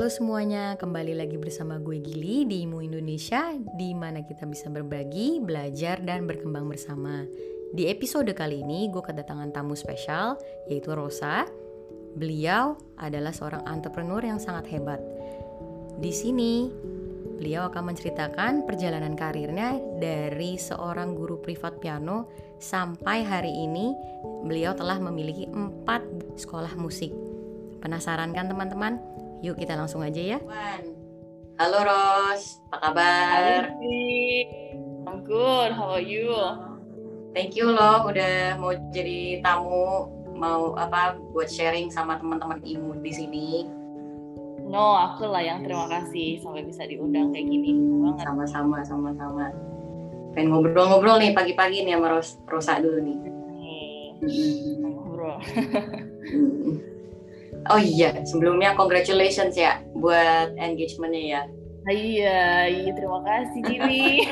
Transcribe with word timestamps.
Halo 0.00 0.08
semuanya, 0.08 0.80
kembali 0.80 1.12
lagi 1.12 1.36
bersama 1.36 1.76
gue 1.76 2.00
Gili 2.00 2.48
di 2.48 2.64
Imu 2.64 2.80
Indonesia 2.80 3.52
di 3.76 3.92
mana 3.92 4.24
kita 4.24 4.48
bisa 4.48 4.72
berbagi, 4.72 5.44
belajar, 5.44 6.00
dan 6.00 6.24
berkembang 6.24 6.72
bersama. 6.72 7.28
Di 7.76 7.84
episode 7.92 8.32
kali 8.32 8.64
ini 8.64 8.88
gue 8.88 9.04
kedatangan 9.04 9.52
tamu 9.52 9.76
spesial 9.76 10.40
yaitu 10.72 10.96
Rosa. 10.96 11.44
Beliau 12.16 12.80
adalah 12.96 13.28
seorang 13.28 13.68
entrepreneur 13.68 14.24
yang 14.24 14.40
sangat 14.40 14.72
hebat. 14.72 15.04
Di 16.00 16.16
sini 16.16 16.72
beliau 17.36 17.68
akan 17.68 17.92
menceritakan 17.92 18.64
perjalanan 18.64 19.12
karirnya 19.12 19.76
dari 20.00 20.56
seorang 20.56 21.12
guru 21.12 21.44
privat 21.44 21.76
piano 21.76 22.32
sampai 22.56 23.20
hari 23.20 23.52
ini 23.52 23.92
beliau 24.48 24.72
telah 24.72 24.96
memiliki 24.96 25.44
empat 25.44 26.00
sekolah 26.40 26.72
musik. 26.80 27.12
Penasaran 27.84 28.32
kan 28.32 28.48
teman-teman? 28.48 29.19
Yuk 29.40 29.56
kita 29.56 29.72
langsung 29.72 30.04
aja 30.04 30.20
ya. 30.20 30.38
Halo 31.56 31.78
Ros, 31.80 32.60
apa 32.68 32.76
kabar? 32.92 33.72
I'm 35.08 35.24
good. 35.24 35.72
How 35.72 35.96
are 35.96 36.04
you? 36.04 36.28
Thank 37.32 37.56
you 37.56 37.72
loh 37.72 38.04
udah 38.04 38.60
mau 38.60 38.76
jadi 38.92 39.40
tamu 39.40 40.12
mau 40.36 40.76
apa 40.76 41.16
buat 41.32 41.48
sharing 41.48 41.88
sama 41.88 42.20
teman-teman 42.20 42.60
imun 42.64 43.00
di 43.00 43.12
sini. 43.16 43.48
No, 44.68 45.00
aku 45.08 45.24
lah 45.24 45.40
yang 45.40 45.64
terima 45.64 45.88
kasih 45.88 46.44
sampai 46.44 46.68
bisa 46.68 46.84
diundang 46.84 47.32
kayak 47.32 47.48
gini. 47.48 47.72
Sama-sama, 48.20 48.84
sama-sama. 48.84 49.48
Pengen 50.36 50.52
ngobrol-ngobrol 50.52 51.16
nih 51.16 51.32
pagi-pagi 51.32 51.88
nih 51.88 51.96
sama 51.96 52.12
Ros 52.12 52.36
Rosa 52.44 52.76
dulu 52.76 52.98
nih. 53.00 53.16
Hmm. 54.20 54.84
Ngobrol. 54.84 55.40
Oh 57.70 57.80
iya, 57.80 58.24
sebelumnya 58.24 58.72
congratulations 58.74 59.54
ya 59.54 59.78
buat 59.94 60.56
engagementnya 60.56 61.22
ya. 61.22 61.42
Ah, 61.88 61.94
iya, 61.96 62.40
iya 62.68 62.90
terima 62.92 63.20
kasih 63.24 63.60
Jimmy. 63.64 64.24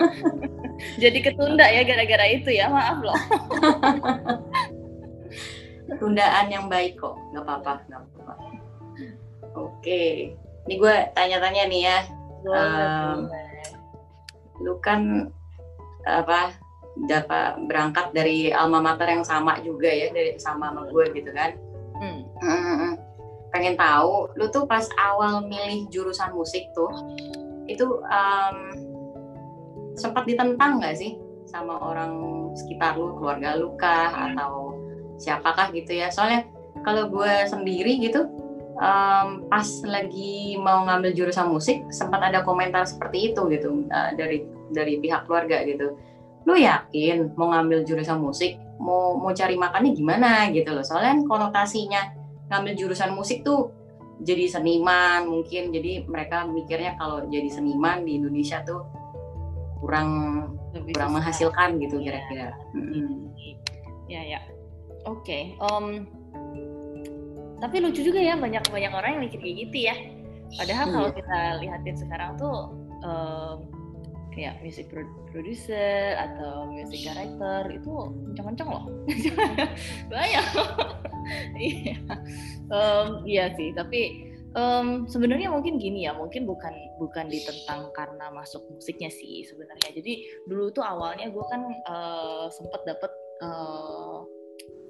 Jadi 1.02 1.18
ketunda 1.20 1.64
ya 1.68 1.84
gara-gara 1.84 2.24
itu 2.28 2.50
ya, 2.52 2.72
maaf 2.72 2.98
loh. 3.04 3.18
Tundaan 6.00 6.48
yang 6.48 6.66
baik 6.72 6.96
kok, 7.00 7.16
nggak 7.32 7.44
apa-apa, 7.44 7.72
nggak 7.88 8.00
apa-apa. 8.00 8.34
Oke, 9.54 10.34
ini 10.66 10.74
gue 10.80 10.96
tanya-tanya 11.12 11.62
nih 11.68 11.82
ya. 11.84 11.98
Um, 12.44 13.28
lu 14.60 14.76
kan 14.80 15.32
apa 16.04 16.52
dapat 17.08 17.58
berangkat 17.66 18.14
dari 18.14 18.54
alma 18.54 18.78
mater 18.78 19.10
yang 19.10 19.26
sama 19.26 19.58
juga 19.64 19.90
ya 19.90 20.14
dari 20.14 20.38
sama 20.38 20.70
sama 20.70 20.86
gue 20.86 21.04
gitu 21.10 21.30
kan 21.34 21.56
Hmm. 22.42 22.98
Pengen 23.54 23.78
tahu, 23.78 24.34
lu 24.34 24.50
tuh 24.50 24.66
pas 24.66 24.82
awal 24.98 25.46
milih 25.46 25.86
jurusan 25.90 26.34
musik 26.34 26.74
tuh, 26.74 26.90
itu 27.70 27.86
um, 28.02 28.58
sempat 29.94 30.26
ditentang 30.26 30.82
nggak 30.82 30.98
sih 30.98 31.14
sama 31.46 31.78
orang 31.78 32.18
sekitar 32.58 32.98
lu, 32.98 33.14
keluarga 33.14 33.54
lu 33.54 33.78
kah, 33.78 34.10
atau 34.10 34.74
siapakah 35.22 35.70
gitu 35.70 35.94
ya? 35.94 36.10
Soalnya 36.10 36.50
kalau 36.82 37.06
gue 37.06 37.46
sendiri 37.46 38.02
gitu, 38.02 38.26
um, 38.78 39.46
pas 39.46 39.66
lagi 39.86 40.58
mau 40.58 40.82
ngambil 40.90 41.14
jurusan 41.14 41.46
musik, 41.46 41.86
sempat 41.94 42.26
ada 42.26 42.42
komentar 42.42 42.82
seperti 42.82 43.30
itu 43.30 43.46
gitu 43.54 43.86
uh, 43.94 44.10
dari 44.18 44.42
dari 44.74 44.98
pihak 44.98 45.30
keluarga 45.30 45.62
gitu. 45.62 45.94
Lu 46.44 46.58
yakin 46.58 47.38
mau 47.38 47.54
ngambil 47.54 47.86
jurusan 47.86 48.18
musik, 48.18 48.58
mau 48.82 49.14
mau 49.14 49.30
cari 49.30 49.54
makannya 49.54 49.94
gimana 49.94 50.50
gitu 50.50 50.74
loh? 50.74 50.82
Soalnya 50.82 51.22
konotasinya 51.24 52.23
ngambil 52.54 52.74
jurusan 52.78 53.10
musik 53.18 53.42
tuh 53.42 53.74
jadi 54.22 54.46
seniman 54.46 55.26
mungkin 55.26 55.74
jadi 55.74 56.06
mereka 56.06 56.46
mikirnya 56.46 56.94
kalau 56.94 57.26
jadi 57.26 57.50
seniman 57.50 58.06
di 58.06 58.22
Indonesia 58.22 58.62
tuh 58.62 58.86
kurang 59.82 60.08
Lebih 60.70 60.94
kurang 60.94 61.10
susah. 61.12 61.18
menghasilkan 61.18 61.68
gitu 61.82 61.96
iya. 62.00 62.04
kira-kira. 62.06 62.48
Hmm. 62.72 63.12
Ya 64.06 64.20
ya, 64.22 64.40
oke. 65.04 65.24
Okay. 65.24 65.42
Um, 65.60 66.08
tapi 67.58 67.80
lucu 67.80 68.00
juga 68.04 68.20
ya 68.20 68.36
banyak 68.36 68.64
banyak 68.68 68.92
orang 68.92 69.10
yang 69.18 69.22
mikir 69.28 69.38
kayak 69.42 69.56
gitu 69.68 69.76
ya. 69.90 69.96
Padahal 70.54 70.86
kalau 70.88 71.08
iya. 71.10 71.16
kita 71.18 71.38
lihatin 71.60 71.96
sekarang 71.98 72.30
tuh 72.38 72.56
um, 73.02 73.56
kayak 74.34 74.58
music 74.60 74.90
producer 75.30 76.18
atau 76.18 76.66
music 76.68 77.06
director 77.06 77.70
itu 77.70 77.92
kencang-kencang 78.30 78.68
loh. 78.68 78.84
Banyak 80.12 80.46
iya. 81.70 81.96
Um, 82.68 83.22
iya 83.24 83.54
sih 83.54 83.70
tapi 83.72 84.28
um, 84.58 85.06
sebenarnya 85.06 85.48
mungkin 85.48 85.78
gini 85.78 86.04
ya 86.04 86.12
mungkin 86.12 86.44
bukan 86.44 86.74
bukan 86.98 87.30
ditentang 87.30 87.94
karena 87.94 88.30
masuk 88.34 88.66
musiknya 88.74 89.08
sih 89.08 89.46
sebenarnya. 89.46 89.94
Jadi 89.94 90.44
dulu 90.50 90.74
tuh 90.74 90.82
awalnya 90.82 91.30
gue 91.30 91.44
kan 91.48 91.62
uh, 91.86 92.46
sempet 92.50 92.82
dapet 92.84 93.12
uh, 93.42 94.26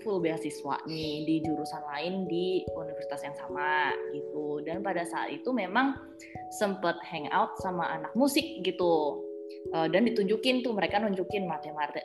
full 0.04 0.20
beasiswa 0.20 0.84
nih 0.84 1.24
di 1.24 1.34
jurusan 1.40 1.80
lain 1.96 2.28
di 2.28 2.60
universitas 2.76 3.24
yang 3.24 3.36
sama 3.36 3.92
gitu. 4.12 4.60
Dan 4.64 4.84
pada 4.84 5.04
saat 5.08 5.32
itu 5.32 5.48
memang 5.52 5.96
sempet 6.60 7.00
hangout 7.08 7.56
sama 7.64 7.88
anak 7.88 8.12
musik 8.12 8.44
gitu 8.60 9.24
uh, 9.72 9.88
dan 9.88 10.06
ditunjukin 10.06 10.62
tuh 10.62 10.72
mereka 10.76 11.00
nunjukin 11.00 11.48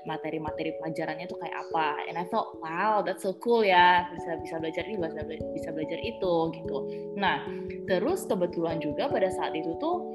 materi-materi 0.06 0.76
pelajarannya 0.80 1.26
tuh 1.28 1.40
kayak 1.40 1.58
apa. 1.70 2.08
And 2.08 2.16
I 2.16 2.26
thought 2.32 2.58
wow 2.62 3.04
that's 3.04 3.24
so 3.24 3.36
cool 3.40 3.62
ya 3.66 4.08
bisa 4.14 4.40
bisa 4.42 4.56
belajar 4.62 4.84
ini 4.88 4.98
bisa 5.00 5.22
bisa 5.54 5.70
belajar 5.74 6.00
itu 6.02 6.34
gitu. 6.56 6.78
Nah 7.20 7.44
terus 7.86 8.26
kebetulan 8.30 8.80
juga 8.80 9.10
pada 9.10 9.30
saat 9.34 9.54
itu 9.54 9.76
tuh 9.78 10.08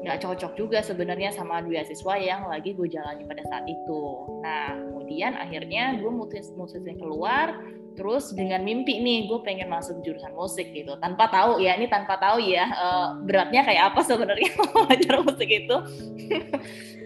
nggak 0.00 0.24
cocok 0.24 0.52
juga 0.56 0.80
sebenarnya 0.80 1.28
sama 1.28 1.60
beasiswa 1.60 2.14
yang 2.16 2.48
lagi 2.48 2.72
gue 2.72 2.88
jalani 2.88 3.24
pada 3.28 3.44
saat 3.52 3.68
itu. 3.68 4.02
Nah 4.40 4.72
kemudian 5.10 5.34
akhirnya 5.34 5.98
gue 5.98 6.06
mutus 6.06 6.54
mutusin 6.54 6.94
keluar 6.94 7.58
terus 7.98 8.30
dengan 8.30 8.62
mimpi 8.62 9.02
nih 9.02 9.26
gue 9.26 9.42
pengen 9.42 9.66
masuk 9.66 9.98
jurusan 10.06 10.30
musik 10.38 10.70
gitu. 10.70 10.94
Tanpa 11.02 11.26
tahu 11.26 11.58
ya 11.58 11.74
ini 11.74 11.90
tanpa 11.90 12.14
tahu 12.14 12.38
ya 12.38 12.70
uh, 12.70 13.18
beratnya 13.26 13.66
kayak 13.66 13.90
apa 13.90 14.06
sebenarnya 14.06 14.54
belajar 14.86 15.14
musik 15.26 15.50
itu. 15.50 15.76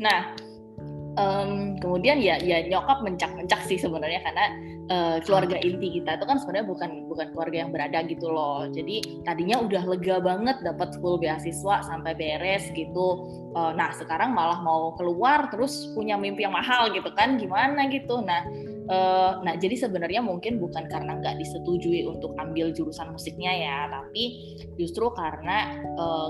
Nah 0.05 0.37
um, 1.17 1.81
kemudian 1.81 2.21
ya 2.21 2.37
ya 2.45 2.61
nyokap 2.69 3.01
mencak-mencak 3.01 3.65
sih 3.65 3.81
sebenarnya 3.81 4.21
karena 4.21 4.53
uh, 4.91 5.19
keluarga 5.25 5.57
inti 5.61 6.01
kita 6.01 6.21
itu 6.21 6.25
kan 6.25 6.37
sebenarnya 6.41 6.67
bukan 6.69 6.91
bukan 7.09 7.27
keluarga 7.33 7.57
yang 7.65 7.71
berada 7.71 7.99
gitu 8.05 8.27
loh. 8.29 8.69
Jadi 8.69 9.25
tadinya 9.25 9.61
udah 9.63 9.83
lega 9.85 10.17
banget 10.21 10.57
dapat 10.65 10.97
full 11.01 11.17
beasiswa 11.21 11.85
sampai 11.87 12.13
beres 12.17 12.69
gitu. 12.75 13.07
Uh, 13.55 13.73
nah 13.77 13.95
sekarang 13.95 14.35
malah 14.35 14.61
mau 14.61 14.93
keluar 14.99 15.49
terus 15.49 15.93
punya 15.95 16.19
mimpi 16.19 16.45
yang 16.45 16.57
mahal 16.57 16.91
gitu 16.93 17.09
kan 17.15 17.37
gimana 17.41 17.89
gitu. 17.89 18.21
Nah 18.25 18.45
Uh, 18.85 19.41
nah, 19.41 19.57
jadi 19.57 19.81
sebenarnya 19.81 20.21
mungkin 20.21 20.61
bukan 20.61 20.85
karena 20.93 21.17
nggak 21.17 21.41
disetujui 21.41 22.05
untuk 22.05 22.37
ambil 22.37 22.69
jurusan 22.69 23.17
musiknya 23.17 23.49
ya, 23.49 23.79
tapi 23.89 24.53
justru 24.77 25.09
karena 25.17 25.81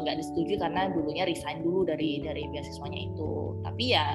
nggak 0.06 0.14
uh, 0.14 0.18
disetujui 0.22 0.54
karena 0.62 0.86
dulunya 0.94 1.26
resign 1.26 1.66
dulu 1.66 1.82
dari 1.82 2.22
dari 2.22 2.46
beasiswanya 2.54 3.10
itu. 3.10 3.58
Tapi 3.66 3.84
ya 3.90 4.06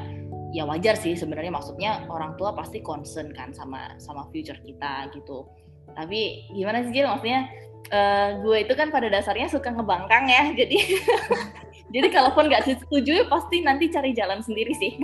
ya 0.50 0.66
wajar 0.66 0.98
sih 0.98 1.14
sebenarnya 1.14 1.54
maksudnya 1.54 2.06
orang 2.10 2.34
tua 2.36 2.58
pasti 2.58 2.82
concern 2.82 3.30
kan 3.34 3.54
sama 3.54 3.98
sama 4.02 4.26
future 4.34 4.58
kita 4.66 5.10
gitu. 5.14 5.46
Tapi 5.94 6.50
gimana 6.54 6.86
sih 6.86 6.92
Jill 6.94 7.10
maksudnya 7.10 7.50
uh, 7.94 8.42
gue 8.42 8.58
itu 8.66 8.74
kan 8.74 8.90
pada 8.90 9.09
dasarnya 9.09 9.50
suka 9.50 9.74
ngebangkang 9.74 10.26
ya, 10.30 10.44
jadi 10.59 10.78
jadi 11.90 12.08
kalaupun 12.14 12.50
nggak 12.50 12.66
disetujui 12.66 13.26
pasti 13.30 13.62
nanti 13.62 13.90
cari 13.94 14.14
jalan 14.14 14.42
sendiri 14.42 14.74
sih. 14.78 14.92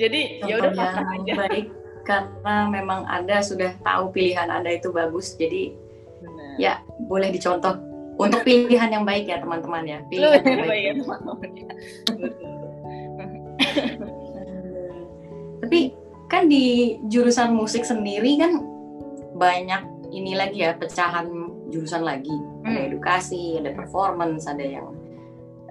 jadi 0.00 0.20
ya 0.46 0.54
udah 0.62 0.72
pasrah 0.72 1.08
aja. 1.18 1.34
baik 1.46 1.66
karena 2.02 2.66
memang 2.66 3.06
anda 3.06 3.38
sudah 3.44 3.78
tahu 3.86 4.10
pilihan 4.10 4.50
anda 4.50 4.74
itu 4.74 4.90
bagus 4.90 5.38
jadi 5.38 5.70
Benar. 6.22 6.54
ya 6.58 6.72
boleh 7.06 7.30
dicontoh. 7.30 7.78
Untuk 8.12 8.44
pilihan 8.44 8.92
yang 8.92 9.08
baik 9.08 9.24
ya 9.24 9.40
teman-teman 9.40 9.82
ya. 9.88 9.98
Pilihan 10.06 10.44
yang 10.44 10.68
baik 10.68 10.84
ya 10.84 10.94
teman-teman 11.00 11.48
tapi 15.72 15.96
kan 16.28 16.52
di 16.52 17.00
jurusan 17.08 17.56
musik 17.56 17.80
sendiri 17.88 18.36
kan 18.36 18.60
banyak 19.40 19.80
ini 20.12 20.36
lagi 20.36 20.68
ya 20.68 20.76
pecahan 20.76 21.32
jurusan 21.72 22.04
lagi 22.04 22.28
hmm. 22.28 22.68
ada 22.68 22.80
edukasi 22.92 23.56
ada 23.56 23.72
performance 23.72 24.44
ada 24.44 24.60
yang 24.60 24.92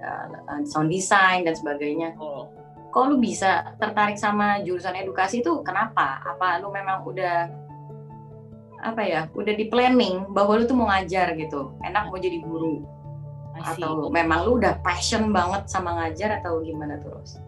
uh, 0.02 0.58
sound 0.66 0.90
design 0.90 1.46
dan 1.46 1.54
sebagainya 1.54 2.18
oh 2.18 2.50
kok 2.92 3.08
lu 3.08 3.16
bisa 3.22 3.78
tertarik 3.80 4.20
sama 4.20 4.60
jurusan 4.60 4.92
edukasi 5.00 5.40
itu 5.40 5.64
kenapa? 5.64 6.20
Apa 6.28 6.60
lu 6.60 6.68
memang 6.68 7.08
udah 7.08 7.48
apa 8.84 9.00
ya, 9.00 9.32
udah 9.32 9.54
di 9.56 9.72
planning 9.72 10.28
bahwa 10.36 10.60
lu 10.60 10.68
tuh 10.68 10.76
mau 10.76 10.92
ngajar 10.92 11.32
gitu, 11.40 11.72
enak 11.80 12.12
mau 12.12 12.20
jadi 12.20 12.44
guru? 12.44 12.84
Atau 13.56 14.12
memang 14.12 14.44
lu 14.44 14.60
udah 14.60 14.76
passion 14.84 15.32
banget 15.32 15.72
sama 15.72 15.96
ngajar 16.04 16.44
atau 16.44 16.60
gimana 16.60 17.00
terus? 17.00 17.40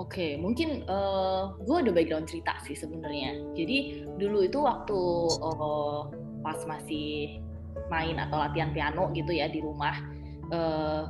Oke, 0.00 0.16
okay, 0.16 0.32
mungkin 0.40 0.88
uh, 0.88 1.52
eh, 1.60 1.60
gue 1.60 1.76
ada 1.76 1.92
background 1.92 2.24
cerita 2.24 2.56
sih 2.64 2.72
sebenarnya. 2.72 3.36
Jadi 3.52 4.08
dulu 4.16 4.48
itu 4.48 4.56
waktu 4.64 4.96
uh, 5.44 6.08
pas 6.40 6.56
masih 6.64 7.36
main 7.92 8.16
atau 8.16 8.40
latihan 8.40 8.72
piano 8.72 9.12
gitu 9.12 9.28
ya 9.36 9.52
di 9.52 9.60
rumah 9.60 9.92
uh, 10.56 11.04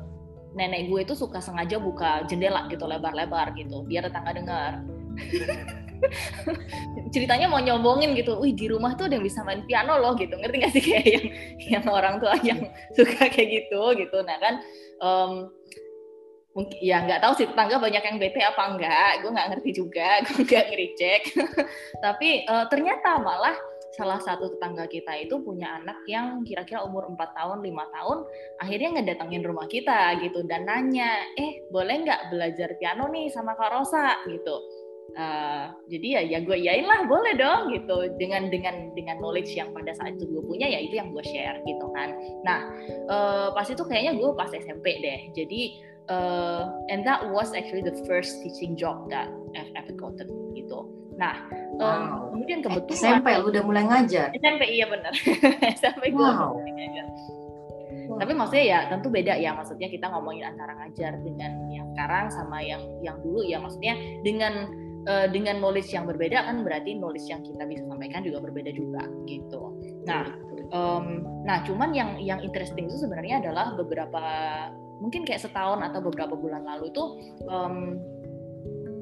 nenek 0.58 0.90
gue 0.90 1.06
itu 1.06 1.14
suka 1.14 1.38
sengaja 1.38 1.78
buka 1.78 2.26
jendela 2.26 2.66
gitu 2.66 2.82
lebar-lebar 2.82 3.54
gitu 3.54 3.86
biar 3.86 4.10
tetangga 4.10 4.32
dengar. 4.34 4.72
Ceritanya 7.14 7.46
mau 7.46 7.62
nyombongin 7.62 8.18
gitu, 8.18 8.42
wih 8.42 8.58
di 8.58 8.66
rumah 8.66 8.98
tuh 8.98 9.06
ada 9.06 9.22
yang 9.22 9.26
bisa 9.26 9.46
main 9.46 9.62
piano 9.70 10.02
loh 10.02 10.18
gitu, 10.18 10.34
ngerti 10.34 10.56
gak 10.64 10.72
sih 10.74 10.82
kayak 10.82 11.06
yang 11.06 11.26
yang 11.60 11.84
orang 11.86 12.16
tua 12.18 12.34
yang 12.42 12.58
suka 12.96 13.28
kayak 13.28 13.48
gitu 13.52 13.82
gitu, 14.00 14.18
nah 14.24 14.40
kan 14.40 14.54
um, 15.04 15.52
mungkin 16.50 16.78
ya 16.82 17.06
nggak 17.06 17.22
tahu 17.22 17.32
sih 17.38 17.46
tetangga 17.46 17.78
banyak 17.78 18.02
yang 18.02 18.18
bete 18.18 18.40
apa 18.42 18.62
enggak, 18.74 19.12
gue 19.22 19.30
nggak 19.30 19.48
ngerti 19.54 19.70
juga, 19.70 20.10
gue 20.26 20.38
nggak 20.42 20.66
ngericek, 20.66 21.22
tapi 22.04 22.42
uh, 22.50 22.66
ternyata 22.66 23.22
malah 23.22 23.54
salah 23.94 24.22
satu 24.22 24.54
tetangga 24.54 24.86
kita 24.86 25.12
itu 25.18 25.42
punya 25.42 25.82
anak 25.82 25.98
yang 26.06 26.46
kira-kira 26.46 26.86
umur 26.86 27.10
4 27.10 27.18
tahun, 27.36 27.58
5 27.58 27.96
tahun, 27.96 28.18
akhirnya 28.62 28.88
ngedatengin 28.98 29.42
rumah 29.42 29.66
kita 29.66 30.16
gitu 30.22 30.46
dan 30.46 30.66
nanya, 30.66 31.26
"Eh, 31.34 31.66
boleh 31.74 32.06
nggak 32.06 32.30
belajar 32.30 32.78
piano 32.78 33.10
nih 33.10 33.28
sama 33.30 33.58
Kak 33.58 33.70
Rosa?" 33.70 34.22
gitu. 34.30 34.56
Uh, 35.10 35.74
jadi 35.90 36.22
ya 36.22 36.22
ya 36.22 36.38
gue 36.46 36.54
yain 36.54 36.86
lah 36.86 37.02
boleh 37.10 37.34
dong 37.34 37.74
gitu. 37.74 38.14
Dengan 38.14 38.46
dengan 38.46 38.94
dengan 38.94 39.18
knowledge 39.18 39.58
yang 39.58 39.74
pada 39.74 39.90
saat 39.90 40.14
itu 40.14 40.30
gue 40.30 40.42
punya 40.46 40.70
ya 40.70 40.78
itu 40.78 41.02
yang 41.02 41.10
gue 41.10 41.24
share 41.26 41.58
gitu 41.66 41.86
kan. 41.90 42.14
Nah 42.46 42.70
uh, 43.10 43.48
pas 43.50 43.66
itu 43.66 43.82
kayaknya 43.82 44.14
gue 44.14 44.30
pas 44.38 44.50
SMP 44.54 45.02
deh. 45.02 45.34
Jadi 45.34 45.82
uh, 46.08 46.70
and 46.88 47.04
that 47.04 47.20
was 47.28 47.52
actually 47.52 47.84
the 47.84 47.96
first 48.08 48.40
teaching 48.40 48.78
job 48.78 49.10
that 49.10 49.28
I've 49.52 49.74
ever 49.76 49.92
gotten 49.92 50.30
gitu 50.56 51.00
Nah, 51.20 51.36
um, 51.76 52.32
kemudian 52.32 52.64
kebetulan 52.64 53.20
SMP 53.20 53.28
lu 53.36 53.52
udah 53.52 53.62
mulai 53.68 53.84
ngajar. 53.84 54.32
SMP 54.32 54.64
iya 54.72 54.88
benar. 54.88 55.12
SMP 55.76 56.08
gue 56.16 56.16
wow. 56.16 56.56
mulai 56.56 56.72
ngajar. 56.72 57.06
Wow. 58.08 58.18
Tapi 58.24 58.32
maksudnya 58.32 58.64
ya 58.64 58.78
tentu 58.88 59.12
beda 59.12 59.34
ya. 59.36 59.52
Maksudnya 59.52 59.88
kita 59.92 60.08
ngomongin 60.08 60.48
antara 60.48 60.72
ngajar 60.80 61.20
dengan 61.20 61.52
yang 61.68 61.92
sekarang 61.92 62.32
sama 62.32 62.64
yang 62.64 62.80
yang 63.04 63.20
dulu 63.20 63.44
ya. 63.44 63.60
Maksudnya 63.60 64.00
dengan 64.24 64.72
uh, 65.04 65.28
dengan 65.28 65.60
knowledge 65.60 65.92
yang 65.92 66.08
berbeda 66.08 66.40
kan 66.48 66.64
berarti 66.64 66.96
knowledge 66.96 67.28
yang 67.28 67.44
kita 67.44 67.68
bisa 67.68 67.84
sampaikan 67.84 68.24
juga 68.24 68.40
berbeda 68.40 68.72
juga 68.72 69.04
gitu. 69.28 69.76
Nah, 70.08 70.24
um, 70.70 71.26
nah 71.46 71.62
cuman 71.66 71.94
yang 71.94 72.10
yang 72.18 72.40
interesting 72.42 72.86
itu 72.90 72.98
sebenarnya 72.98 73.42
adalah 73.42 73.74
beberapa 73.78 74.22
mungkin 75.00 75.24
kayak 75.24 75.40
setahun 75.40 75.80
atau 75.80 76.00
beberapa 76.04 76.36
bulan 76.36 76.64
lalu 76.66 76.92
itu 76.92 77.04
um, 77.48 77.96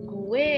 gue 0.07 0.49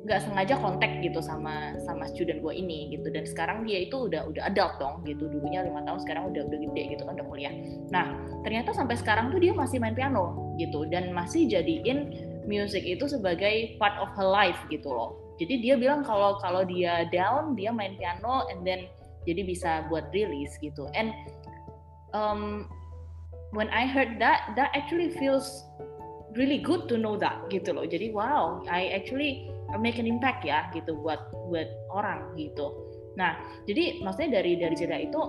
nggak 0.00 0.20
sengaja 0.24 0.56
kontak 0.56 1.04
gitu 1.04 1.20
sama 1.20 1.76
sama 1.84 2.08
student 2.08 2.40
gue 2.40 2.54
ini 2.56 2.88
gitu. 2.96 3.12
Dan 3.12 3.28
sekarang 3.28 3.68
dia 3.68 3.84
itu 3.84 4.08
udah 4.08 4.32
udah 4.32 4.48
adult 4.48 4.80
dong 4.80 5.04
gitu. 5.04 5.28
Dulunya 5.28 5.60
lima 5.60 5.84
tahun 5.84 6.00
sekarang 6.00 6.32
udah 6.32 6.42
udah 6.48 6.58
gede 6.70 6.82
gitu 6.96 7.02
kan 7.04 7.20
udah 7.20 7.26
kuliah. 7.28 7.52
Nah 7.92 8.16
ternyata 8.40 8.72
sampai 8.72 8.96
sekarang 8.96 9.28
tuh 9.28 9.40
dia 9.42 9.52
masih 9.52 9.76
main 9.76 9.92
piano 9.92 10.56
gitu. 10.56 10.88
Dan 10.88 11.12
masih 11.12 11.44
jadiin 11.52 12.16
music 12.48 12.82
itu 12.88 13.04
sebagai 13.06 13.76
part 13.76 13.94
of 14.00 14.08
her 14.16 14.24
life 14.24 14.58
gitu 14.72 14.88
loh. 14.88 15.20
Jadi 15.36 15.60
dia 15.60 15.76
bilang 15.76 16.04
kalau 16.04 16.40
kalau 16.40 16.64
dia 16.64 17.04
down 17.12 17.52
dia 17.56 17.72
main 17.72 17.96
piano 18.00 18.48
and 18.48 18.64
then 18.64 18.88
jadi 19.28 19.42
bisa 19.44 19.70
buat 19.92 20.08
rilis 20.14 20.54
gitu 20.60 20.88
and 20.96 21.12
um, 22.16 22.68
when 23.52 23.68
I 23.72 23.84
heard 23.88 24.20
that 24.22 24.54
that 24.56 24.70
actually 24.72 25.12
feels 25.16 25.64
really 26.38 26.62
good 26.62 26.86
to 26.86 26.94
know 26.94 27.18
that 27.18 27.50
gitu 27.50 27.74
loh 27.74 27.84
jadi 27.84 28.14
wow 28.14 28.62
I 28.70 28.94
actually 28.94 29.50
make 29.78 30.02
an 30.02 30.08
impact 30.10 30.42
ya 30.42 30.66
gitu 30.74 30.98
buat 30.98 31.30
buat 31.46 31.70
orang 31.94 32.34
gitu. 32.34 32.74
Nah, 33.14 33.38
jadi 33.70 34.02
maksudnya 34.02 34.42
dari 34.42 34.58
dari 34.58 34.74
cerita 34.74 34.98
itu 34.98 35.20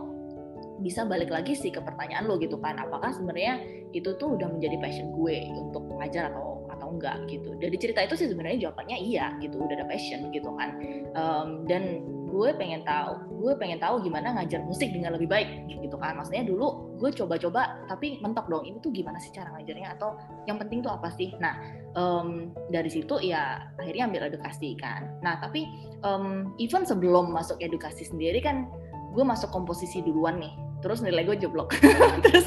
bisa 0.81 1.05
balik 1.05 1.29
lagi 1.29 1.53
sih 1.53 1.69
ke 1.69 1.77
pertanyaan 1.77 2.25
lo 2.25 2.41
gitu 2.41 2.57
kan, 2.57 2.81
apakah 2.81 3.13
sebenarnya 3.13 3.61
itu 3.93 4.17
tuh 4.17 4.33
udah 4.33 4.49
menjadi 4.49 4.81
passion 4.81 5.13
gue 5.13 5.45
untuk 5.53 5.85
mengajar 5.85 6.33
atau 6.33 6.65
atau 6.73 6.87
enggak 6.97 7.21
gitu. 7.29 7.53
Dari 7.61 7.77
cerita 7.77 8.01
itu 8.01 8.17
sih 8.17 8.33
sebenarnya 8.33 8.69
jawabannya 8.69 8.97
iya 8.97 9.37
gitu, 9.37 9.61
udah 9.61 9.77
ada 9.77 9.85
passion 9.85 10.33
gitu 10.33 10.49
kan. 10.57 10.69
Um, 11.13 11.69
dan 11.69 12.01
gue 12.31 12.49
pengen 12.55 12.87
tahu 12.87 13.19
gue 13.43 13.53
pengen 13.59 13.77
tahu 13.83 13.99
gimana 14.07 14.31
ngajar 14.39 14.63
musik 14.63 14.87
dengan 14.95 15.11
lebih 15.19 15.27
baik 15.27 15.67
gitu 15.67 15.99
kan. 15.99 16.15
Maksudnya 16.15 16.47
dulu 16.47 16.95
gue 16.97 17.11
coba-coba 17.11 17.83
tapi 17.91 18.23
mentok 18.23 18.47
dong 18.47 18.63
ini 18.63 18.79
tuh 18.79 18.95
gimana 18.95 19.19
sih 19.19 19.35
cara 19.35 19.51
ngajarnya 19.51 19.99
atau 19.99 20.15
yang 20.47 20.55
penting 20.55 20.79
tuh 20.79 20.95
apa 20.95 21.11
sih? 21.11 21.35
Nah 21.43 21.59
um, 21.97 22.55
dari 22.71 22.87
situ 22.87 23.19
ya 23.19 23.59
akhirnya 23.75 24.07
ambil 24.07 24.31
edukasi 24.31 24.79
kan. 24.79 25.11
Nah 25.19 25.43
tapi 25.43 25.67
um, 26.07 26.55
even 26.57 26.87
sebelum 26.87 27.35
masuk 27.35 27.59
edukasi 27.59 28.07
sendiri 28.07 28.39
kan 28.39 28.71
gue 29.11 29.23
masuk 29.27 29.51
komposisi 29.51 29.99
duluan 29.99 30.39
nih. 30.39 30.53
Terus 30.81 31.03
nilai 31.03 31.27
gue 31.27 31.37
jeblok. 31.37 31.75
Terus 32.25 32.45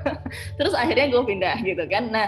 terus 0.58 0.74
akhirnya 0.76 1.10
gue 1.10 1.22
pindah 1.24 1.56
gitu 1.64 1.82
kan. 1.88 2.12
Nah 2.12 2.26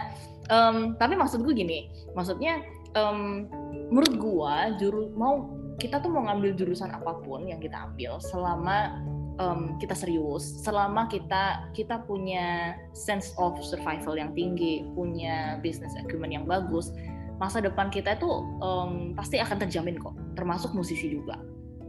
um, 0.49 0.97
tapi 0.97 1.15
maksud 1.15 1.45
gue 1.45 1.55
gini 1.55 1.89
maksudnya 2.13 2.61
um, 2.97 3.49
menurut 3.91 4.15
gue 4.17 4.55
juru 4.81 5.05
mau 5.15 5.64
kita 5.79 5.99
tuh 5.99 6.11
mau 6.11 6.27
ngambil 6.31 6.55
jurusan 6.55 6.91
apa 6.95 7.19
pun 7.23 7.47
yang 7.51 7.59
kita 7.59 7.91
ambil 7.91 8.23
selama 8.23 9.03
um, 9.39 9.77
kita 9.83 9.95
serius, 9.95 10.63
selama 10.63 11.11
kita 11.11 11.71
kita 11.75 12.03
punya 12.07 12.79
sense 12.95 13.35
of 13.41 13.59
survival 13.63 14.15
yang 14.15 14.31
tinggi, 14.35 14.87
punya 14.95 15.59
business 15.61 15.95
acumen 15.99 16.31
yang 16.31 16.47
bagus, 16.47 16.95
masa 17.43 17.59
depan 17.59 17.91
kita 17.91 18.15
itu 18.15 18.31
um, 18.63 19.15
pasti 19.19 19.43
akan 19.43 19.67
terjamin 19.67 19.99
kok, 19.99 20.15
termasuk 20.39 20.71
musisi 20.75 21.11
juga, 21.11 21.39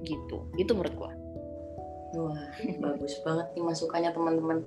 gitu. 0.05 0.49
Itu 0.57 0.73
menurut 0.73 0.95
gua. 0.97 1.11
Wah, 2.15 2.47
bagus 2.83 3.13
banget 3.21 3.47
nih 3.53 3.63
masukannya 3.65 4.11
teman-teman. 4.13 4.59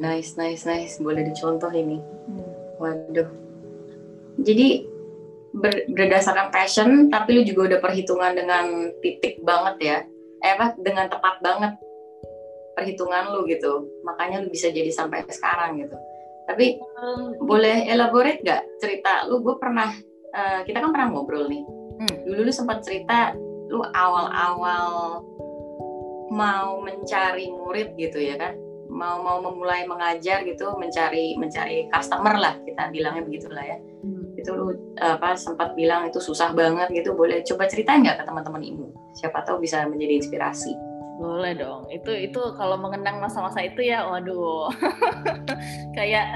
Nice, 0.00 0.40
nice, 0.40 0.64
nice. 0.64 0.96
Boleh 0.96 1.28
dicontoh 1.28 1.68
ini. 1.72 2.00
Hmm. 2.00 2.48
Waduh. 2.80 3.28
Jadi 4.40 4.88
ber, 5.60 5.86
berdasarkan 5.92 6.48
passion 6.48 7.12
tapi 7.12 7.36
lu 7.36 7.42
juga 7.44 7.76
udah 7.76 7.80
perhitungan 7.84 8.32
dengan 8.32 8.90
titik 9.04 9.38
banget 9.44 9.76
ya. 9.80 9.98
Eh 10.40 10.56
apa 10.56 10.72
dengan 10.80 11.06
tepat 11.12 11.38
banget 11.44 11.76
perhitungan 12.74 13.36
lu 13.36 13.44
gitu. 13.46 13.86
Makanya 14.02 14.40
lu 14.40 14.48
bisa 14.48 14.72
jadi 14.72 14.88
sampai 14.88 15.28
sekarang 15.28 15.84
gitu. 15.84 15.96
Tapi 16.48 16.80
um, 16.98 17.36
boleh 17.44 17.86
elaborate 17.86 18.42
gak 18.42 18.64
cerita 18.80 19.28
lu? 19.28 19.44
Gue 19.44 19.60
pernah 19.60 19.92
uh, 20.34 20.60
kita 20.64 20.80
kan 20.82 20.90
pernah 20.90 21.08
ngobrol 21.12 21.46
nih. 21.46 21.64
Hmm. 22.00 22.16
dulu 22.24 22.48
lu 22.48 22.52
sempat 22.52 22.80
cerita 22.80 23.36
lu 23.68 23.84
awal-awal 23.92 25.20
mau 26.32 26.80
mencari 26.80 27.52
murid 27.52 27.92
gitu 28.00 28.16
ya 28.16 28.40
kan? 28.40 28.56
Mau 28.88 29.22
mau 29.22 29.38
memulai 29.44 29.84
mengajar 29.86 30.42
gitu 30.48 30.74
mencari 30.80 31.36
mencari 31.36 31.86
customer 31.92 32.34
lah 32.40 32.56
kita 32.64 32.88
bilangnya 32.88 33.22
begitulah 33.28 33.62
ya. 33.62 33.78
Hmm 34.00 34.19
itu 34.40 34.50
lu 34.56 34.72
apa 34.96 35.36
sempat 35.36 35.76
bilang 35.76 36.08
itu 36.08 36.18
susah 36.18 36.56
banget 36.56 36.88
gitu 36.96 37.12
boleh 37.12 37.44
coba 37.44 37.68
ceritain 37.68 38.00
nggak 38.00 38.20
ke 38.20 38.24
teman-teman 38.24 38.62
ibu? 38.64 38.86
Siapa 39.16 39.44
tahu 39.44 39.60
bisa 39.60 39.84
menjadi 39.86 40.24
inspirasi. 40.24 40.72
Boleh 41.20 41.52
dong. 41.52 41.84
Itu 41.92 42.16
itu 42.16 42.40
kalau 42.56 42.80
mengenang 42.80 43.20
masa-masa 43.20 43.60
itu 43.60 43.84
ya 43.84 44.08
waduh. 44.08 44.72
Kayak 45.96 46.32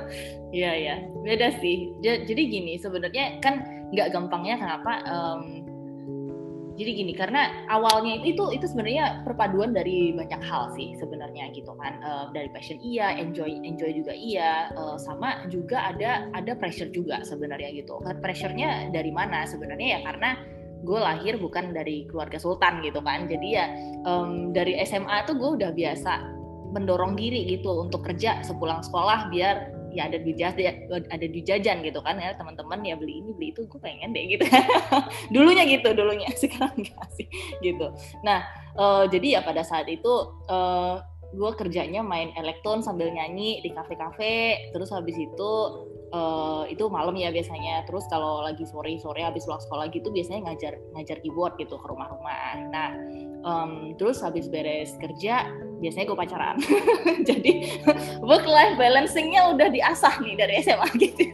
ya 0.60 0.72
ya 0.76 1.00
beda 1.24 1.56
sih. 1.58 1.96
Jadi 2.04 2.42
gini 2.46 2.76
sebenarnya 2.76 3.40
kan 3.40 3.64
nggak 3.96 4.12
gampangnya 4.12 4.60
kenapa 4.60 4.92
um, 5.08 5.75
jadi 6.76 6.90
gini 6.92 7.12
karena 7.16 7.64
awalnya 7.72 8.20
itu 8.20 8.52
itu 8.52 8.68
sebenarnya 8.68 9.24
perpaduan 9.24 9.72
dari 9.72 10.12
banyak 10.12 10.44
hal 10.44 10.68
sih 10.76 10.92
sebenarnya 11.00 11.48
gitu 11.56 11.72
kan. 11.80 11.96
Uh, 12.04 12.28
dari 12.36 12.52
passion 12.52 12.76
iya 12.84 13.16
enjoy 13.16 13.48
enjoy 13.64 13.96
juga 13.96 14.12
iya. 14.12 14.68
Uh, 14.76 15.00
sama 15.00 15.48
juga 15.48 15.88
ada 15.88 16.28
ada 16.36 16.52
pressure 16.52 16.92
juga 16.92 17.24
sebenarnya 17.24 17.72
gitu. 17.80 17.96
Kan 18.04 18.20
pressure-nya 18.20 18.92
dari 18.92 19.08
mana 19.08 19.48
sebenarnya? 19.48 19.98
Ya 19.98 20.00
karena 20.04 20.30
gue 20.84 21.00
lahir 21.00 21.40
bukan 21.40 21.72
dari 21.72 22.04
keluarga 22.12 22.36
sultan 22.36 22.84
gitu 22.84 23.00
kan. 23.00 23.24
Jadi 23.24 23.48
ya 23.56 23.72
um, 24.04 24.52
dari 24.52 24.76
SMA 24.84 25.24
tuh 25.24 25.40
gue 25.40 25.50
udah 25.56 25.72
biasa 25.72 26.12
mendorong 26.76 27.16
diri 27.16 27.56
gitu 27.56 27.72
untuk 27.88 28.04
kerja 28.04 28.44
sepulang 28.44 28.84
sekolah 28.84 29.32
biar 29.32 29.75
ya 29.96 30.12
ada 30.12 30.20
di 30.20 30.36
jajan 30.36 30.92
ada 30.92 31.26
di 31.26 31.40
jajan 31.40 31.80
gitu 31.80 32.04
kan 32.04 32.20
ya 32.20 32.36
teman-teman 32.36 32.84
ya 32.84 33.00
beli 33.00 33.24
ini 33.24 33.32
beli 33.32 33.56
itu 33.56 33.64
gue 33.64 33.80
pengen 33.80 34.12
deh 34.12 34.24
gitu. 34.28 34.44
Dulunya 35.34 35.64
gitu 35.64 35.96
dulunya. 35.96 36.28
Sekarang 36.42 36.76
enggak 36.76 37.08
sih 37.16 37.24
gitu. 37.64 37.88
Nah 38.20 38.44
uh, 38.76 39.08
jadi 39.08 39.40
ya 39.40 39.40
pada 39.40 39.64
saat 39.64 39.88
itu 39.88 40.36
uh, 40.52 41.00
gue 41.32 41.50
kerjanya 41.56 42.04
main 42.04 42.30
elektron 42.36 42.84
sambil 42.84 43.08
nyanyi 43.08 43.64
di 43.64 43.72
kafe-kafe. 43.72 44.68
Terus 44.76 44.92
habis 44.92 45.16
itu 45.16 45.50
uh, 46.12 46.68
itu 46.68 46.84
malam 46.92 47.16
ya 47.16 47.32
biasanya. 47.32 47.88
Terus 47.88 48.04
kalau 48.12 48.44
lagi 48.44 48.68
sore 48.68 49.00
sore 49.00 49.24
habis 49.24 49.48
pulang 49.48 49.64
sekolah 49.64 49.88
gitu 49.88 50.12
biasanya 50.12 50.52
ngajar 50.52 50.76
ngajar 50.92 51.16
keyboard 51.24 51.56
gitu 51.56 51.80
ke 51.80 51.86
rumah-rumah. 51.88 52.68
Nah 52.68 52.90
um, 53.46 53.96
terus 53.96 54.20
habis 54.20 54.50
beres 54.52 54.92
kerja 55.00 55.48
biasanya 55.80 56.04
gue 56.08 56.18
pacaran. 56.18 56.56
Jadi 57.28 57.52
work 58.24 58.46
life 58.48 58.74
balancingnya 58.80 59.52
udah 59.52 59.68
diasah 59.68 60.14
nih 60.24 60.34
dari 60.36 60.54
SMA 60.64 60.88
gitu. 61.02 61.24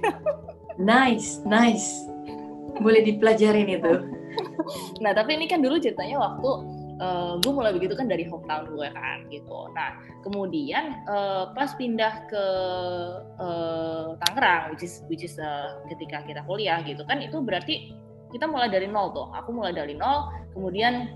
Nice 0.78 1.42
nice. 1.46 2.06
Boleh 2.78 3.02
dipelajarin 3.04 3.68
itu. 3.68 3.94
Nah 5.04 5.12
tapi 5.12 5.36
ini 5.36 5.44
kan 5.44 5.60
dulu 5.60 5.76
ceritanya 5.76 6.16
waktu 6.16 6.50
uh, 7.02 7.34
gue 7.36 7.52
mulai 7.52 7.74
begitu 7.74 7.92
kan 7.92 8.08
dari 8.08 8.24
hometown 8.24 8.64
gue 8.72 8.88
kan 8.94 9.28
gitu. 9.28 9.68
Nah 9.76 9.98
kemudian 10.24 11.04
uh, 11.04 11.52
pas 11.52 11.74
pindah 11.76 12.24
ke 12.30 12.44
uh, 13.36 14.16
Tangerang 14.24 14.72
which 14.72 14.86
is 14.86 15.04
which 15.12 15.20
is 15.26 15.36
uh, 15.36 15.82
ketika 15.92 16.24
kita 16.24 16.40
kuliah 16.48 16.80
gitu 16.86 17.04
kan 17.04 17.20
itu 17.20 17.42
berarti 17.44 17.92
kita 18.32 18.48
mulai 18.48 18.72
dari 18.72 18.88
nol 18.88 19.12
tuh. 19.12 19.28
Aku 19.36 19.52
mulai 19.52 19.76
dari 19.76 19.92
nol 19.92 20.32
kemudian 20.56 21.12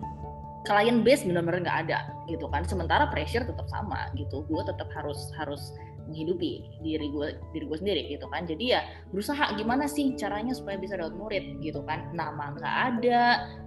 klien 0.66 1.06
base 1.06 1.23
benar-benar 1.23 1.62
nggak 1.62 1.78
ada 1.88 1.99
gitu 2.26 2.50
kan. 2.50 2.66
Sementara 2.66 3.06
pressure 3.08 3.46
tetap 3.46 3.66
sama 3.70 4.11
gitu. 4.18 4.42
Gue 4.50 4.62
tetap 4.66 4.90
harus 4.92 5.30
harus 5.38 5.73
menghidupi 6.06 6.62
diri 6.87 7.11
gue 7.11 7.35
diri 7.50 7.64
gue 7.66 7.78
sendiri 7.78 8.02
gitu 8.11 8.26
kan. 8.30 8.46
Jadi 8.46 8.75
ya 8.75 8.82
berusaha 9.11 9.54
gimana 9.58 9.90
sih 9.90 10.14
caranya 10.14 10.54
supaya 10.54 10.78
bisa 10.78 10.99
dapat 10.99 11.14
murid 11.18 11.44
gitu 11.62 11.82
kan. 11.87 12.11
Nama 12.14 12.54
nggak 12.58 12.75
ada 12.94 13.23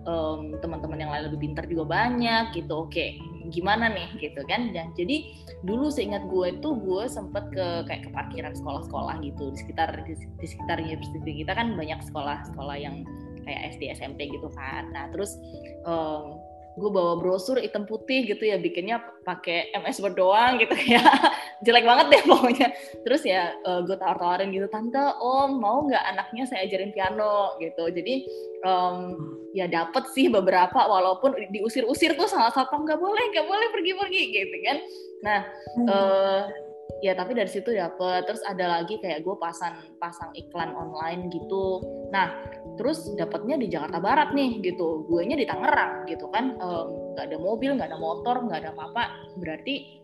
um, 0.07 0.55
teman-teman 0.63 0.99
yang 0.99 1.11
lain 1.11 1.31
lebih 1.31 1.39
pintar 1.51 1.67
juga 1.67 1.87
banyak 1.87 2.55
gitu. 2.55 2.87
Oke 2.87 3.19
gimana 3.49 3.89
nih 3.91 4.09
gitu 4.21 4.41
kan. 4.47 4.71
Dan 4.71 4.95
jadi 4.95 5.35
dulu 5.67 5.91
seingat 5.91 6.23
gue 6.31 6.55
itu 6.55 6.69
gue 6.79 7.03
sempet 7.11 7.43
ke 7.51 7.67
kayak 7.89 8.01
ke 8.07 8.09
parkiran 8.13 8.53
sekolah-sekolah 8.55 9.19
gitu. 9.25 9.51
Di 9.51 9.57
sekitar 9.59 9.89
di, 10.07 10.15
di 10.15 10.47
sekitar 10.47 10.79
universitas 10.79 11.23
kita 11.25 11.53
kan 11.53 11.75
banyak 11.75 11.99
sekolah-sekolah 12.07 12.77
yang 12.79 13.03
kayak 13.43 13.75
SD 13.75 13.91
SMP 13.91 14.31
gitu 14.31 14.47
kan. 14.53 14.93
Nah 14.95 15.11
terus 15.11 15.35
um, 15.83 16.38
gue 16.79 16.91
bawa 16.91 17.19
brosur 17.19 17.59
hitam 17.59 17.83
putih 17.83 18.23
gitu 18.23 18.47
ya 18.47 18.55
bikinnya 18.55 19.03
pakai 19.27 19.75
MS 19.75 19.99
Word 19.99 20.15
doang 20.15 20.55
gitu 20.63 20.71
ya. 20.87 21.03
Jelek 21.67 21.83
banget 21.83 22.05
deh 22.07 22.21
pokoknya. 22.23 22.67
Terus 23.03 23.21
ya 23.27 23.51
uh, 23.67 23.83
gue 23.83 23.99
tawar-tawarin 23.99 24.55
gitu 24.55 24.71
tante 24.71 25.03
om 25.19 25.59
mau 25.59 25.83
nggak 25.83 26.03
anaknya 26.15 26.47
saya 26.47 26.63
ajarin 26.63 26.95
piano? 26.95 27.59
Gitu. 27.59 27.83
Jadi 27.91 28.15
um, 28.63 29.19
ya 29.51 29.67
dapet 29.67 30.07
sih 30.15 30.31
beberapa 30.31 30.87
walaupun 30.87 31.35
diusir-usir 31.51 32.15
tuh 32.15 32.31
salah 32.31 32.55
satu 32.55 32.79
nggak 32.79 32.97
boleh 32.97 33.23
nggak 33.35 33.47
boleh 33.47 33.67
pergi-pergi 33.75 34.21
gitu 34.31 34.57
kan. 34.63 34.77
Nah 35.27 35.39
uh, 35.91 36.41
ya 36.99 37.15
tapi 37.15 37.37
dari 37.37 37.49
situ 37.49 37.71
dapet. 37.71 38.27
Terus 38.27 38.41
ada 38.45 38.79
lagi 38.79 38.99
kayak 38.99 39.23
gue 39.23 39.35
pasang 39.39 39.75
pasang 39.97 40.31
iklan 40.35 40.73
online 40.75 41.29
gitu. 41.31 41.83
Nah 42.11 42.33
terus 42.75 43.07
dapatnya 43.15 43.59
di 43.59 43.67
Jakarta 43.71 44.01
Barat 44.01 44.33
nih 44.35 44.59
gitu. 44.65 45.05
Gue 45.07 45.23
nya 45.25 45.39
di 45.39 45.47
Tangerang 45.47 46.09
gitu 46.09 46.27
kan. 46.33 46.57
Nggak 46.59 47.25
um, 47.25 47.29
ada 47.29 47.37
mobil 47.37 47.69
nggak 47.77 47.89
ada 47.93 47.99
motor 47.99 48.35
nggak 48.43 48.59
ada 48.65 48.71
apa-apa. 48.75 49.03
Berarti 49.39 50.03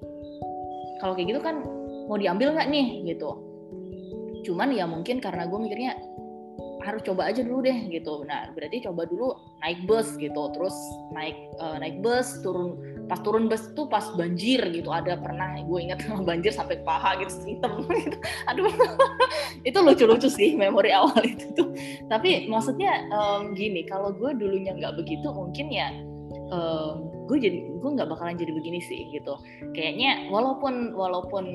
kalau 1.03 1.13
kayak 1.17 1.35
gitu 1.35 1.41
kan 1.43 1.65
mau 2.07 2.17
diambil 2.17 2.55
nggak 2.55 2.69
nih 2.71 2.87
gitu. 3.11 3.29
Cuman 4.45 4.71
ya 4.71 4.85
mungkin 4.85 5.19
karena 5.19 5.49
gue 5.49 5.59
mikirnya 5.59 5.93
harus 6.85 7.01
coba 7.01 7.33
aja 7.33 7.41
dulu 7.41 7.65
deh 7.65 7.89
gitu. 7.89 8.21
Nah 8.29 8.53
berarti 8.53 8.85
coba 8.85 9.09
dulu 9.09 9.33
naik 9.65 9.83
bus 9.89 10.13
gitu. 10.21 10.53
Terus 10.53 10.75
naik 11.17 11.35
uh, 11.57 11.81
naik 11.81 11.99
bus 12.05 12.45
turun 12.45 12.77
pas 13.05 13.19
turun 13.21 13.45
bus 13.45 13.71
tuh 13.77 13.85
pas 13.89 14.03
banjir 14.13 14.61
gitu. 14.73 14.89
Ada 14.89 15.17
pernah 15.21 15.57
gue 15.61 15.79
ingat 15.79 16.05
banjir 16.29 16.51
sampai 16.51 16.81
paha 16.81 17.17
gitu 17.21 17.31
hitam 17.45 17.85
gitu. 18.05 18.17
Aduh. 18.49 18.69
Itu 19.67 19.81
lucu-lucu 19.81 20.29
sih 20.29 20.53
memori 20.53 20.93
awal 20.93 21.25
itu 21.25 21.49
tuh. 21.57 21.73
Tapi 22.05 22.45
maksudnya 22.45 23.09
um, 23.09 23.57
gini 23.57 23.81
kalau 23.89 24.13
gue 24.13 24.37
dulunya 24.37 24.77
nggak 24.77 24.93
begitu 24.93 25.25
mungkin 25.33 25.73
ya 25.73 25.89
um, 26.53 27.09
gue 27.25 27.37
jadi 27.41 27.57
gue 27.81 27.89
nggak 27.89 28.09
bakalan 28.13 28.37
jadi 28.37 28.53
begini 28.53 28.77
sih 28.85 29.09
gitu. 29.09 29.33
Kayaknya 29.73 30.29
walaupun 30.29 30.93
walaupun 30.93 31.45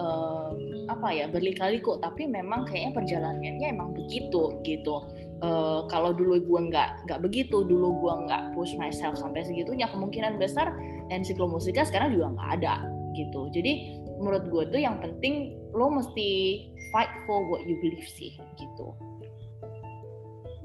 um, 0.00 0.56
apa 0.88 1.08
ya 1.12 1.28
berlikaliku 1.28 2.00
tapi 2.00 2.24
memang 2.24 2.64
kayaknya 2.64 2.92
perjalanannya 2.96 3.68
emang 3.68 3.92
begitu 3.92 4.56
gitu 4.64 5.04
uh, 5.42 5.86
kalau 5.90 6.10
dulu 6.14 6.38
gue 6.38 6.60
nggak 6.70 7.06
nggak 7.06 7.20
begitu 7.22 7.62
dulu 7.62 7.94
gue 8.02 8.12
nggak 8.26 8.54
push 8.54 8.74
myself 8.78 9.18
sampai 9.18 9.46
segitunya 9.46 9.86
kemungkinan 9.90 10.38
besar 10.38 10.74
ensiklomusika 11.10 11.86
sekarang 11.86 12.14
juga 12.14 12.34
nggak 12.34 12.50
ada 12.62 12.74
gitu. 13.16 13.50
Jadi 13.50 14.02
menurut 14.18 14.46
gue 14.50 14.64
tuh 14.74 14.80
yang 14.82 14.98
penting 14.98 15.58
lo 15.74 15.90
mesti 15.90 16.62
fight 16.90 17.10
for 17.26 17.42
what 17.46 17.62
you 17.66 17.78
believe 17.78 18.06
sih 18.06 18.34
gitu. 18.58 18.94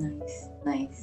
Nice 0.02 0.50
nice 0.66 1.02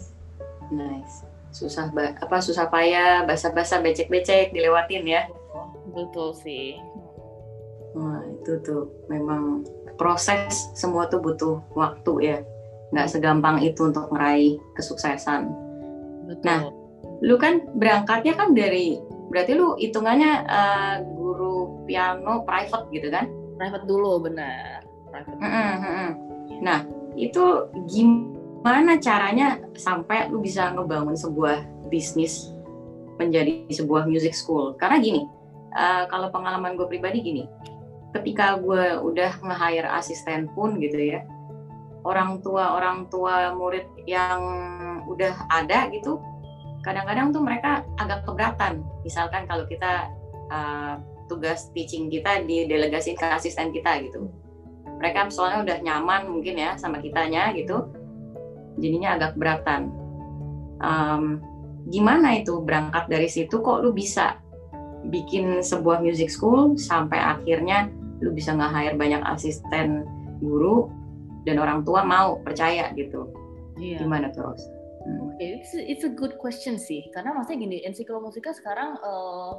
nice. 0.75 1.15
Susah 1.51 1.91
apa 1.95 2.39
susah 2.39 2.71
payah 2.71 3.27
basa-basa 3.27 3.83
becek-becek 3.83 4.55
dilewatin 4.55 5.03
ya. 5.07 5.27
Betul 5.91 6.35
sih. 6.39 6.79
Wah, 7.91 8.23
itu 8.23 8.55
tuh 8.63 8.87
memang 9.11 9.67
proses 9.99 10.71
semua 10.79 11.11
tuh 11.11 11.19
butuh 11.19 11.59
waktu 11.75 12.13
ya 12.23 12.39
nggak 12.91 13.07
segampang 13.07 13.63
itu 13.63 13.87
untuk 13.87 14.11
meraih 14.11 14.59
kesuksesan 14.75 15.47
betul. 16.27 16.45
nah 16.47 16.61
lu 17.21 17.37
kan 17.37 17.69
berangkatnya 17.77 18.35
kan 18.35 18.57
dari 18.57 18.97
berarti 19.31 19.53
lu 19.55 19.79
hitungannya 19.79 20.33
uh, 20.49 20.97
guru 21.07 21.87
piano 21.87 22.43
private 22.43 22.91
gitu 22.91 23.09
kan? 23.13 23.31
Private 23.61 23.87
dulu 23.87 24.25
benar. 24.25 24.83
Private. 25.13 25.39
Mm 25.39 25.77
-hmm. 25.79 26.09
Nah 26.65 26.79
itu 27.15 27.71
gimana 27.87 28.99
caranya 28.99 29.61
sampai 29.77 30.33
lu 30.33 30.43
bisa 30.43 30.73
ngebangun 30.75 31.15
sebuah 31.15 31.63
bisnis 31.93 32.51
menjadi 33.21 33.69
sebuah 33.71 34.09
music 34.09 34.33
school? 34.35 34.75
Karena 34.81 34.99
gini, 34.99 35.23
uh, 35.77 36.09
kalau 36.09 36.33
pengalaman 36.33 36.75
gue 36.75 36.89
pribadi 36.89 37.21
gini, 37.21 37.45
ketika 38.17 38.59
gue 38.59 38.99
udah 38.99 39.31
nge-hire 39.45 39.89
asisten 39.93 40.49
pun 40.57 40.81
gitu 40.81 40.97
ya, 40.97 41.21
orang 42.05 42.41
tua 42.41 42.77
orang 42.77 43.07
tua 43.13 43.53
murid 43.53 43.87
yang 44.09 44.41
udah 45.09 45.35
ada 45.53 45.89
gitu 45.93 46.21
kadang-kadang 46.81 47.33
tuh 47.33 47.43
mereka 47.45 47.85
agak 48.01 48.25
keberatan. 48.25 48.85
Misalkan 49.05 49.45
kalau 49.45 49.69
kita 49.69 50.09
uh, 50.49 50.97
tugas 51.29 51.69
teaching 51.77 52.09
kita 52.09 52.43
didelegasiin 52.45 53.17
ke 53.17 53.27
asisten 53.37 53.71
kita 53.71 54.01
gitu. 54.05 54.33
Mereka 55.01 55.33
soalnya 55.33 55.65
udah 55.65 55.79
nyaman 55.81 56.29
mungkin 56.29 56.57
ya 56.57 56.77
sama 56.77 57.01
kitanya 57.01 57.53
gitu. 57.57 57.89
Jadinya 58.81 59.17
agak 59.17 59.37
keberatan. 59.37 59.93
Um, 60.81 61.45
gimana 61.89 62.41
itu 62.41 62.61
berangkat 62.65 63.09
dari 63.09 63.29
situ 63.29 63.61
kok 63.61 63.85
lu 63.85 63.93
bisa 63.93 64.41
bikin 65.09 65.65
sebuah 65.65 66.05
music 66.05 66.29
school 66.29 66.77
sampai 66.77 67.17
akhirnya 67.17 67.89
lu 68.21 68.33
bisa 68.37 68.53
nge-hire 68.53 69.01
banyak 69.01 69.21
asisten 69.25 70.05
guru 70.41 70.93
dan 71.49 71.57
orang 71.61 71.85
tua 71.87 72.05
mau 72.05 72.41
percaya 72.43 72.93
gitu. 72.97 73.31
Iya. 73.81 74.05
Gimana 74.05 74.29
terus? 74.33 74.61
Hmm. 75.01 75.33
Oke, 75.33 75.41
okay, 75.41 75.49
it's, 75.57 75.73
it's 75.73 76.05
a 76.05 76.13
good 76.13 76.37
question 76.37 76.77
sih. 76.77 77.09
Karena 77.17 77.33
maksudnya 77.33 77.65
gini, 77.65 77.77
ensiklomusika 77.89 78.53
sekarang 78.53 79.01
uh, 79.01 79.57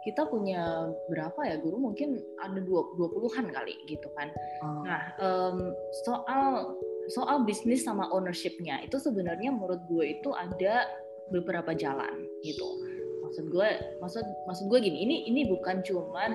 kita 0.00 0.26
punya 0.26 0.88
berapa 1.12 1.40
ya 1.44 1.56
guru 1.60 1.76
mungkin 1.76 2.18
ada 2.40 2.56
dua 2.58 2.88
dua 2.96 3.08
puluhan 3.12 3.52
kali 3.52 3.76
gitu 3.84 4.08
kan. 4.16 4.32
Oh. 4.64 4.82
Nah 4.84 5.12
um, 5.20 5.58
soal 6.08 6.74
soal 7.12 7.44
bisnis 7.44 7.84
sama 7.84 8.08
ownershipnya 8.08 8.80
itu 8.80 8.96
sebenarnya 8.96 9.52
menurut 9.52 9.84
gue 9.92 10.18
itu 10.20 10.32
ada 10.32 10.88
beberapa 11.28 11.76
jalan 11.76 12.26
gitu. 12.40 12.68
Maksud 13.28 13.52
gue 13.52 13.68
maksud 14.00 14.24
maksud 14.48 14.64
gue 14.72 14.78
gini 14.80 15.04
ini 15.04 15.16
ini 15.28 15.40
bukan 15.52 15.84
cuman 15.84 16.30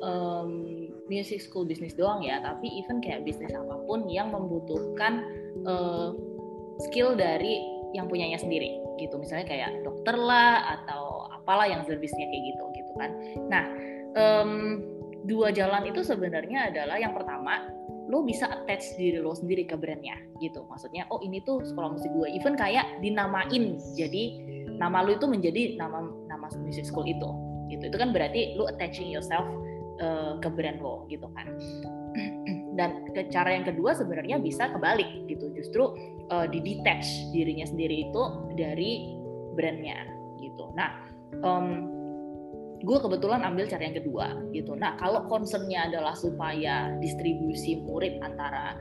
um, 0.00 0.50
music 1.12 1.44
school 1.44 1.68
bisnis 1.68 1.92
doang 1.92 2.24
ya, 2.24 2.40
tapi 2.40 2.72
even 2.80 3.04
kayak 3.04 3.28
bisnis 3.28 3.52
apa 3.52 3.84
pun 3.84 4.08
yang 4.08 4.32
membutuhkan 4.32 5.20
uh, 5.68 6.16
skill 6.88 7.12
dari 7.12 7.60
yang 7.92 8.08
punyanya 8.08 8.40
sendiri 8.40 8.80
gitu. 8.96 9.20
Misalnya 9.20 9.44
kayak 9.44 9.84
dokter 9.84 10.16
lah 10.16 10.80
atau 10.80 11.28
apalah 11.28 11.68
yang 11.68 11.84
servisnya 11.84 12.24
kayak 12.24 12.44
gitu 12.56 12.64
gitu 12.72 12.92
kan. 12.96 13.10
Nah 13.52 13.64
um, 14.16 14.80
dua 15.28 15.52
jalan 15.52 15.84
itu 15.84 16.00
sebenarnya 16.00 16.72
adalah 16.72 16.96
yang 16.96 17.12
pertama 17.12 17.68
lo 18.10 18.26
bisa 18.26 18.50
attach 18.50 18.98
diri 18.98 19.20
lo 19.20 19.36
sendiri 19.36 19.68
ke 19.68 19.76
brandnya 19.76 20.16
gitu. 20.40 20.64
Maksudnya 20.66 21.04
oh 21.12 21.20
ini 21.20 21.44
tuh 21.44 21.60
sekolah 21.60 21.92
musik 21.92 22.08
gue. 22.16 22.32
Even 22.32 22.56
kayak 22.56 22.88
dinamain 23.04 23.76
jadi 23.92 24.24
nama 24.80 25.04
lo 25.04 25.14
itu 25.14 25.28
menjadi 25.28 25.76
nama 25.76 26.08
nama 26.32 26.48
music 26.64 26.88
school 26.88 27.04
itu 27.04 27.28
gitu. 27.68 27.92
Itu 27.92 27.96
kan 28.00 28.16
berarti 28.16 28.56
lo 28.56 28.66
attaching 28.72 29.12
yourself 29.12 29.44
uh, 30.00 30.38
ke 30.40 30.48
brand 30.48 30.78
lo 30.80 31.04
gitu 31.10 31.28
kan. 31.34 31.46
Dan 32.78 33.12
cara 33.28 33.52
yang 33.52 33.68
kedua 33.68 33.92
sebenarnya 33.92 34.40
bisa 34.40 34.72
kebalik 34.72 35.28
gitu. 35.28 35.52
Justru 35.52 35.92
uh, 36.32 36.46
di 36.48 36.62
detach 36.64 37.04
dirinya 37.34 37.66
sendiri 37.68 38.08
itu 38.08 38.22
dari 38.56 39.12
brandnya 39.52 40.08
gitu. 40.40 40.72
Nah 40.72 40.90
um, 41.44 41.88
gue 42.82 42.98
kebetulan 42.98 43.46
ambil 43.46 43.68
cara 43.68 43.82
yang 43.84 43.96
kedua 44.00 44.26
gitu. 44.50 44.72
Nah 44.74 44.96
kalau 44.98 45.28
concernnya 45.28 45.86
adalah 45.92 46.16
supaya 46.16 46.96
distribusi 46.98 47.78
murid 47.84 48.18
antara 48.24 48.80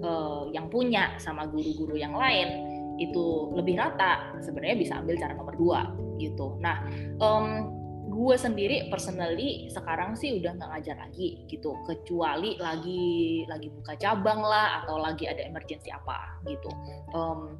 uh, 0.00 0.48
yang 0.54 0.70
punya 0.72 1.16
sama 1.18 1.44
guru-guru 1.50 1.98
yang 1.98 2.14
lain 2.14 2.70
itu 3.00 3.50
lebih 3.56 3.80
rata 3.80 4.36
sebenarnya 4.44 4.76
bisa 4.78 4.92
ambil 5.00 5.16
cara 5.18 5.32
nomor 5.34 5.54
dua 5.58 5.80
gitu. 6.16 6.56
Nah 6.62 6.86
um, 7.20 7.81
gue 8.22 8.36
sendiri 8.38 8.86
personally 8.86 9.66
sekarang 9.74 10.14
sih 10.14 10.38
udah 10.38 10.54
nggak 10.54 10.70
ngajar 10.70 10.96
lagi 11.02 11.42
gitu. 11.50 11.74
Kecuali 11.82 12.54
lagi 12.62 13.42
lagi 13.50 13.68
buka 13.74 13.98
cabang 13.98 14.38
lah 14.38 14.84
atau 14.84 15.02
lagi 15.02 15.26
ada 15.26 15.42
emergency 15.42 15.90
apa 15.90 16.38
gitu. 16.46 16.70
Um, 17.18 17.58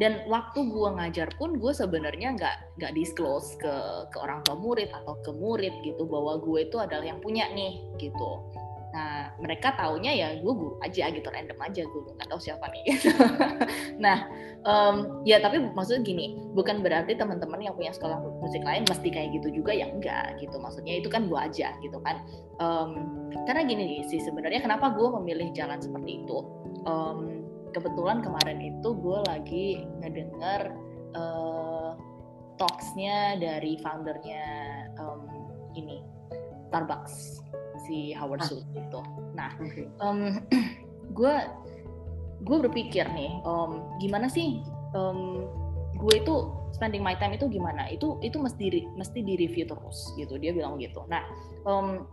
dan 0.00 0.26
waktu 0.26 0.58
gue 0.72 0.88
ngajar 0.96 1.28
pun 1.36 1.60
gue 1.60 1.70
sebenarnya 1.70 2.34
nggak 2.34 2.56
nggak 2.80 2.92
disclose 2.96 3.54
ke 3.60 3.74
ke 4.10 4.18
orang 4.18 4.42
tua 4.42 4.56
murid 4.56 4.88
atau 4.90 5.20
ke 5.20 5.30
murid 5.36 5.74
gitu. 5.84 6.08
Bahwa 6.08 6.40
gue 6.40 6.64
itu 6.64 6.80
adalah 6.80 7.04
yang 7.04 7.20
punya 7.20 7.52
nih 7.52 7.84
gitu 8.00 8.63
nah 8.94 9.34
mereka 9.42 9.74
taunya 9.74 10.14
ya 10.14 10.28
gue 10.38 10.52
guru 10.54 10.78
aja 10.78 11.10
gitu 11.10 11.26
random 11.26 11.58
aja 11.58 11.82
gue 11.82 12.00
nggak 12.14 12.30
tahu 12.30 12.38
siapa 12.38 12.70
nih. 12.70 12.82
Gitu. 12.94 13.10
nah 14.04 14.30
um, 14.62 15.26
ya 15.26 15.42
tapi 15.42 15.58
maksudnya 15.58 16.06
gini 16.06 16.38
bukan 16.54 16.78
berarti 16.78 17.18
teman-teman 17.18 17.58
yang 17.58 17.74
punya 17.74 17.90
sekolah 17.90 18.22
musik 18.38 18.62
lain 18.62 18.86
mesti 18.86 19.10
kayak 19.10 19.34
gitu 19.34 19.50
juga 19.50 19.74
ya 19.74 19.90
enggak 19.90 20.38
gitu. 20.38 20.54
Maksudnya 20.62 21.02
itu 21.02 21.10
kan 21.10 21.26
gue 21.26 21.34
aja 21.34 21.74
gitu 21.82 21.98
kan. 22.06 22.22
Um, 22.62 22.90
karena 23.50 23.66
gini 23.66 24.06
sih 24.06 24.22
sebenarnya 24.22 24.62
kenapa 24.62 24.94
gue 24.94 25.08
memilih 25.18 25.50
jalan 25.50 25.82
seperti 25.82 26.22
itu? 26.22 26.38
Um, 26.86 27.42
kebetulan 27.74 28.22
kemarin 28.22 28.62
itu 28.62 28.88
gue 28.94 29.18
lagi 29.26 29.66
ngedenger 29.98 30.70
uh, 31.18 31.98
talksnya 32.54 33.34
dari 33.42 33.74
foundernya 33.82 34.46
um, 35.02 35.26
ini 35.74 35.98
Starbucks 36.70 37.42
si 37.84 38.12
Howard 38.16 38.42
ah. 38.42 38.46
Schultz 38.48 38.68
itu. 38.72 39.00
Nah, 39.36 39.50
okay. 39.60 39.86
um, 40.00 40.40
gue 41.18 41.34
gue 42.44 42.56
berpikir 42.68 43.08
nih, 43.12 43.32
um, 43.46 43.96
gimana 44.02 44.28
sih 44.28 44.60
um, 44.92 45.48
gue 45.94 46.14
itu 46.20 46.34
spending 46.74 47.00
my 47.04 47.16
time 47.16 47.36
itu 47.36 47.46
gimana? 47.48 47.88
Itu 47.88 48.18
itu 48.20 48.36
mesti 48.40 48.90
mesti 48.96 49.20
di 49.22 49.34
review 49.38 49.68
terus 49.68 50.12
gitu. 50.18 50.36
Dia 50.36 50.52
bilang 50.52 50.76
gitu. 50.80 51.06
Nah, 51.06 51.22
um, 51.64 52.04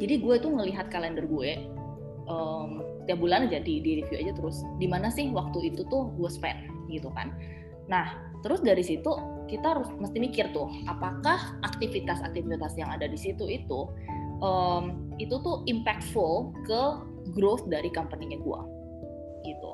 jadi 0.00 0.22
gue 0.22 0.34
itu 0.40 0.48
ngelihat 0.48 0.88
kalender 0.88 1.26
gue 1.28 1.60
um, 2.30 2.80
tiap 3.04 3.18
bulan 3.18 3.50
aja 3.50 3.58
di, 3.58 3.82
di 3.82 4.00
review 4.00 4.22
aja 4.22 4.32
terus 4.38 4.62
di 4.78 4.86
mana 4.86 5.10
sih 5.10 5.28
waktu 5.34 5.74
itu 5.74 5.82
tuh 5.90 6.14
gue 6.14 6.30
spend 6.30 6.56
gitu 6.86 7.10
kan 7.12 7.34
nah 7.90 8.16
terus 8.46 8.62
dari 8.62 8.80
situ 8.86 9.10
kita 9.50 9.74
harus 9.74 9.90
mesti 9.98 10.22
mikir 10.22 10.54
tuh 10.54 10.70
apakah 10.86 11.58
aktivitas-aktivitas 11.66 12.78
yang 12.78 12.88
ada 12.94 13.10
di 13.10 13.18
situ 13.18 13.50
itu 13.50 13.90
um, 14.40 15.12
itu 15.20 15.36
tuh 15.40 15.62
impactful 15.68 16.52
ke 16.64 16.82
growth 17.36 17.64
dari 17.68 17.88
company-nya 17.92 18.40
gue 18.40 18.60
gitu. 19.46 19.72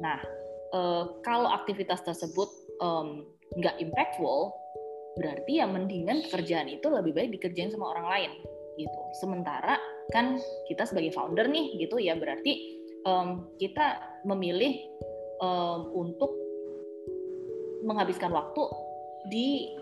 Nah 0.00 0.18
uh, 0.72 1.04
kalau 1.24 1.50
aktivitas 1.52 2.04
tersebut 2.04 2.48
nggak 3.56 3.76
um, 3.76 3.82
impactful 3.82 4.52
berarti 5.16 5.64
ya 5.64 5.66
mendingan 5.66 6.28
pekerjaan 6.28 6.68
itu 6.68 6.86
lebih 6.92 7.16
baik 7.16 7.32
dikerjain 7.40 7.72
sama 7.72 7.96
orang 7.96 8.06
lain 8.08 8.32
gitu. 8.76 9.00
Sementara 9.16 9.80
kan 10.12 10.36
kita 10.68 10.84
sebagai 10.84 11.16
founder 11.16 11.48
nih 11.48 11.80
gitu 11.80 11.96
ya 11.96 12.14
berarti 12.14 12.78
um, 13.08 13.48
kita 13.56 13.96
memilih 14.28 14.76
um, 15.40 15.88
untuk 15.96 16.30
menghabiskan 17.86 18.34
waktu 18.34 18.62
di 19.30 19.74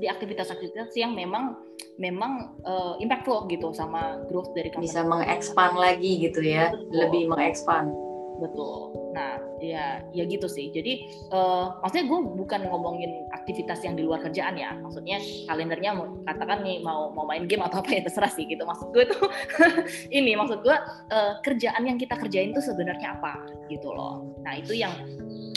di 0.00 0.08
aktivitas-aktivitas 0.08 0.96
yang 0.96 1.12
memang 1.12 1.60
memang 2.00 2.56
uh, 2.64 2.96
impactful 2.96 3.44
gitu 3.52 3.76
sama 3.76 4.24
growth 4.32 4.50
dari 4.56 4.72
company. 4.72 4.88
Bisa 4.88 5.04
mengekspan 5.04 5.76
lagi 5.76 6.12
gitu 6.24 6.40
ya, 6.40 6.72
Betul. 6.72 6.96
lebih 6.96 7.22
mengekspan. 7.28 7.92
Betul. 8.40 8.96
Nah, 9.12 9.36
ya 9.60 10.00
ya 10.16 10.24
gitu 10.24 10.48
sih. 10.48 10.72
Jadi 10.72 11.04
uh, 11.28 11.76
maksudnya 11.84 12.08
gue 12.08 12.20
bukan 12.40 12.60
ngomongin 12.72 13.28
aktivitas 13.36 13.84
yang 13.84 14.00
di 14.00 14.02
luar 14.08 14.24
kerjaan 14.24 14.56
ya. 14.56 14.72
Maksudnya 14.80 15.20
kalendernya 15.44 16.00
katakan 16.24 16.64
nih 16.64 16.80
mau 16.80 17.12
mau 17.12 17.28
main 17.28 17.44
game 17.44 17.60
atau 17.68 17.84
apa 17.84 17.92
ya 17.92 18.00
terserah 18.00 18.32
sih 18.32 18.48
gitu. 18.48 18.64
Maksud 18.64 18.96
gue 18.96 19.04
tuh 19.12 19.28
ini 20.16 20.32
maksud 20.40 20.64
gue 20.64 20.76
uh, 21.12 21.36
kerjaan 21.44 21.84
yang 21.84 22.00
kita 22.00 22.16
kerjain 22.16 22.56
tuh 22.56 22.64
sebenarnya 22.64 23.20
apa 23.20 23.44
gitu 23.68 23.92
loh. 23.92 24.40
Nah, 24.40 24.56
itu 24.56 24.72
yang 24.72 24.96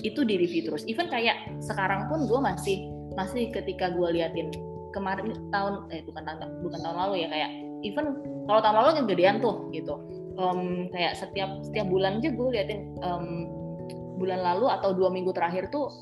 itu 0.03 0.27
di 0.27 0.35
review 0.35 0.67
terus. 0.67 0.83
Even 0.91 1.07
kayak 1.07 1.39
sekarang 1.63 2.11
pun 2.11 2.27
gue 2.27 2.39
masih 2.43 2.83
masih 3.13 3.53
ketika 3.53 3.93
gue 3.93 4.07
liatin 4.13 4.49
kemarin 4.93 5.33
tahun 5.49 5.89
eh 5.89 6.05
bukan 6.05 6.23
tahun 6.25 6.61
bukan 6.61 6.79
tahun 6.81 6.97
lalu 6.97 7.25
ya 7.25 7.27
kayak 7.29 7.49
even 7.81 8.05
kalau 8.45 8.59
tahun 8.61 8.75
lalu 8.79 8.89
yang 8.97 9.07
gedean 9.09 9.35
tuh 9.41 9.55
gitu. 9.73 9.95
Um, 10.33 10.89
kayak 10.89 11.13
setiap 11.13 11.61
setiap 11.61 11.85
bulan 11.93 12.17
aja 12.17 12.33
gue 12.33 12.47
liatin 12.49 12.97
um, 13.05 13.45
bulan 14.17 14.41
lalu 14.41 14.65
atau 14.65 14.89
dua 14.97 15.13
minggu 15.13 15.29
terakhir 15.29 15.69
tuh 15.69 15.93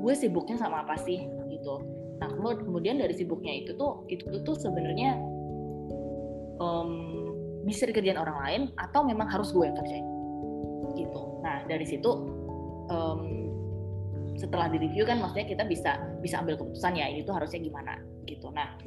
gue 0.00 0.12
sibuknya 0.12 0.60
sama 0.60 0.84
apa 0.84 1.00
sih 1.00 1.24
gitu. 1.48 1.74
Nah 2.20 2.28
kemudian 2.36 3.00
dari 3.00 3.16
sibuknya 3.16 3.64
itu 3.64 3.72
tuh 3.80 4.04
itu 4.12 4.28
tuh 4.44 4.56
sebenarnya 4.60 5.16
um, 6.60 6.90
bisa 7.64 7.88
dikerjain 7.88 8.20
orang 8.20 8.38
lain 8.44 8.62
atau 8.76 9.04
memang 9.08 9.28
harus 9.28 9.52
gue 9.56 9.64
yang 9.64 9.76
kerjain 9.76 10.04
gitu. 11.00 11.20
Nah 11.40 11.64
dari 11.64 11.86
situ 11.88 12.10
um, 12.92 13.49
setelah 14.40 14.72
di 14.72 14.80
review 14.80 15.04
kan 15.04 15.20
maksudnya 15.20 15.44
kita 15.52 15.68
bisa 15.68 16.00
bisa 16.24 16.40
ambil 16.40 16.56
keputusan 16.56 16.96
ya 16.96 17.12
ini 17.12 17.20
tuh 17.28 17.36
harusnya 17.36 17.60
gimana 17.60 18.00
gitu. 18.24 18.48
Nah 18.48 18.80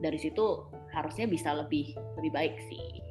dari 0.00 0.16
situ 0.16 0.64
harusnya 0.96 1.28
bisa 1.28 1.52
lebih 1.52 1.92
lebih 2.16 2.32
baik 2.32 2.56
sih. 2.72 3.04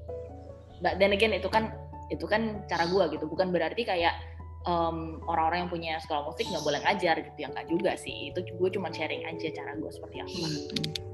Dan 0.82 1.14
again 1.14 1.38
itu 1.38 1.48
kan 1.48 1.70
itu 2.10 2.26
kan 2.26 2.66
cara 2.66 2.90
gue 2.90 3.14
gitu. 3.14 3.30
Bukan 3.30 3.54
berarti 3.54 3.86
kayak 3.86 4.18
um, 4.66 5.22
orang-orang 5.30 5.70
yang 5.70 5.72
punya 5.72 5.94
sekolah 6.02 6.34
musik 6.34 6.50
nggak 6.50 6.66
boleh 6.66 6.82
ngajar 6.82 7.16
gitu. 7.22 7.38
Ya 7.38 7.48
nggak 7.54 7.68
juga 7.70 7.94
sih. 7.94 8.34
Itu 8.34 8.42
gue 8.42 8.70
cuma 8.74 8.90
sharing 8.90 9.30
aja 9.30 9.54
cara 9.54 9.78
gue 9.78 9.92
seperti 9.94 10.18
apa. 10.26 10.34
Hmm. 10.34 10.54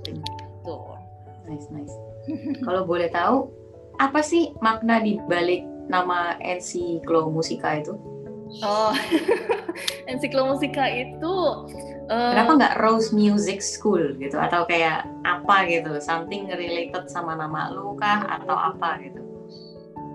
gitu. 0.08 0.78
Nice 1.52 1.68
nice. 1.76 1.96
Kalau 2.66 2.88
boleh 2.88 3.12
tahu 3.12 3.52
apa 4.00 4.24
sih 4.24 4.56
makna 4.64 5.04
di 5.04 5.20
balik 5.28 5.68
nama 5.92 6.40
Ensiklo 6.40 7.28
Musika 7.28 7.82
itu 7.82 7.98
oh. 8.64 8.94
Ensiklo 10.10 10.50
Musika 10.50 10.90
itu 10.90 11.34
uh, 12.10 12.34
kenapa 12.34 12.52
nggak 12.58 12.76
Rose 12.82 13.14
Music 13.14 13.62
School 13.62 14.18
gitu? 14.18 14.36
Atau 14.36 14.66
kayak 14.66 15.06
apa 15.24 15.70
gitu? 15.70 16.02
Something 16.02 16.50
related 16.50 17.08
sama 17.08 17.38
nama 17.38 17.70
lu 17.72 17.96
kah? 17.96 18.26
Atau 18.42 18.58
apa 18.58 19.00
gitu? 19.06 19.22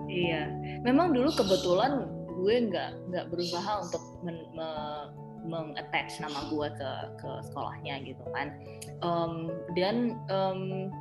Iya, 0.05 0.47
memang 0.85 1.11
dulu 1.11 1.33
kebetulan 1.33 2.07
gue 2.35 2.55
nggak 2.69 2.91
nggak 3.09 3.25
berusaha 3.31 3.81
untuk 3.81 4.03
men, 4.21 4.37
me, 4.53 4.69
mengattach 5.45 6.19
nama 6.21 6.45
gue 6.51 6.67
ke 6.77 6.91
ke 7.23 7.31
sekolahnya 7.51 8.05
gitu 8.05 8.23
kan. 8.35 8.53
Um, 9.01 9.49
dan 9.73 10.19
um, 10.29 10.91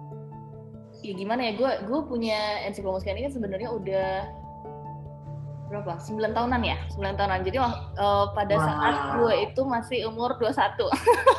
ya 1.04 1.12
gimana 1.12 1.50
ya? 1.50 1.52
Gue 1.58 1.72
gue 1.84 2.00
punya 2.08 2.64
ensiklopedia 2.64 3.12
ini 3.12 3.22
kan 3.28 3.34
sebenarnya 3.34 3.70
udah 3.70 4.10
berapa? 5.68 5.96
9 5.96 6.36
tahunan 6.36 6.60
ya? 6.62 6.76
9 6.94 7.18
tahunan. 7.18 7.40
Jadi 7.42 7.56
uh, 7.58 7.72
pada 8.32 8.54
wow. 8.56 8.66
saat 8.66 8.96
gue 9.18 9.34
itu 9.50 9.60
masih 9.64 9.98
umur 10.08 10.36
21. 10.38 10.88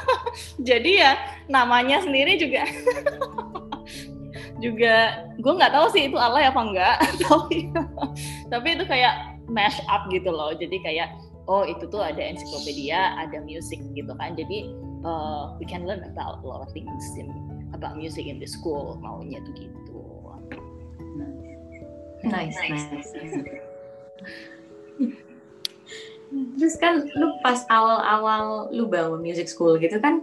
Jadi 0.69 0.91
ya 0.99 1.15
namanya 1.47 2.01
sendiri 2.01 2.35
juga 2.41 2.65
juga 4.63 5.27
gue 5.35 5.53
nggak 5.53 5.73
tahu 5.75 5.87
sih 5.91 6.07
itu 6.07 6.17
alay 6.17 6.47
apa 6.47 6.61
enggak 6.63 6.97
tapi 7.27 7.69
tapi 8.47 8.67
itu 8.79 8.83
kayak 8.87 9.35
mash 9.51 9.83
up 9.91 10.07
gitu 10.09 10.31
loh 10.31 10.55
jadi 10.55 10.79
kayak 10.79 11.09
oh 11.51 11.67
itu 11.67 11.83
tuh 11.91 11.99
ada 11.99 12.23
ensiklopedia 12.23 13.13
ada 13.19 13.43
music 13.43 13.83
gitu 13.93 14.15
kan 14.15 14.33
jadi 14.33 14.71
uh, 15.03 15.53
we 15.59 15.67
can 15.67 15.83
learn 15.83 16.01
about 16.07 16.39
a 16.41 16.45
lot 16.47 16.63
of 16.63 16.69
things 16.71 17.03
in, 17.19 17.27
about 17.75 17.99
music 17.99 18.25
in 18.25 18.39
the 18.39 18.47
school 18.47 18.95
maunya 19.03 19.43
tuh 19.43 19.53
gitu 19.59 19.99
nice 22.25 22.57
nice, 22.57 22.87
nice. 22.89 23.74
Terus 26.59 26.75
kan 26.81 27.05
lu 27.15 27.39
pas 27.39 27.63
awal-awal 27.71 28.73
lu 28.75 28.91
bangun 28.91 29.23
music 29.23 29.47
school 29.47 29.79
gitu 29.79 30.01
kan, 30.03 30.19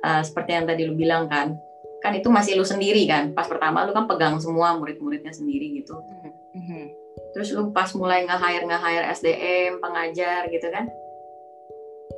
uh, 0.00 0.22
seperti 0.24 0.56
yang 0.56 0.64
tadi 0.64 0.88
lu 0.88 0.96
bilang 0.96 1.28
kan, 1.28 1.60
kan 1.98 2.14
itu 2.14 2.30
masih 2.30 2.54
lu 2.54 2.62
sendiri 2.62 3.02
kan 3.10 3.34
pas 3.34 3.50
pertama 3.50 3.82
lu 3.82 3.90
kan 3.90 4.06
pegang 4.06 4.38
semua 4.38 4.78
murid-muridnya 4.78 5.34
sendiri 5.34 5.82
gitu 5.82 5.98
mm-hmm. 6.54 6.84
terus 7.34 7.50
lu 7.50 7.74
pas 7.74 7.90
mulai 7.98 8.22
nge-hire 8.22 8.64
nge-hire 8.66 9.06
SDM 9.18 9.82
pengajar 9.82 10.46
gitu 10.50 10.70
kan 10.70 10.86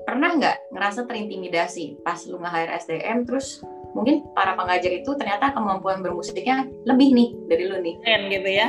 pernah 0.05 0.37
nggak 0.37 0.57
ngerasa 0.73 1.09
terintimidasi 1.09 2.05
pas 2.05 2.21
lu 2.29 2.37
nge-hire 2.37 2.77
SDM 2.77 3.25
terus 3.25 3.65
mungkin 3.93 4.23
para 4.39 4.55
pengajar 4.55 4.93
itu 4.95 5.11
ternyata 5.19 5.51
kemampuan 5.51 6.01
bermusiknya 6.01 6.67
lebih 6.87 7.11
nih 7.11 7.29
dari 7.51 7.65
lu 7.67 7.77
nih. 7.83 7.95
Keren 8.03 8.23
gitu 8.31 8.51
ya. 8.51 8.69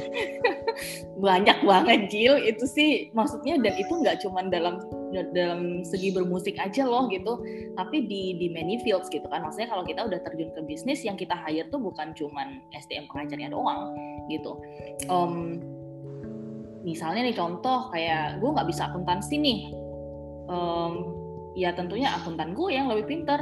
Banyak 1.24 1.58
banget 1.62 2.00
Jill 2.10 2.36
itu 2.42 2.64
sih 2.66 2.90
maksudnya 3.14 3.60
dan 3.60 3.74
itu 3.76 3.92
nggak 3.92 4.24
cuma 4.24 4.42
dalam 4.48 4.80
dalam 5.34 5.82
segi 5.82 6.14
bermusik 6.14 6.56
aja 6.56 6.86
loh 6.86 7.10
gitu 7.10 7.42
tapi 7.74 8.06
di 8.06 8.38
di 8.38 8.46
many 8.50 8.82
fields 8.82 9.06
gitu 9.12 9.26
kan. 9.30 9.46
Maksudnya 9.46 9.70
kalau 9.70 9.84
kita 9.86 10.06
udah 10.06 10.18
terjun 10.26 10.50
ke 10.54 10.60
bisnis 10.66 11.04
yang 11.06 11.14
kita 11.14 11.36
hire 11.46 11.68
tuh 11.70 11.78
bukan 11.78 12.16
cuma 12.16 12.48
SDM 12.74 13.06
pengajarnya 13.10 13.54
doang 13.54 13.94
gitu. 14.26 14.58
Um, 15.06 15.60
misalnya 16.80 17.28
nih 17.28 17.36
contoh 17.36 17.92
kayak 17.92 18.40
gue 18.40 18.50
nggak 18.50 18.68
bisa 18.68 18.88
akuntansi 18.90 19.36
nih. 19.38 19.60
Um, 20.50 21.14
ya 21.54 21.74
tentunya 21.74 22.10
akuntan 22.14 22.54
gue 22.54 22.70
yang 22.74 22.90
lebih 22.90 23.06
pinter 23.06 23.38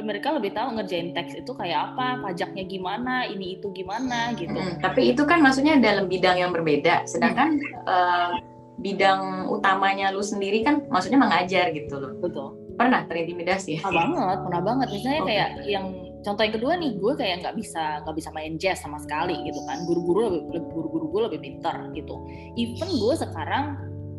mereka 0.00 0.32
lebih 0.32 0.56
tahu 0.56 0.80
ngerjain 0.80 1.12
teks 1.12 1.36
itu 1.36 1.52
kayak 1.52 1.92
apa, 1.92 2.24
pajaknya 2.24 2.64
gimana, 2.64 3.28
ini 3.28 3.60
itu 3.60 3.68
gimana 3.76 4.32
gitu. 4.40 4.56
Hmm, 4.56 4.80
tapi 4.80 5.12
itu 5.12 5.28
kan 5.28 5.44
maksudnya 5.44 5.76
dalam 5.76 6.08
bidang 6.08 6.40
yang 6.40 6.50
berbeda. 6.56 7.04
Sedangkan 7.04 7.60
hmm. 7.60 7.84
uh, 7.84 8.32
bidang 8.80 9.52
utamanya 9.52 10.08
lu 10.10 10.24
sendiri 10.24 10.64
kan 10.64 10.82
maksudnya 10.88 11.20
mengajar 11.20 11.70
gitu 11.76 12.00
loh. 12.00 12.16
betul 12.18 12.56
Pernah 12.72 13.04
terintimidasi? 13.04 13.84
pernah 13.84 14.08
banget 14.08 14.38
pernah 14.48 14.62
banget 14.64 14.88
misalnya 14.96 15.20
Oke. 15.22 15.28
kayak 15.28 15.48
yang 15.68 15.86
contoh 16.24 16.42
yang 16.42 16.54
kedua 16.56 16.72
nih 16.80 16.92
gue 16.96 17.12
kayak 17.18 17.36
nggak 17.44 17.54
bisa 17.58 17.84
nggak 18.02 18.16
bisa 18.16 18.30
main 18.32 18.54
jazz 18.56 18.80
sama 18.80 18.96
sekali 19.02 19.36
gitu 19.44 19.60
kan 19.68 19.84
guru-guru 19.84 20.20
lebih 20.30 20.42
lebih- 20.56 20.70
guru-guru 20.72 21.04
gue 21.12 21.20
lebih 21.28 21.40
pintar 21.44 21.76
gitu 21.92 22.14
even 22.56 22.90
gue 22.90 23.14
sekarang 23.18 23.64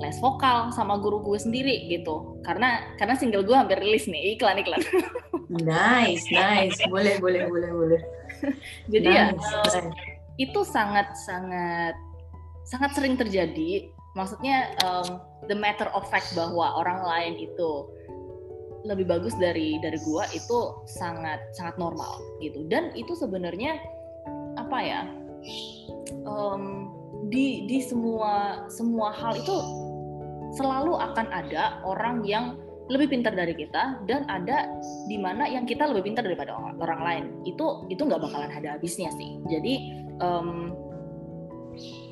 les 0.01 0.17
vokal 0.17 0.73
sama 0.73 0.97
guru 0.97 1.21
gue 1.21 1.37
sendiri 1.37 1.85
gitu 1.91 2.41
karena 2.41 2.81
karena 2.97 3.13
single 3.13 3.45
gue 3.45 3.53
hampir 3.53 3.77
rilis 3.77 4.09
nih 4.09 4.37
iklan 4.37 4.57
iklan 4.61 4.81
Nice, 5.53 6.25
nice. 6.33 6.81
Boleh, 6.89 7.21
boleh, 7.21 7.45
boleh, 7.45 7.69
boleh. 7.69 8.01
jadi 8.93 9.05
ya 9.05 9.25
Nice, 9.37 9.77
eh, 9.77 9.85
nice. 9.85 10.01
itu 10.41 10.59
sangat 10.65 11.13
sangat 11.13 11.93
sangat 12.65 12.91
sering 12.97 13.13
terjadi 13.19 13.93
maksudnya 14.17 14.73
um, 14.81 15.21
the 15.45 15.53
matter 15.53 15.89
of 15.93 16.05
fact 16.09 16.33
bahwa 16.33 16.73
orang 16.81 17.05
lain 17.05 17.33
itu 17.37 17.85
lebih 18.83 19.07
bagus 19.07 19.37
dari 19.39 19.79
dari 19.79 19.95
gua 20.03 20.27
itu 20.35 20.83
sangat 20.89 21.39
sangat 21.55 21.77
normal 21.79 22.19
gitu 22.43 22.65
dan 22.67 22.91
itu 22.97 23.15
sebenarnya 23.15 23.79
apa 24.59 24.77
ya 24.81 25.01
um, 26.27 26.91
di 27.31 27.63
di 27.69 27.79
semua 27.79 28.65
semua 28.67 29.15
hal 29.15 29.39
itu 29.39 29.57
selalu 30.53 30.93
akan 30.97 31.27
ada 31.33 31.81
orang 31.85 32.21
yang 32.25 32.57
lebih 32.91 33.15
pintar 33.15 33.31
dari 33.31 33.55
kita 33.55 34.03
dan 34.03 34.27
ada 34.27 34.67
di 35.07 35.15
mana 35.15 35.47
yang 35.47 35.63
kita 35.63 35.87
lebih 35.87 36.11
pintar 36.11 36.27
daripada 36.27 36.51
orang, 36.51 36.75
orang 36.83 37.01
lain. 37.01 37.23
Itu 37.47 37.87
itu 37.87 38.03
nggak 38.03 38.19
bakalan 38.19 38.51
ada 38.51 38.75
habisnya 38.75 39.07
sih. 39.15 39.39
Jadi 39.47 39.73
em, 40.19 40.75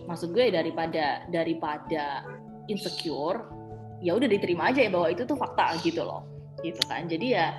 maksud 0.08 0.32
gue 0.32 0.47
daripada 0.47 1.27
daripada 1.27 2.23
insecure 2.71 3.43
ya 3.99 4.15
udah 4.15 4.27
diterima 4.32 4.71
aja 4.71 4.88
ya 4.88 4.91
bahwa 4.91 5.12
itu 5.12 5.27
tuh 5.27 5.36
fakta 5.36 5.75
gitu 5.84 6.08
loh. 6.08 6.23
Gitu 6.63 6.80
kan. 6.88 7.06
Jadi 7.12 7.36
ya 7.36 7.51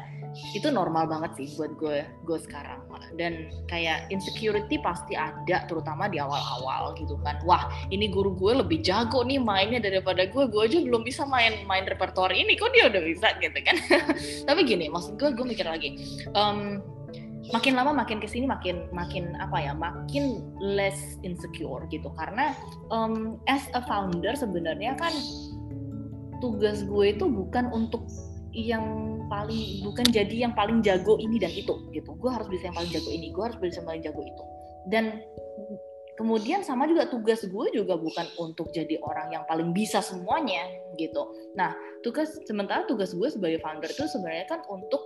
itu 0.56 0.68
normal 0.72 1.08
banget 1.08 1.30
sih 1.36 1.46
buat 1.56 1.72
gue 1.76 2.04
gue 2.24 2.38
sekarang. 2.40 2.84
Dan 3.12 3.52
kayak 3.68 4.08
insecurity 4.08 4.80
pasti 4.80 5.12
ada 5.12 5.68
terutama 5.68 6.08
di 6.08 6.16
awal-awal 6.16 6.96
gitu 6.96 7.20
kan. 7.20 7.36
Wah 7.44 7.68
ini 7.92 8.08
guru 8.08 8.32
gue 8.32 8.64
lebih 8.64 8.80
jago 8.80 9.22
nih 9.24 9.36
mainnya 9.40 9.80
daripada 9.82 10.24
gue. 10.24 10.44
Gue 10.48 10.62
aja 10.64 10.78
belum 10.80 11.04
bisa 11.04 11.28
main 11.28 11.64
main 11.68 11.84
repertoire 11.84 12.32
ini. 12.32 12.56
Kok 12.56 12.70
dia 12.72 12.88
udah 12.88 13.02
bisa 13.04 13.28
gitu 13.40 13.58
kan? 13.60 13.76
Tapi 14.48 14.60
gini 14.64 14.88
maksud 14.88 15.20
gue 15.20 15.28
gue 15.36 15.46
mikir 15.46 15.68
lagi. 15.68 16.00
Em, 16.32 16.80
makin 17.52 17.74
lama 17.76 17.92
makin 17.92 18.22
ke 18.22 18.30
sini 18.30 18.48
makin 18.48 18.88
makin 18.94 19.36
apa 19.36 19.58
ya 19.60 19.72
makin 19.76 20.40
less 20.62 21.20
insecure 21.20 21.84
gitu. 21.92 22.08
Karena 22.16 22.56
em, 22.88 23.36
as 23.44 23.68
a 23.76 23.84
founder 23.84 24.32
sebenarnya 24.32 24.96
kan 24.96 25.12
tugas 26.42 26.82
gue 26.82 27.14
itu 27.14 27.24
bukan 27.28 27.70
untuk 27.70 28.02
yang 28.52 28.84
paling 29.32 29.80
bukan 29.80 30.04
jadi 30.12 30.48
yang 30.48 30.52
paling 30.52 30.84
jago 30.84 31.16
ini 31.16 31.40
dan 31.40 31.52
itu 31.52 31.72
gitu 31.92 32.12
gue 32.16 32.30
harus 32.30 32.48
bisa 32.52 32.68
yang 32.68 32.76
paling 32.76 32.92
jago 32.92 33.10
ini 33.10 33.32
gue 33.32 33.42
harus 33.42 33.58
bisa 33.58 33.80
yang 33.80 33.88
paling 33.88 34.04
jago 34.04 34.22
itu 34.22 34.44
dan 34.92 35.04
kemudian 36.20 36.60
sama 36.60 36.84
juga 36.84 37.08
tugas 37.08 37.40
gue 37.40 37.66
juga 37.72 37.96
bukan 37.96 38.26
untuk 38.36 38.68
jadi 38.76 39.00
orang 39.00 39.32
yang 39.32 39.44
paling 39.48 39.72
bisa 39.72 40.04
semuanya 40.04 40.68
gitu 41.00 41.24
nah 41.56 41.72
tugas 42.04 42.36
sementara 42.44 42.84
tugas 42.84 43.16
gue 43.16 43.28
sebagai 43.32 43.58
founder 43.64 43.88
itu 43.88 44.04
sebenarnya 44.04 44.46
kan 44.46 44.60
untuk 44.68 45.00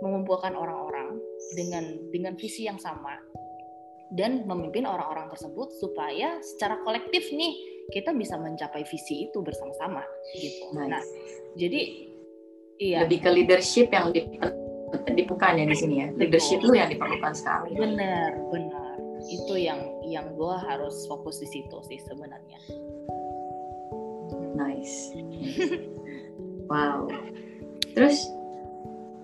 mengumpulkan 0.00 0.56
orang-orang 0.56 1.20
dengan 1.52 1.84
dengan 2.12 2.32
visi 2.40 2.64
yang 2.64 2.80
sama 2.80 3.20
dan 4.14 4.46
memimpin 4.46 4.86
orang-orang 4.86 5.28
tersebut 5.34 5.68
supaya 5.82 6.38
secara 6.40 6.80
kolektif 6.86 7.28
nih 7.34 7.76
kita 7.90 8.14
bisa 8.14 8.34
mencapai 8.38 8.82
visi 8.86 9.30
itu 9.30 9.38
bersama-sama 9.42 10.02
gitu. 10.34 10.74
Nice. 10.74 10.90
Nah, 10.90 11.02
jadi 11.54 12.10
iya 12.80 13.04
Lebih 13.04 13.18
ke 13.24 13.30
leadership 13.32 13.88
yang 13.92 14.12
di- 14.12 14.28
diperlukan 15.16 15.52
ya 15.58 15.64
di 15.66 15.76
sini 15.76 15.94
ya. 16.02 16.08
Leadership 16.14 16.62
lu 16.62 16.76
yang 16.76 16.88
diperlukan 16.92 17.32
sekali. 17.34 17.74
benar 17.74 18.36
benar 18.52 18.96
itu 19.26 19.54
yang 19.58 19.80
yang 20.06 20.26
gue 20.38 20.56
harus 20.70 20.94
fokus 21.10 21.42
di 21.42 21.48
situ 21.50 21.76
sih 21.90 21.98
sebenarnya. 22.06 22.58
Nice. 24.54 25.12
wow. 26.70 27.10
Terus 27.96 28.22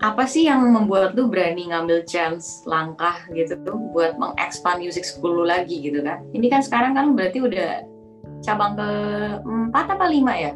apa 0.03 0.27
sih 0.27 0.51
yang 0.51 0.67
membuat 0.75 1.15
lu 1.15 1.31
berani 1.31 1.71
ngambil 1.71 2.03
chance 2.03 2.67
langkah 2.67 3.23
gitu 3.31 3.55
tuh 3.63 3.79
buat 3.95 4.19
mengekspand 4.19 4.83
music 4.83 5.07
school 5.07 5.43
lu 5.43 5.45
lagi 5.47 5.79
gitu 5.79 6.03
kan? 6.03 6.27
Ini 6.35 6.47
kan 6.51 6.61
sekarang 6.67 6.99
kan 6.99 7.15
berarti 7.15 7.39
udah 7.39 7.87
cabang 8.43 8.75
ke 8.75 8.91
empat 9.47 9.87
apa 9.95 10.07
lima 10.11 10.35
ya? 10.35 10.53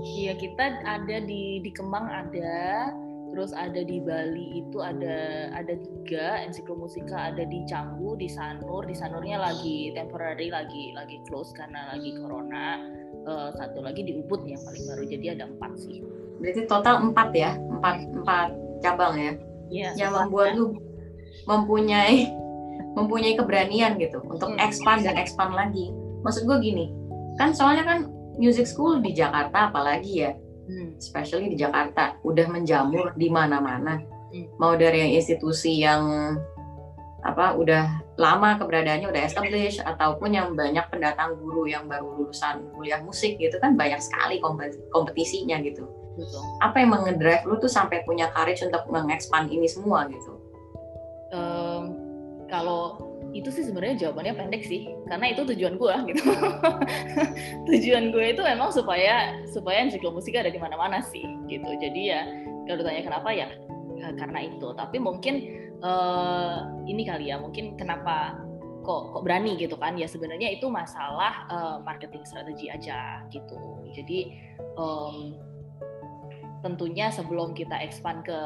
Iya 0.00 0.32
kita 0.36 0.80
ada 0.84 1.16
di 1.20 1.60
di 1.60 1.70
Kemang 1.72 2.08
ada, 2.08 2.92
terus 3.32 3.52
ada 3.52 3.84
di 3.84 4.00
Bali 4.00 4.64
itu 4.64 4.80
ada 4.80 5.48
ada 5.52 5.74
tiga, 5.76 6.40
ensiklomusika 6.44 7.32
ada 7.32 7.44
di 7.44 7.62
Canggu, 7.68 8.16
di 8.16 8.28
Sanur, 8.28 8.88
di 8.88 8.96
Sanurnya 8.96 9.36
lagi 9.40 9.92
temporary 9.92 10.48
lagi 10.48 10.96
lagi 10.96 11.20
close 11.28 11.52
karena 11.52 11.92
lagi 11.92 12.16
corona. 12.16 12.80
Eh, 13.20 13.50
satu 13.60 13.84
lagi 13.84 14.00
di 14.00 14.16
Ubud 14.16 14.48
yang 14.48 14.60
paling 14.64 14.84
baru 14.88 15.02
jadi 15.04 15.26
ada 15.36 15.44
empat 15.52 15.76
sih. 15.76 16.00
Berarti 16.40 16.64
total 16.64 17.04
empat 17.12 17.28
ya, 17.36 17.52
empat 17.52 17.96
empat 18.16 18.48
cabang 18.80 19.14
ya. 19.20 19.32
Iya. 19.68 19.88
Yang 20.00 20.12
membuat 20.16 20.50
lu 20.56 20.66
mempunyai 21.44 22.32
mempunyai 22.98 23.36
keberanian 23.36 24.00
gitu 24.00 24.24
untuk 24.24 24.56
Hmm. 24.56 24.64
expand 24.64 25.04
dan 25.04 25.20
expand 25.20 25.52
lagi. 25.52 25.92
Maksud 26.24 26.48
gue 26.48 26.58
gini, 26.64 26.88
kan 27.36 27.52
soalnya 27.52 27.84
kan 27.84 27.98
music 28.40 28.64
school 28.64 29.04
di 29.04 29.12
Jakarta 29.12 29.68
apalagi 29.68 30.24
ya, 30.24 30.32
Hmm. 30.64 30.96
especially 30.96 31.52
di 31.52 31.60
Jakarta 31.60 32.16
udah 32.24 32.46
menjamur 32.48 33.12
di 33.14 33.28
mana-mana. 33.28 34.00
Hmm. 34.32 34.46
Mau 34.56 34.72
dari 34.80 35.04
yang 35.04 35.12
institusi 35.20 35.84
yang 35.84 36.34
apa 37.20 37.52
udah 37.52 38.16
lama 38.16 38.56
keberadaannya 38.56 39.12
udah 39.12 39.22
established 39.28 39.84
ataupun 39.84 40.32
yang 40.32 40.56
banyak 40.56 40.88
pendatang 40.88 41.36
guru 41.36 41.68
yang 41.68 41.84
baru 41.84 42.16
lulusan 42.16 42.64
kuliah 42.72 43.00
musik 43.04 43.36
gitu 43.36 43.60
kan 43.60 43.76
banyak 43.76 44.00
sekali 44.00 44.40
kompet- 44.40 44.80
kompetisinya 44.88 45.60
gitu. 45.60 45.84
Betul. 46.16 46.42
Apa 46.64 46.80
yang 46.80 46.96
mengedrive 46.96 47.44
lu 47.44 47.60
tuh 47.60 47.68
sampai 47.68 48.04
punya 48.08 48.32
courage 48.32 48.64
untuk 48.64 48.88
mengekspand 48.88 49.52
ini 49.52 49.68
semua 49.68 50.08
gitu? 50.08 50.32
Em, 51.32 51.82
kalau 52.48 53.09
itu 53.30 53.48
sih 53.54 53.62
sebenarnya 53.62 54.08
jawabannya 54.08 54.34
pendek 54.34 54.62
sih, 54.66 54.90
karena 55.06 55.30
itu 55.30 55.46
tujuan 55.46 55.78
gue 55.78 55.94
gitu. 56.10 56.22
tujuan 57.70 58.10
gue 58.10 58.26
itu 58.34 58.42
memang 58.42 58.74
supaya 58.74 59.38
supaya 59.46 59.86
ensiklomusika 59.86 60.42
ada 60.42 60.50
di 60.50 60.58
mana-mana 60.58 60.98
sih 61.04 61.22
gitu. 61.46 61.70
Jadi 61.78 62.10
ya 62.10 62.26
kalau 62.66 62.82
ditanya 62.82 63.02
kenapa 63.06 63.28
ya 63.30 63.48
ya 63.98 64.08
karena 64.18 64.50
itu. 64.50 64.68
Tapi 64.74 64.96
mungkin 64.98 65.34
eh, 65.78 66.56
ini 66.90 67.02
kali 67.06 67.30
ya, 67.30 67.38
mungkin 67.38 67.78
kenapa 67.78 68.34
kok 68.82 69.14
kok 69.14 69.22
berani 69.22 69.54
gitu 69.60 69.78
kan? 69.78 69.94
Ya 69.94 70.10
sebenarnya 70.10 70.50
itu 70.50 70.66
masalah 70.66 71.46
eh, 71.46 71.76
marketing 71.86 72.26
strategi 72.26 72.66
aja 72.66 73.22
gitu. 73.30 73.58
Jadi 73.94 74.18
em, 74.74 75.38
tentunya 76.60 77.08
sebelum 77.14 77.56
kita 77.56 77.78
expand 77.80 78.26
ke 78.26 78.38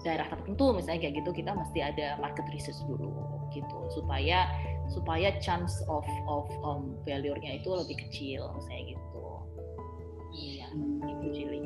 daerah 0.00 0.26
tertentu 0.32 0.72
misalnya 0.72 1.08
kayak 1.08 1.14
gitu 1.20 1.30
kita 1.44 1.52
mesti 1.52 1.84
ada 1.84 2.16
market 2.24 2.48
research 2.52 2.80
dulu 2.88 3.12
gitu. 3.54 3.78
Supaya 3.92 4.48
supaya 4.90 5.34
chance 5.38 5.82
of 5.86 6.06
of 6.26 6.50
um, 6.66 6.94
failure-nya 7.06 7.62
itu 7.62 7.70
lebih 7.70 7.96
kecil 8.08 8.50
misalnya 8.58 8.94
gitu. 8.96 9.24
Iya. 10.30 10.66
Itu 11.06 11.26
Cili. 11.34 11.58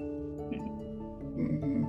Mhm. 1.34 1.80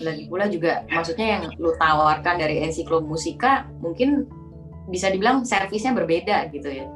Lagi 0.00 0.24
pula 0.30 0.48
juga 0.48 0.86
maksudnya 0.88 1.26
yang 1.36 1.42
lu 1.60 1.74
tawarkan 1.76 2.40
dari 2.40 2.62
ensiklomusika 2.64 3.68
mungkin 3.84 4.24
bisa 4.88 5.12
dibilang 5.12 5.44
servisnya 5.44 5.92
berbeda 5.92 6.48
gitu 6.54 6.68
ya. 6.70 6.86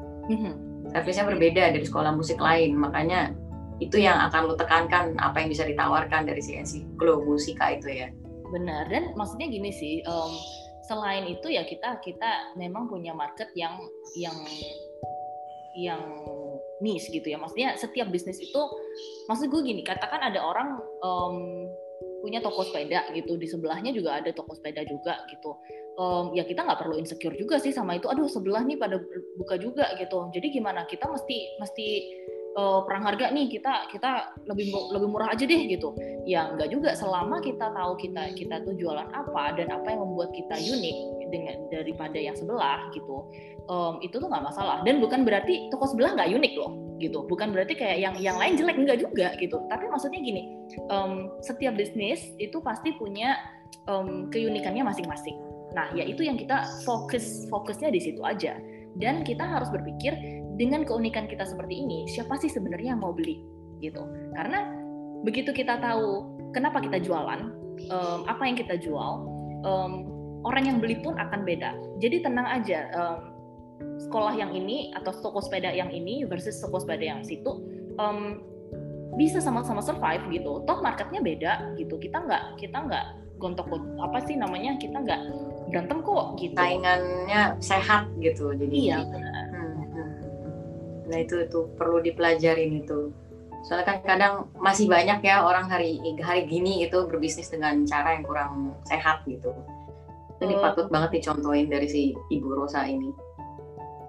Servisnya 0.94 1.26
berbeda 1.26 1.74
dari 1.74 1.82
sekolah 1.82 2.14
musik 2.14 2.38
lain, 2.38 2.78
makanya 2.78 3.34
itu 3.82 3.98
yang 3.98 4.18
akan 4.30 4.46
lu 4.46 4.54
tekankan 4.54 5.18
apa 5.18 5.42
yang 5.42 5.50
bisa 5.50 5.66
ditawarkan 5.66 6.22
dari 6.24 6.38
si 6.38 6.54
ensiklomusika 6.54 7.74
itu 7.74 7.90
ya. 7.90 8.08
benar. 8.54 8.86
Dan 8.86 9.18
maksudnya 9.18 9.50
gini 9.50 9.74
sih 9.74 9.98
em, 10.06 10.32
selain 10.84 11.24
itu 11.28 11.48
ya 11.48 11.64
kita 11.64 12.00
kita 12.04 12.56
memang 12.60 12.88
punya 12.88 13.16
market 13.16 13.48
yang 13.56 13.76
yang 14.16 14.36
yang 15.74 16.02
niche 16.78 17.10
gitu 17.10 17.34
ya. 17.34 17.38
Maksudnya 17.40 17.74
setiap 17.74 18.08
bisnis 18.12 18.38
itu 18.38 18.60
maksud 19.26 19.50
gue 19.50 19.60
gini 19.64 19.82
katakan 19.82 20.22
ada 20.22 20.40
orang 20.44 20.78
em, 21.02 21.36
punya 22.22 22.40
toko 22.40 22.64
sepeda 22.64 23.10
gitu 23.12 23.36
di 23.36 23.44
sebelahnya 23.44 23.92
juga 23.92 24.22
ada 24.22 24.30
toko 24.30 24.54
sepeda 24.54 24.86
juga 24.86 25.24
gitu. 25.32 25.56
Em, 25.98 26.24
ya 26.38 26.44
kita 26.46 26.62
nggak 26.62 26.80
perlu 26.84 27.00
insecure 27.00 27.34
juga 27.34 27.58
sih 27.58 27.74
sama 27.74 27.98
itu. 27.98 28.06
Aduh 28.06 28.30
sebelah 28.30 28.62
nih 28.62 28.78
pada 28.78 29.00
buka 29.40 29.58
juga 29.58 29.90
gitu. 29.98 30.30
Jadi 30.30 30.46
gimana? 30.54 30.86
Kita 30.86 31.10
mesti 31.10 31.58
mesti 31.58 31.86
eh, 32.54 32.80
perang 32.86 33.04
harga 33.04 33.34
nih 33.34 33.46
kita 33.50 33.90
kita 33.90 34.10
lebih 34.46 34.70
lebih 34.94 35.08
murah 35.10 35.34
aja 35.34 35.44
deh 35.44 35.62
gitu. 35.66 35.94
Ya 36.24 36.50
nggak 36.54 36.70
juga. 36.70 36.94
Selama 36.94 37.42
kita 37.42 37.74
tahu 37.74 37.92
kita 37.98 38.34
kita 38.38 38.62
tuh 38.62 38.74
jualan 38.78 39.10
apa 39.10 39.58
dan 39.58 39.74
apa 39.74 39.90
yang 39.90 40.06
membuat 40.06 40.30
kita 40.32 40.54
unik 40.54 40.96
dengan 41.34 41.56
daripada 41.74 42.18
yang 42.18 42.38
sebelah 42.38 42.90
gitu 42.94 43.26
um, 43.66 43.98
itu 44.00 44.16
tuh 44.16 44.28
nggak 44.30 44.44
masalah. 44.44 44.80
Dan 44.86 45.02
bukan 45.02 45.26
berarti 45.26 45.68
toko 45.74 45.90
sebelah 45.90 46.14
nggak 46.14 46.30
unik 46.30 46.54
loh 46.56 46.72
gitu. 47.02 47.26
Bukan 47.26 47.50
berarti 47.50 47.74
kayak 47.74 47.98
yang 47.98 48.14
yang 48.22 48.36
lain 48.38 48.54
jelek 48.54 48.78
enggak 48.78 48.98
juga 49.02 49.28
gitu. 49.42 49.58
Tapi 49.66 49.84
maksudnya 49.90 50.20
gini 50.22 50.54
um, 50.88 51.34
setiap 51.42 51.74
bisnis 51.74 52.22
itu 52.38 52.62
pasti 52.62 52.94
punya 52.96 53.36
um, 53.90 54.30
keunikannya 54.30 54.86
masing-masing. 54.86 55.36
Nah 55.74 55.90
ya 55.92 56.06
itu 56.06 56.22
yang 56.22 56.38
kita 56.38 56.64
fokus 56.86 57.46
fokusnya 57.50 57.90
di 57.90 58.00
situ 58.00 58.22
aja. 58.22 58.56
Dan 58.94 59.26
kita 59.26 59.42
harus 59.42 59.74
berpikir 59.74 60.14
dengan 60.54 60.86
keunikan 60.86 61.26
kita 61.26 61.42
seperti 61.46 61.82
ini 61.82 62.06
siapa 62.06 62.38
sih 62.38 62.50
sebenarnya 62.50 62.94
yang 62.94 63.02
mau 63.02 63.14
beli? 63.14 63.42
Gitu. 63.82 64.00
Karena 64.34 64.70
begitu 65.24 65.50
kita 65.50 65.80
tahu 65.80 66.34
kenapa 66.54 66.78
kita 66.84 67.02
jualan 67.02 67.50
um, 67.90 68.20
apa 68.28 68.42
yang 68.46 68.56
kita 68.56 68.78
jual 68.78 69.26
um, 69.66 69.92
orang 70.44 70.64
yang 70.68 70.78
beli 70.78 71.00
pun 71.00 71.16
akan 71.16 71.42
beda. 71.42 71.74
Jadi 71.98 72.22
tenang 72.22 72.46
aja 72.46 72.86
um, 72.94 73.18
sekolah 73.98 74.36
yang 74.38 74.54
ini 74.54 74.92
atau 74.94 75.10
toko 75.18 75.42
sepeda 75.42 75.72
yang 75.72 75.90
ini 75.90 76.22
versus 76.28 76.60
toko 76.60 76.78
sepeda 76.78 77.02
yang 77.02 77.20
situ 77.26 77.50
um, 77.98 78.44
bisa 79.18 79.40
sama-sama 79.40 79.80
survive 79.82 80.22
gitu. 80.30 80.62
Toh 80.68 80.78
marketnya 80.84 81.20
beda 81.24 81.52
gitu. 81.80 81.98
Kita 81.98 82.22
nggak 82.22 82.60
kita 82.60 82.78
nggak 82.84 83.06
gontok 83.42 83.66
apa 83.98 84.22
sih 84.24 84.38
namanya 84.38 84.78
kita 84.78 85.02
nggak 85.02 85.20
berantem 85.72 85.98
kok 86.04 86.26
gitu. 86.38 86.54
Saingannya 86.54 87.58
sehat 87.58 88.06
gitu 88.22 88.54
jadi 88.54 88.76
iya 88.76 88.98
benar. 89.02 89.33
Nah 91.08 91.18
itu 91.20 91.44
itu 91.44 91.68
perlu 91.76 92.00
dipelajarin 92.00 92.84
itu. 92.84 93.12
Soalnya 93.64 93.96
kan 93.96 93.98
kadang 94.04 94.34
masih 94.60 94.84
banyak 94.92 95.24
ya 95.24 95.40
orang 95.40 95.72
hari 95.72 95.96
hari 96.20 96.44
gini 96.44 96.84
itu 96.84 97.08
berbisnis 97.08 97.48
dengan 97.48 97.88
cara 97.88 98.16
yang 98.16 98.24
kurang 98.28 98.76
sehat 98.84 99.24
gitu. 99.24 99.56
Ini 100.44 100.60
uh, 100.60 100.60
patut 100.60 100.86
banget 100.92 101.20
dicontohin 101.20 101.72
dari 101.72 101.88
si 101.88 102.02
ibu 102.28 102.52
Rosa 102.52 102.84
ini. 102.84 103.08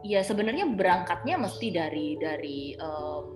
Ya 0.04 0.22
sebenarnya 0.22 0.68
berangkatnya 0.76 1.40
mesti 1.40 1.72
dari 1.72 2.20
dari 2.20 2.76
um, 2.84 3.32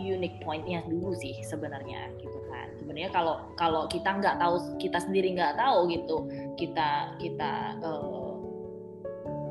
unique 0.00 0.40
pointnya 0.40 0.80
dulu 0.88 1.12
sih 1.20 1.36
sebenarnya 1.44 2.08
gitu 2.16 2.38
kan. 2.48 2.72
Sebenarnya 2.80 3.12
kalau 3.12 3.44
kalau 3.60 3.84
kita 3.92 4.08
nggak 4.08 4.40
tahu 4.40 4.80
kita 4.80 4.98
sendiri 5.04 5.36
nggak 5.36 5.60
tahu 5.60 5.84
gitu 5.92 6.16
kita 6.56 7.12
kita 7.20 7.76
uh, 7.84 8.32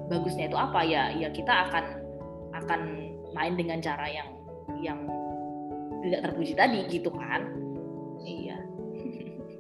bagusnya 0.10 0.52
itu 0.52 0.58
apa 0.60 0.82
ya 0.84 1.13
ya 1.15 1.32
kita 1.32 1.69
akan 1.69 2.00
akan 2.65 2.82
main 3.34 3.54
dengan 3.56 3.80
cara 3.82 4.06
yang 4.08 4.30
yang 4.82 5.00
tidak 6.02 6.30
terpuji 6.30 6.54
tadi 6.58 6.80
gitu 6.89 7.10
kan? 7.13 7.45
Iya. 8.26 8.58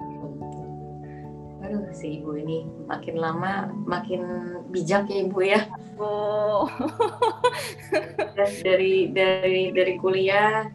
Aduh 1.65 1.93
si 1.93 2.19
ibu 2.19 2.33
ini 2.35 2.65
makin 2.89 3.15
lama 3.21 3.69
makin 3.85 4.21
bijak 4.73 5.09
ya 5.09 5.17
ibu 5.25 5.39
ya. 5.45 5.61
Oh. 6.01 6.65
Dari 8.41 9.11
dari 9.11 9.75
dari 9.75 9.93
kuliah 9.99 10.65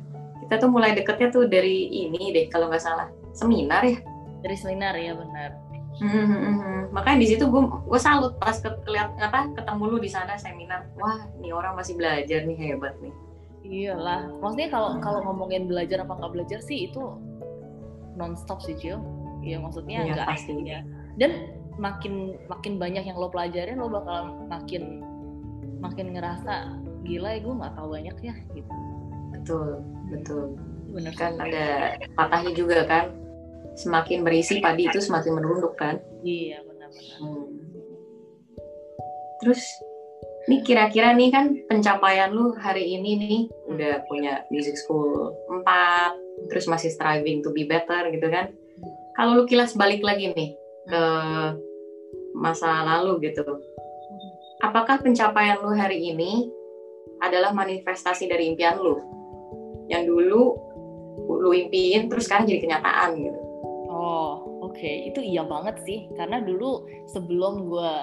kita 0.44 0.62
tuh 0.62 0.70
mulai 0.70 0.94
deketnya 0.94 1.32
tuh 1.32 1.50
dari 1.50 1.88
ini 1.90 2.30
deh 2.30 2.46
kalau 2.52 2.70
nggak 2.70 2.84
salah. 2.84 3.10
Seminar 3.34 3.82
ya? 3.82 3.98
Dari 4.44 4.54
seminar 4.54 4.94
ya 4.94 5.16
benar 5.18 5.65
Hmm, 5.96 6.12
hmm, 6.12 6.40
hmm. 6.60 6.80
makanya 6.92 7.18
di 7.24 7.28
situ 7.32 7.48
gue 7.48 7.62
gue 7.64 8.00
salut 8.00 8.36
pas 8.36 8.52
ke, 8.52 8.68
keliat 8.84 9.16
apa 9.16 9.48
ketemu 9.56 9.82
lu 9.88 9.96
di 9.96 10.12
sana 10.12 10.36
seminar 10.36 10.84
wah 11.00 11.24
ini 11.40 11.56
orang 11.56 11.72
masih 11.72 11.96
belajar 11.96 12.44
nih 12.44 12.56
hebat 12.56 12.92
nih 13.00 13.14
iyalah 13.64 14.28
maksudnya 14.44 14.68
kalau 14.68 15.00
kalau 15.00 15.24
ngomongin 15.24 15.64
belajar 15.64 16.04
apa 16.04 16.12
nggak 16.20 16.32
belajar 16.36 16.60
sih 16.60 16.92
itu 16.92 17.16
nonstop 18.20 18.60
sih 18.60 18.76
Jill 18.76 19.00
Iya 19.46 19.62
maksudnya 19.62 19.98
iya, 20.02 20.12
nggak 20.18 20.28
pasti 20.28 20.52
ya. 20.66 20.80
Dan 21.14 21.30
makin 21.78 22.34
makin 22.50 22.82
banyak 22.82 23.06
yang 23.06 23.14
lo 23.14 23.30
pelajarin 23.30 23.78
lo 23.78 23.86
bakal 23.86 24.34
makin 24.50 25.04
makin 25.78 26.16
ngerasa 26.16 26.82
gila 27.06 27.36
ya 27.36 27.40
gue 27.46 27.54
nggak 27.54 27.74
tahu 27.78 27.88
banyak 27.94 28.16
ya 28.26 28.34
gitu. 28.58 28.72
Betul 29.30 29.70
betul. 30.10 30.44
Bener 30.90 31.14
kan 31.14 31.38
ada 31.38 31.94
patahnya 32.18 32.52
juga 32.58 32.82
kan. 32.90 33.06
Semakin 33.76 34.24
berisi 34.24 34.58
padi 34.58 34.88
itu 34.88 34.98
semakin 34.98 35.36
merunduk 35.36 35.76
kan. 35.76 36.00
Iya 36.24 36.64
benar-benar. 36.64 37.18
Hmm. 37.20 37.46
Terus 39.44 39.62
nih 40.48 40.60
kira-kira 40.64 41.12
nih 41.12 41.28
kan 41.28 41.52
pencapaian 41.68 42.32
lu 42.32 42.56
hari 42.56 42.96
ini 42.96 43.10
nih 43.20 43.40
hmm. 43.50 43.72
udah 43.76 43.94
punya 44.06 44.46
music 44.48 44.78
school 44.78 45.34
4 45.50 46.48
terus 46.48 46.70
masih 46.70 46.88
striving 46.94 47.42
to 47.42 47.50
be 47.50 47.66
better 47.66 48.06
gitu 48.14 48.30
kan 48.30 48.54
kalau 49.16 49.42
lu 49.42 49.44
kilas 49.48 49.74
balik 49.74 50.04
lagi 50.04 50.30
nih 50.36 50.54
ke 50.86 51.02
masa 52.36 52.84
lalu 52.84 53.32
gitu, 53.32 53.42
apakah 54.60 55.00
pencapaian 55.00 55.56
lu 55.64 55.72
hari 55.72 56.12
ini 56.12 56.52
adalah 57.24 57.56
manifestasi 57.56 58.28
dari 58.28 58.52
impian 58.52 58.76
lu? 58.76 59.00
Yang 59.88 60.12
dulu 60.12 60.42
lu 61.40 61.50
impiin 61.56 62.12
terus 62.12 62.28
sekarang 62.28 62.44
jadi 62.44 62.60
kenyataan 62.60 63.16
gitu. 63.16 63.40
Oh, 64.06 64.62
oke. 64.62 64.78
Okay. 64.78 65.10
Itu 65.10 65.18
iya 65.18 65.42
banget 65.42 65.82
sih. 65.82 66.06
Karena 66.14 66.38
dulu 66.38 66.86
sebelum 67.10 67.66
gue 67.66 67.94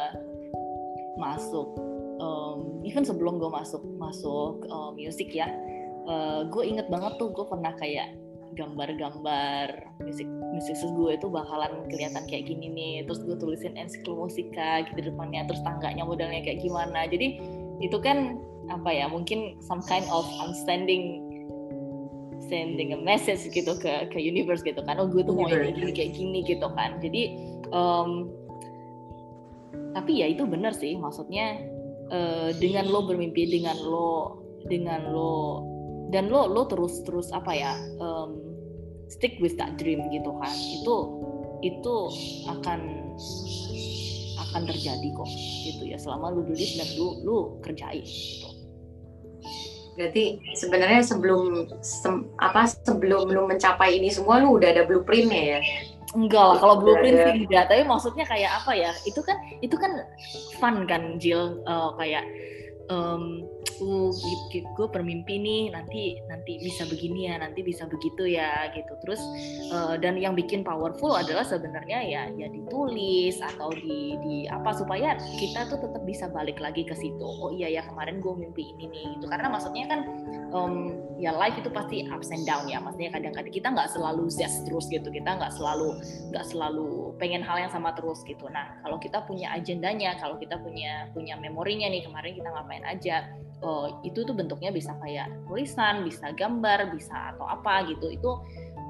masuk, 1.16 1.80
um, 2.20 2.84
even 2.84 3.08
sebelum 3.08 3.40
gue 3.40 3.48
masuk 3.48 3.80
masuk 3.96 4.68
um, 4.68 5.00
musik 5.00 5.32
ya, 5.32 5.48
uh, 6.04 6.44
gue 6.52 6.64
inget 6.68 6.92
banget 6.92 7.16
tuh 7.16 7.32
gue 7.32 7.48
pernah 7.48 7.72
kayak 7.80 8.20
gambar-gambar 8.54 9.98
musik 10.06 10.30
musik 10.54 10.78
gue 10.78 11.18
itu 11.18 11.26
bakalan 11.26 11.90
kelihatan 11.90 12.22
kayak 12.30 12.46
gini 12.46 12.70
nih 12.70 12.96
terus 13.02 13.26
gue 13.26 13.34
tulisin 13.42 13.74
ensiklomusika 13.74 14.86
gitu 14.94 15.10
depannya 15.10 15.50
terus 15.50 15.66
tangganya 15.66 16.06
modelnya 16.06 16.46
kayak 16.46 16.62
gimana 16.62 17.10
jadi 17.10 17.42
itu 17.82 17.98
kan 17.98 18.38
apa 18.70 18.94
ya 18.94 19.10
mungkin 19.10 19.58
some 19.60 19.82
kind 19.90 20.06
of 20.14 20.24
I'm 20.40 20.54
sending 22.54 22.94
a 22.94 23.00
message 23.02 23.50
gitu 23.50 23.74
ke 23.82 24.14
ke 24.14 24.22
universe 24.22 24.62
gitu 24.62 24.86
kan. 24.86 25.02
Oh 25.02 25.10
gue 25.10 25.26
tuh 25.26 25.34
mau 25.34 25.50
ini 25.50 25.74
gini 25.74 25.90
kayak 25.90 26.14
gini 26.14 26.40
gitu 26.46 26.70
kan. 26.78 27.02
Jadi 27.02 27.34
um, 27.74 28.30
tapi 29.98 30.22
ya 30.22 30.30
itu 30.30 30.46
benar 30.46 30.78
sih. 30.78 30.94
Maksudnya 30.94 31.58
uh, 32.14 32.54
dengan 32.62 32.86
lo 32.94 33.10
bermimpi 33.10 33.50
dengan 33.50 33.74
lo 33.82 34.38
dengan 34.70 35.10
lo 35.10 35.66
dan 36.14 36.30
lo 36.30 36.46
lo 36.46 36.70
terus 36.70 37.02
terus 37.02 37.34
apa 37.34 37.52
ya 37.58 37.74
um, 37.98 38.38
stick 39.10 39.42
with 39.42 39.58
that 39.58 39.74
dream 39.82 40.06
gitu 40.14 40.30
kan. 40.38 40.54
Itu 40.54 40.96
itu 41.66 41.96
akan 42.46 42.80
akan 44.54 44.62
terjadi 44.70 45.10
kok 45.10 45.30
gitu 45.66 45.90
ya. 45.90 45.98
Selama 45.98 46.30
lu 46.38 46.46
tulis 46.46 46.78
dan 46.78 46.90
lu 47.02 47.08
lu 47.26 47.38
kerjain. 47.66 48.06
Berarti 49.94 50.42
sebenarnya 50.58 51.02
sebelum 51.06 51.70
se, 51.86 52.10
apa 52.42 52.66
sebelum 52.66 53.30
lu 53.30 53.46
mencapai 53.46 54.02
ini 54.02 54.10
semua 54.10 54.42
lu 54.42 54.58
udah 54.58 54.70
ada 54.74 54.84
blueprintnya 54.90 55.44
ya? 55.58 55.60
Enggak 56.14 56.46
lah, 56.46 56.58
kalau 56.62 56.76
blueprint 56.78 57.18
sih 57.26 57.34
enggak. 57.46 57.66
Tapi 57.70 57.82
maksudnya 57.90 58.26
kayak 58.26 58.52
apa 58.62 58.72
ya? 58.78 58.92
Itu 59.06 59.26
kan 59.26 59.38
itu 59.66 59.76
kan 59.78 60.06
fun 60.62 60.86
kan, 60.86 61.18
Jill. 61.18 61.62
Uh, 61.66 61.94
kayak 61.98 62.22
um, 62.92 63.46
uh 63.82 64.12
gue 64.54 64.88
bermimpi 64.90 65.40
nih 65.42 65.64
nanti 65.74 66.18
nanti 66.30 66.62
bisa 66.62 66.86
begini 66.86 67.30
ya 67.30 67.42
nanti 67.42 67.66
bisa 67.66 67.90
begitu 67.90 68.28
ya 68.28 68.70
gitu. 68.74 68.94
Terus 69.06 69.22
uh, 69.74 69.96
dan 69.98 70.18
yang 70.18 70.38
bikin 70.38 70.62
powerful 70.62 71.14
adalah 71.18 71.46
sebenarnya 71.46 72.00
ya 72.06 72.24
ya 72.34 72.48
ditulis 72.50 73.42
atau 73.42 73.74
di 73.74 74.18
di 74.22 74.36
apa 74.50 74.74
supaya 74.74 75.18
kita 75.38 75.70
tuh 75.70 75.80
tetap 75.82 76.04
bisa 76.06 76.30
balik 76.30 76.62
lagi 76.62 76.86
ke 76.86 76.96
situ. 76.98 77.24
Oh 77.24 77.54
iya 77.54 77.70
ya 77.70 77.82
kemarin 77.86 78.22
gue 78.22 78.34
mimpi 78.34 78.74
ini 78.78 78.86
nih 78.90 79.06
itu 79.20 79.26
karena 79.30 79.48
maksudnya 79.50 79.86
kan 79.90 80.00
um, 80.54 80.98
ya 81.18 81.34
life 81.34 81.58
itu 81.58 81.70
pasti 81.70 82.06
ups 82.10 82.30
and 82.34 82.46
down 82.46 82.66
ya. 82.70 82.78
Maksudnya 82.82 83.14
kadang-kadang 83.14 83.54
kita 83.54 83.68
nggak 83.74 83.90
selalu 83.94 84.30
zest 84.30 84.66
terus 84.70 84.86
gitu 84.90 85.10
kita 85.10 85.38
nggak 85.38 85.54
selalu 85.54 85.98
nggak 86.34 86.46
selalu 86.46 87.14
pengen 87.18 87.42
hal 87.46 87.58
yang 87.58 87.72
sama 87.74 87.94
terus 87.98 88.22
gitu. 88.26 88.50
Nah 88.50 88.78
kalau 88.86 88.98
kita 89.02 89.26
punya 89.26 89.54
agendanya 89.54 90.18
kalau 90.18 90.38
kita 90.38 90.58
punya 90.62 91.10
punya 91.14 91.38
memorinya 91.38 91.90
nih 91.90 92.06
kemarin 92.06 92.34
kita 92.34 92.50
ngapain 92.50 92.73
aja. 92.82 93.30
Oh, 93.64 94.02
itu 94.04 94.26
tuh 94.28 94.36
bentuknya 94.36 94.74
bisa 94.76 94.92
kayak 95.00 95.32
tulisan 95.48 96.04
bisa 96.04 96.34
gambar 96.36 96.92
bisa 96.92 97.38
atau 97.38 97.46
apa 97.46 97.86
gitu. 97.88 98.10
Itu 98.12 98.42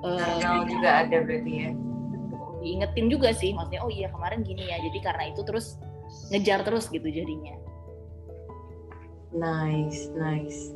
uh, 0.08 0.64
juga 0.66 1.04
ada 1.04 1.20
berarti 1.20 1.54
ya? 1.68 1.72
diingetin 2.64 3.12
juga 3.12 3.36
sih 3.36 3.52
maksudnya 3.52 3.84
oh 3.84 3.92
iya 3.92 4.08
kemarin 4.08 4.42
gini 4.42 4.72
ya. 4.72 4.80
Jadi 4.80 5.04
karena 5.04 5.24
itu 5.36 5.44
terus 5.44 5.76
ngejar 6.32 6.64
terus 6.64 6.88
gitu 6.88 7.06
jadinya. 7.06 7.60
Nice 9.36 10.08
nice. 10.16 10.72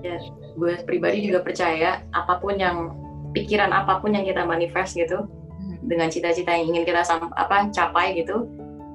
Ya, 0.00 0.16
gue 0.56 0.72
pribadi 0.88 1.28
juga 1.28 1.44
percaya 1.44 2.04
apa 2.16 2.40
pun 2.40 2.56
yang 2.56 2.96
pikiran 3.36 3.68
apa 3.72 4.00
pun 4.00 4.16
yang 4.16 4.24
kita 4.24 4.44
manifest 4.44 4.96
gitu 4.96 5.28
hmm. 5.28 5.84
dengan 5.84 6.08
cita-cita 6.08 6.48
yang 6.56 6.72
ingin 6.72 6.84
kita 6.88 7.04
apa 7.36 7.68
capai 7.68 8.16
gitu 8.16 8.48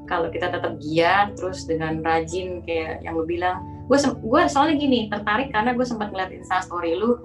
kalau 0.06 0.30
kita 0.30 0.50
tetap 0.50 0.78
giat 0.82 1.36
terus 1.38 1.65
dengan 1.65 2.02
rajin 2.02 2.62
kayak 2.63 3.02
yang 3.06 3.18
lu 3.18 3.26
bilang 3.26 3.62
gue 3.86 3.98
gue 3.98 4.41
soalnya 4.50 4.76
gini 4.78 5.12
tertarik 5.12 5.54
karena 5.54 5.78
gue 5.78 5.86
sempat 5.86 6.10
ngeliat 6.10 6.32
insta 6.34 6.62
story 6.65 6.98
lu 6.98 7.20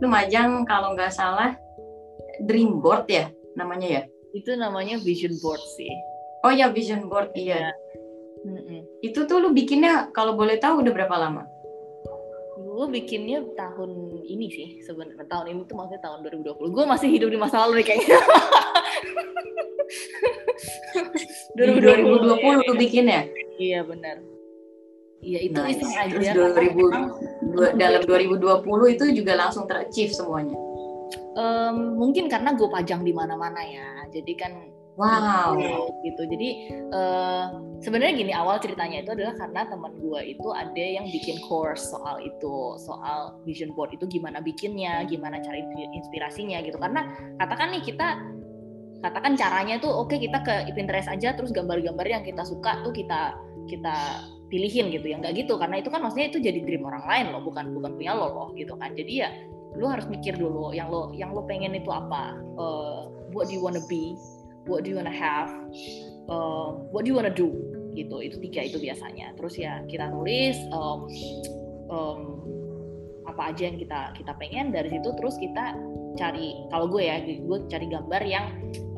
lu 0.00 0.06
majang 0.08 0.64
kalau 0.64 0.96
nggak 0.96 1.12
salah 1.12 1.56
dream 2.48 2.80
board 2.80 3.04
ya 3.08 3.28
namanya 3.56 3.88
ya 3.88 4.02
itu 4.32 4.56
namanya 4.56 4.96
vision 5.00 5.36
board 5.44 5.60
sih 5.76 5.92
Oh 6.42 6.50
ya 6.50 6.74
vision 6.74 7.06
board 7.06 7.30
iya. 7.38 7.70
Mm-mm. 8.42 8.82
Itu 8.98 9.30
tuh 9.30 9.38
lu 9.38 9.54
bikinnya 9.54 10.10
kalau 10.10 10.34
boleh 10.34 10.58
tahu 10.58 10.82
udah 10.82 10.90
berapa 10.90 11.14
lama? 11.14 11.46
Gue 12.58 12.86
bikinnya 12.90 13.46
tahun 13.54 14.18
ini 14.26 14.46
sih 14.50 14.68
sebenarnya 14.82 15.22
tahun 15.30 15.54
ini 15.54 15.60
tuh 15.70 15.78
maksudnya 15.78 16.02
tahun 16.02 16.26
2020. 16.26 16.74
Gue 16.74 16.84
masih 16.90 17.08
hidup 17.14 17.30
di 17.30 17.38
masa 17.38 17.62
lalu 17.62 17.82
nih 17.82 17.94
kayaknya. 17.94 18.18
Di 21.56 21.62
2020 21.78 22.68
tuh 22.68 22.76
bikinnya. 22.76 23.26
Iya 23.56 23.82
benar. 23.82 24.16
Iya 25.22 25.38
itu 25.46 25.54
Nice. 25.54 25.78
iseng 25.78 25.92
aja. 25.94 26.10
Terus 26.10 26.26
karena 26.26 26.50
2000 26.50 26.74
memang, 26.74 27.04
dua- 27.54 27.74
dalam 27.78 28.02
2020 28.02 28.94
itu 28.94 29.04
juga 29.14 29.32
langsung 29.38 29.64
terachieve 29.66 30.12
semuanya. 30.12 30.58
em, 31.32 31.96
mungkin 31.96 32.28
karena 32.28 32.52
gue 32.52 32.68
pajang 32.68 33.00
di 33.00 33.12
mana-mana 33.12 33.60
ya. 33.64 34.04
Jadi 34.10 34.32
kan 34.36 34.52
Wow. 34.92 35.56
gitu. 36.04 36.22
Jadi 36.28 36.48
eh, 36.92 37.44
sebenarnya 37.80 38.12
gini 38.12 38.32
awal 38.36 38.60
ceritanya 38.60 39.00
itu 39.00 39.16
adalah 39.16 39.32
karena 39.40 39.64
teman 39.64 39.96
gue 39.96 40.20
itu 40.28 40.48
ada 40.52 40.76
yang 40.84 41.08
bikin 41.08 41.40
course 41.40 41.88
soal 41.88 42.20
itu, 42.20 42.76
soal 42.76 43.40
vision 43.48 43.72
board 43.72 43.96
itu 43.96 44.04
gimana 44.04 44.44
bikinnya, 44.44 45.00
gimana 45.08 45.40
cari 45.40 45.64
inspirasinya 45.96 46.60
gitu. 46.60 46.76
Karena 46.76 47.08
katakan 47.40 47.72
nih 47.72 47.80
kita 47.80 48.20
katakan 49.02 49.34
caranya 49.34 49.82
tuh 49.82 49.90
oke 49.90 50.14
kita 50.14 50.40
ke 50.46 50.70
Pinterest 50.72 51.10
aja 51.10 51.34
terus 51.34 51.50
gambar-gambar 51.50 52.06
yang 52.06 52.22
kita 52.22 52.46
suka 52.46 52.80
tuh 52.86 52.94
kita 52.94 53.34
kita 53.66 54.22
pilihin 54.46 54.94
gitu. 54.94 55.10
Ya 55.10 55.18
nggak 55.18 55.34
gitu 55.44 55.58
karena 55.58 55.82
itu 55.82 55.90
kan 55.90 56.00
maksudnya 56.06 56.30
itu 56.30 56.38
jadi 56.38 56.62
dream 56.62 56.86
orang 56.86 57.04
lain 57.04 57.26
loh 57.34 57.42
bukan 57.42 57.74
bukan 57.74 57.98
punya 57.98 58.14
lo 58.14 58.30
loh 58.30 58.48
gitu 58.54 58.78
kan. 58.78 58.94
Jadi 58.94 59.12
ya 59.26 59.28
lu 59.74 59.88
harus 59.88 60.06
mikir 60.06 60.38
dulu 60.38 60.70
yang 60.70 60.88
lo 60.88 61.10
yang 61.12 61.34
lo 61.34 61.42
pengen 61.44 61.74
itu 61.74 61.90
apa. 61.90 62.38
Eh, 62.38 63.00
what 63.34 63.50
do 63.50 63.52
you 63.52 63.62
wanna 63.64 63.82
be? 63.90 64.14
What 64.70 64.86
do 64.86 64.94
you 64.94 64.96
wanna 64.96 65.12
have? 65.12 65.50
Uh, 66.30 66.78
what 66.94 67.02
do 67.02 67.10
you 67.10 67.18
wanna 67.18 67.34
do? 67.34 67.50
Gitu 67.98 68.14
itu 68.22 68.38
tiga 68.38 68.70
itu 68.70 68.78
biasanya. 68.78 69.34
Terus 69.34 69.58
ya 69.58 69.82
kita 69.90 70.06
tulis 70.14 70.54
um, 70.70 71.10
um, 71.90 72.20
apa 73.26 73.50
aja 73.50 73.66
yang 73.66 73.76
kita 73.80 74.14
kita 74.14 74.32
pengen. 74.38 74.70
Dari 74.70 74.94
situ 74.94 75.10
terus 75.18 75.34
kita 75.42 75.74
cari 76.14 76.54
kalau 76.68 76.86
gue 76.92 77.02
ya 77.02 77.18
gue 77.24 77.58
cari 77.72 77.86
gambar 77.88 78.22
yang 78.22 78.46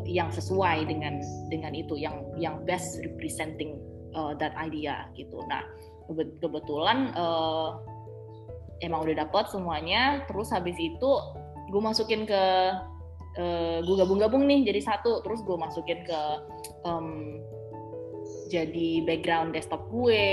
yang 0.05 0.29
sesuai 0.29 0.85
dengan 0.89 1.21
dengan 1.49 1.73
itu 1.73 1.97
yang 1.97 2.25
yang 2.37 2.61
best 2.69 3.01
representing 3.01 3.81
uh, 4.13 4.37
that 4.37 4.53
idea 4.61 5.09
gitu. 5.17 5.41
Nah 5.49 5.65
kebe- 6.09 6.37
kebetulan 6.41 7.13
uh, 7.17 7.81
emang 8.85 9.09
udah 9.09 9.25
dapet 9.25 9.49
semuanya 9.49 10.25
terus 10.29 10.53
habis 10.53 10.77
itu 10.77 11.11
gue 11.73 11.83
masukin 11.83 12.29
ke 12.29 12.43
eh, 13.35 13.79
gue 13.83 13.97
gabung-gabung 13.99 14.45
nih 14.47 14.69
jadi 14.69 14.81
satu. 14.95 15.25
Terus 15.25 15.41
gue 15.43 15.57
masukin 15.59 16.07
ke 16.07 16.21
em, 16.87 17.41
jadi 18.53 19.03
background 19.09 19.57
desktop 19.57 19.89
gue 19.91 20.27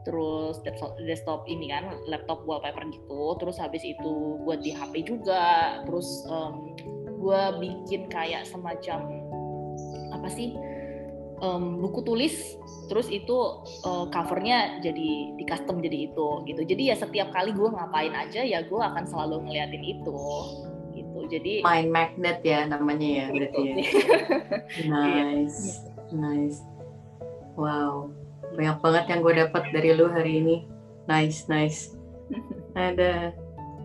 terus 0.00 0.56
desktop, 0.64 0.96
desktop 1.04 1.44
ini 1.44 1.68
kan 1.68 1.96
laptop 2.08 2.44
wallpaper 2.44 2.84
gitu. 2.88 3.36
Terus 3.40 3.56
habis 3.60 3.84
itu 3.84 4.40
buat 4.44 4.60
di 4.64 4.72
HP 4.72 5.06
juga 5.06 5.80
terus 5.88 6.08
em, 6.28 6.76
gue 7.20 7.42
bikin 7.60 8.08
kayak 8.08 8.48
semacam 8.48 9.04
apa 10.10 10.28
sih 10.32 10.56
em, 11.40 11.64
buku 11.78 12.00
tulis 12.02 12.34
terus 12.88 13.06
itu 13.12 13.36
eh, 13.84 14.06
covernya 14.10 14.82
jadi 14.82 15.10
di 15.36 15.44
custom 15.44 15.84
jadi 15.84 16.10
itu 16.10 16.28
gitu 16.48 16.60
jadi 16.64 16.82
ya 16.92 16.96
setiap 16.96 17.28
kali 17.30 17.52
gue 17.52 17.68
ngapain 17.68 18.12
aja 18.16 18.40
ya 18.42 18.64
gue 18.64 18.80
akan 18.80 19.04
selalu 19.04 19.46
ngeliatin 19.46 19.84
itu 19.84 20.20
gitu 20.96 21.18
jadi 21.30 21.62
Mind 21.62 21.90
magnet 21.92 22.38
ya 22.42 22.66
namanya 22.66 23.08
ya 23.08 23.26
berarti 23.30 23.60
ya. 23.62 23.74
Nice. 24.90 25.86
Nice. 26.10 26.58
Wow. 27.54 28.10
Banyak 28.58 28.82
banget 28.82 29.04
yang 29.14 29.20
gue 29.22 29.34
dapat 29.46 29.62
dari 29.70 29.90
lu 29.94 30.10
hari 30.10 30.42
ini. 30.42 30.56
Nice, 31.06 31.46
nice. 31.46 31.94
Ada. 32.78 33.34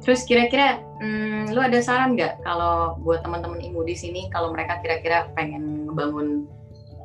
Terus 0.05 0.21
kira-kira, 0.29 0.77
hmm, 1.01 1.49
lu 1.49 1.57
ada 1.57 1.81
saran 1.81 2.13
nggak 2.13 2.45
kalau 2.45 2.93
buat 3.01 3.25
teman-teman 3.25 3.57
imu 3.57 3.81
di 3.89 3.97
sini, 3.97 4.29
kalau 4.29 4.53
mereka 4.53 4.77
kira-kira 4.85 5.33
pengen 5.33 5.89
ngebangun 5.89 6.45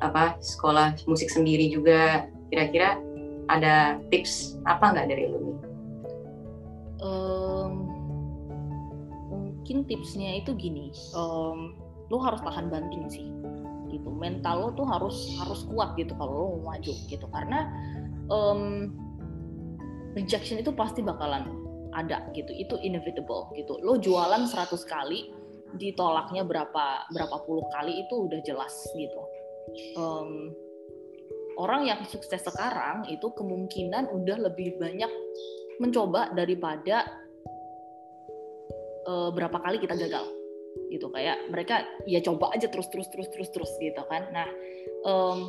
apa 0.05 0.37
sekolah 0.37 0.93
musik 1.09 1.33
sendiri 1.33 1.73
juga, 1.73 2.29
kira-kira 2.53 3.01
ada 3.49 3.97
tips 4.13 4.61
apa 4.69 4.93
nggak 4.93 5.07
dari 5.09 5.25
lu 5.33 5.37
nih? 5.41 5.57
Em, 7.01 7.71
mungkin 9.33 9.77
tipsnya 9.89 10.37
itu 10.37 10.53
gini 10.53 10.93
em, 11.17 11.73
lo 12.13 12.17
harus 12.21 12.45
tahan 12.45 12.69
banting 12.69 13.09
sih 13.09 13.25
gitu 13.89 14.13
mental 14.13 14.61
lo 14.61 14.69
tuh 14.77 14.85
harus 14.85 15.35
harus 15.41 15.65
kuat 15.67 15.97
gitu 15.97 16.13
kalau 16.15 16.31
lo 16.31 16.45
mau 16.61 16.77
maju 16.77 16.93
gitu 17.09 17.25
karena 17.33 17.65
em, 18.29 18.93
rejection 20.13 20.61
itu 20.61 20.69
pasti 20.77 21.01
bakalan 21.01 21.49
ada 21.91 22.27
gitu. 22.35 22.51
Itu 22.55 22.75
inevitable 22.79 23.51
gitu. 23.55 23.79
Lo 23.83 23.99
jualan 23.99 24.47
100 24.47 24.71
kali 24.87 25.41
ditolaknya 25.75 26.43
berapa 26.43 27.07
berapa 27.11 27.37
puluh 27.47 27.63
kali 27.71 28.03
itu 28.07 28.27
udah 28.27 28.39
jelas 28.43 28.75
gitu. 28.95 29.21
Em, 29.95 30.51
orang 31.55 31.87
yang 31.87 31.99
sukses 32.07 32.43
sekarang 32.43 33.07
itu 33.07 33.31
kemungkinan 33.31 34.11
udah 34.11 34.37
lebih 34.51 34.75
banyak 34.79 35.11
mencoba 35.79 36.31
daripada 36.35 37.07
eh, 39.07 39.29
berapa 39.31 39.57
kali 39.63 39.79
kita 39.79 39.95
gagal 39.95 40.27
gitu. 40.91 41.07
Kayak 41.11 41.47
mereka 41.47 41.87
ya 42.03 42.19
coba 42.19 42.51
aja 42.51 42.67
terus 42.67 42.91
terus 42.91 43.07
terus 43.11 43.31
terus 43.31 43.49
terus 43.51 43.71
gitu 43.79 44.01
kan. 44.11 44.27
Nah 44.35 44.47
em, 45.07 45.39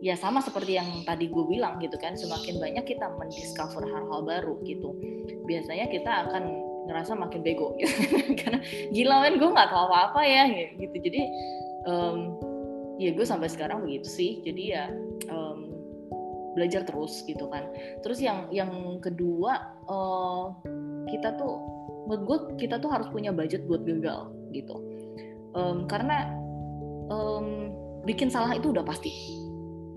ya 0.00 0.16
sama 0.16 0.40
seperti 0.40 0.80
yang 0.80 0.88
tadi 1.04 1.28
gue 1.28 1.44
bilang 1.44 1.76
gitu 1.76 2.00
kan 2.00 2.16
semakin 2.16 2.56
banyak 2.56 2.84
kita 2.88 3.04
mendiscover 3.20 3.84
hal-hal 3.84 4.24
baru 4.24 4.56
gitu 4.64 4.96
biasanya 5.44 5.92
kita 5.92 6.24
akan 6.24 6.70
ngerasa 6.90 7.12
makin 7.14 7.40
bego 7.46 7.74
gitu. 7.80 7.94
karena 8.34 8.58
gila 8.90 9.22
men 9.22 9.38
gue 9.38 9.50
nggak 9.50 9.70
tahu 9.70 9.82
apa-apa 9.86 10.20
ya 10.26 10.42
gitu. 10.74 10.96
Jadi 10.98 11.22
em, 11.86 12.16
ya 12.98 13.10
gue 13.14 13.26
sampai 13.26 13.46
sekarang 13.46 13.86
begitu 13.86 14.10
sih. 14.10 14.30
Jadi 14.42 14.62
ya 14.74 14.90
em, 15.30 15.58
belajar 16.58 16.82
terus 16.82 17.22
gitu 17.28 17.46
kan. 17.46 17.70
Terus 18.02 18.18
yang 18.18 18.50
yang 18.50 18.98
kedua 18.98 19.78
eh, 19.86 20.44
kita 21.14 21.38
tuh 21.38 21.54
menurut 22.10 22.22
gue 22.26 22.38
kita 22.66 22.82
tuh 22.82 22.90
harus 22.90 23.06
punya 23.14 23.30
budget 23.30 23.62
buat 23.70 23.86
gagal 23.86 24.34
gitu. 24.50 24.76
Em, 25.54 25.86
karena 25.86 26.34
em, 27.06 27.46
bikin 28.02 28.32
salah 28.32 28.56
itu 28.56 28.74
udah 28.74 28.82
pasti 28.82 29.12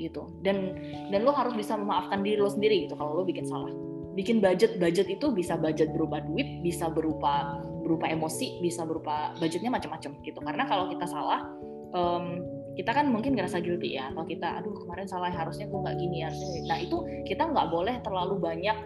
gitu. 0.03 0.27
Dan 0.43 0.75
dan 1.09 1.23
lo 1.23 1.31
harus 1.31 1.55
bisa 1.55 1.79
memaafkan 1.79 2.19
diri 2.19 2.43
lo 2.43 2.51
sendiri 2.51 2.87
gitu 2.87 2.99
kalau 2.99 3.21
lo 3.21 3.23
bikin 3.23 3.47
salah. 3.47 3.71
Bikin 4.13 4.43
budget 4.43 4.77
budget 4.77 5.07
itu 5.09 5.31
bisa 5.31 5.55
budget 5.57 5.89
berupa 5.95 6.21
duit 6.21 6.61
bisa 6.61 6.91
berupa 6.91 7.63
berupa 7.83 8.07
emosi 8.07 8.61
bisa 8.63 8.87
berupa 8.87 9.31
budgetnya 9.39 9.71
macam-macam 9.71 10.11
gitu. 10.21 10.39
Karena 10.43 10.63
kalau 10.67 10.91
kita 10.91 11.05
salah 11.07 11.47
em, 11.95 12.43
kita 12.73 12.89
kan 12.89 13.09
mungkin 13.09 13.33
ngerasa 13.33 13.63
guilty 13.63 13.97
ya. 13.97 14.13
Atau 14.13 14.27
kita 14.27 14.61
aduh 14.61 14.75
kemarin 14.85 15.07
salah 15.09 15.33
harusnya 15.33 15.65
gue 15.65 15.79
nggak 15.79 15.97
gini 15.97 16.17
harusnya 16.25 16.49
nah 16.67 16.77
itu 16.79 16.97
kita 17.25 17.49
nggak 17.49 17.67
boleh 17.71 17.95
terlalu 18.05 18.35
banyak 18.37 18.77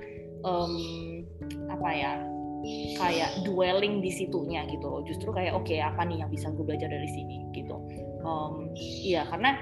em, 0.45 0.73
apa 1.69 1.89
ya 1.93 2.11
kayak 2.97 3.45
dwelling 3.45 4.01
di 4.03 4.11
situnya 4.11 4.65
gitu 4.67 5.05
justru 5.05 5.29
kayak 5.31 5.55
oke 5.55 5.71
apa 5.77 6.01
nih 6.03 6.25
yang 6.25 6.29
bisa 6.31 6.49
gue 6.51 6.65
belajar 6.65 6.89
dari 6.89 7.09
sini? 7.11 7.37
Gitu. 7.53 7.75
Em, 8.25 8.53
iya 8.77 9.23
karena 9.29 9.55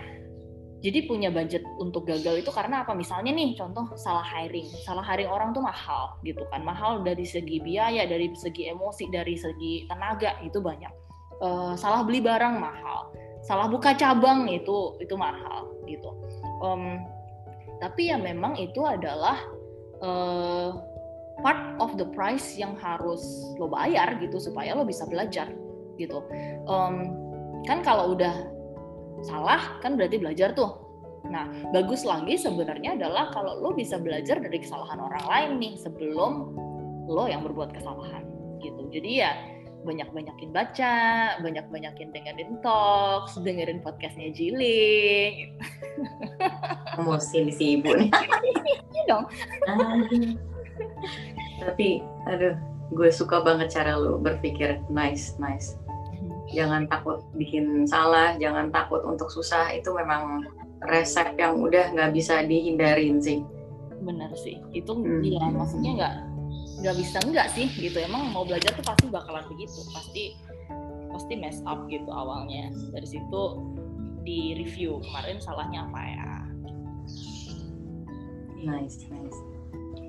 jadi 0.83 1.07
punya 1.07 1.31
budget 1.31 1.63
untuk 1.79 2.03
gagal 2.05 2.43
itu 2.43 2.51
karena 2.51 2.83
apa? 2.83 2.91
Misalnya 2.91 3.31
nih 3.31 3.55
contoh 3.55 3.95
salah 3.95 4.25
hiring. 4.25 4.67
Salah 4.83 5.01
hiring 5.01 5.31
orang 5.31 5.49
tuh 5.55 5.63
mahal 5.63 6.19
gitu 6.21 6.43
kan. 6.51 6.61
Mahal 6.61 7.01
dari 7.01 7.23
segi 7.23 7.63
biaya 7.63 8.03
dari 8.05 8.29
segi 8.35 8.67
emosi 8.69 9.07
dari 9.07 9.39
segi 9.39 9.87
tenaga 9.87 10.35
itu 10.43 10.59
banyak. 10.59 10.93
Eh, 11.41 11.73
salah 11.79 12.03
beli 12.03 12.19
barang 12.21 12.55
mahal. 12.59 13.09
Salah 13.41 13.65
buka 13.69 13.97
cabang 13.97 14.45
itu 14.51 14.99
itu 14.99 15.15
mahal 15.15 15.73
gitu. 15.89 16.11
Em, 16.61 17.01
tapi 17.79 18.13
ya 18.13 18.17
memang 18.21 18.53
itu 18.59 18.83
adalah 18.83 19.41
eh, 20.03 20.69
part 21.41 21.81
of 21.81 21.97
the 21.97 22.07
price 22.13 22.55
yang 22.61 22.77
harus 22.77 23.21
lo 23.57 23.67
bayar 23.71 24.21
gitu 24.21 24.37
supaya 24.37 24.77
lo 24.77 24.85
bisa 24.85 25.07
belajar 25.09 25.49
gitu. 25.97 26.21
Em, 26.67 26.95
kan 27.65 27.81
kalau 27.81 28.13
udah 28.13 28.54
salah 29.23 29.79
kan 29.79 29.95
berarti 29.95 30.19
belajar 30.19 30.51
tuh 30.51 30.81
nah 31.25 31.49
bagus 31.73 32.05
lagi 32.05 32.37
sebenarnya 32.37 32.97
adalah 32.97 33.33
kalau 33.33 33.57
lo 33.57 33.73
bisa 33.73 33.97
belajar 33.97 34.37
dari 34.37 34.61
kesalahan 34.61 35.01
orang 35.01 35.25
lain 35.25 35.51
nih 35.57 35.73
sebelum 35.81 36.53
lo 37.09 37.25
yang 37.25 37.41
berbuat 37.41 37.73
kesalahan 37.73 38.25
gitu 38.61 38.81
jadi 38.93 39.11
ya 39.25 39.31
banyak-banyakin 39.85 40.49
baca, 40.49 40.97
banyak-banyakin 41.45 42.09
dengerin 42.09 42.57
talks, 42.65 43.37
dengerin 43.37 43.85
podcastnya 43.85 44.33
Jiling. 44.33 45.61
Emosi 46.99 47.53
si 47.53 47.77
ibu 47.77 47.93
nih. 47.93 48.09
Iya 48.91 49.03
dong. 49.05 49.25
Tapi, 51.61 52.01
aduh, 52.25 52.57
gue 52.97 53.09
suka 53.13 53.45
banget 53.45 53.71
cara 53.71 53.95
lu 53.95 54.17
berpikir 54.17 54.81
nice, 54.89 55.37
nice. 55.37 55.77
Jangan 56.55 56.87
takut 56.87 57.19
bikin 57.35 57.83
salah, 57.83 58.39
jangan 58.39 58.71
takut 58.71 59.03
untuk 59.03 59.27
susah. 59.27 59.75
Itu 59.75 59.91
memang 59.91 60.47
resep 60.87 61.35
yang 61.35 61.59
udah 61.59 61.91
nggak 61.91 62.15
bisa 62.15 62.47
dihindarin 62.47 63.19
sih. 63.19 63.43
Bener 63.99 64.31
sih, 64.39 64.63
itu 64.71 64.91
hmm. 64.95 65.21
ya 65.23 65.43
maksudnya 65.51 65.91
nggak 65.99 66.13
nggak 66.83 66.95
bisa 66.95 67.17
nggak 67.27 67.47
sih 67.51 67.67
gitu. 67.75 67.99
Emang 67.99 68.31
mau 68.31 68.47
belajar 68.47 68.71
tuh 68.71 68.85
pasti 68.87 69.11
bakalan 69.11 69.43
begitu, 69.51 69.83
pasti 69.91 70.39
pasti 71.11 71.33
mess 71.35 71.59
up 71.67 71.83
gitu 71.91 72.07
awalnya. 72.07 72.71
Dari 72.95 73.07
situ 73.07 73.43
di 74.25 74.57
review 74.57 75.03
kemarin 75.05 75.37
salahnya 75.43 75.85
apa 75.91 76.01
ya. 76.01 76.31
Nice, 78.65 79.05
nice. 79.11 79.39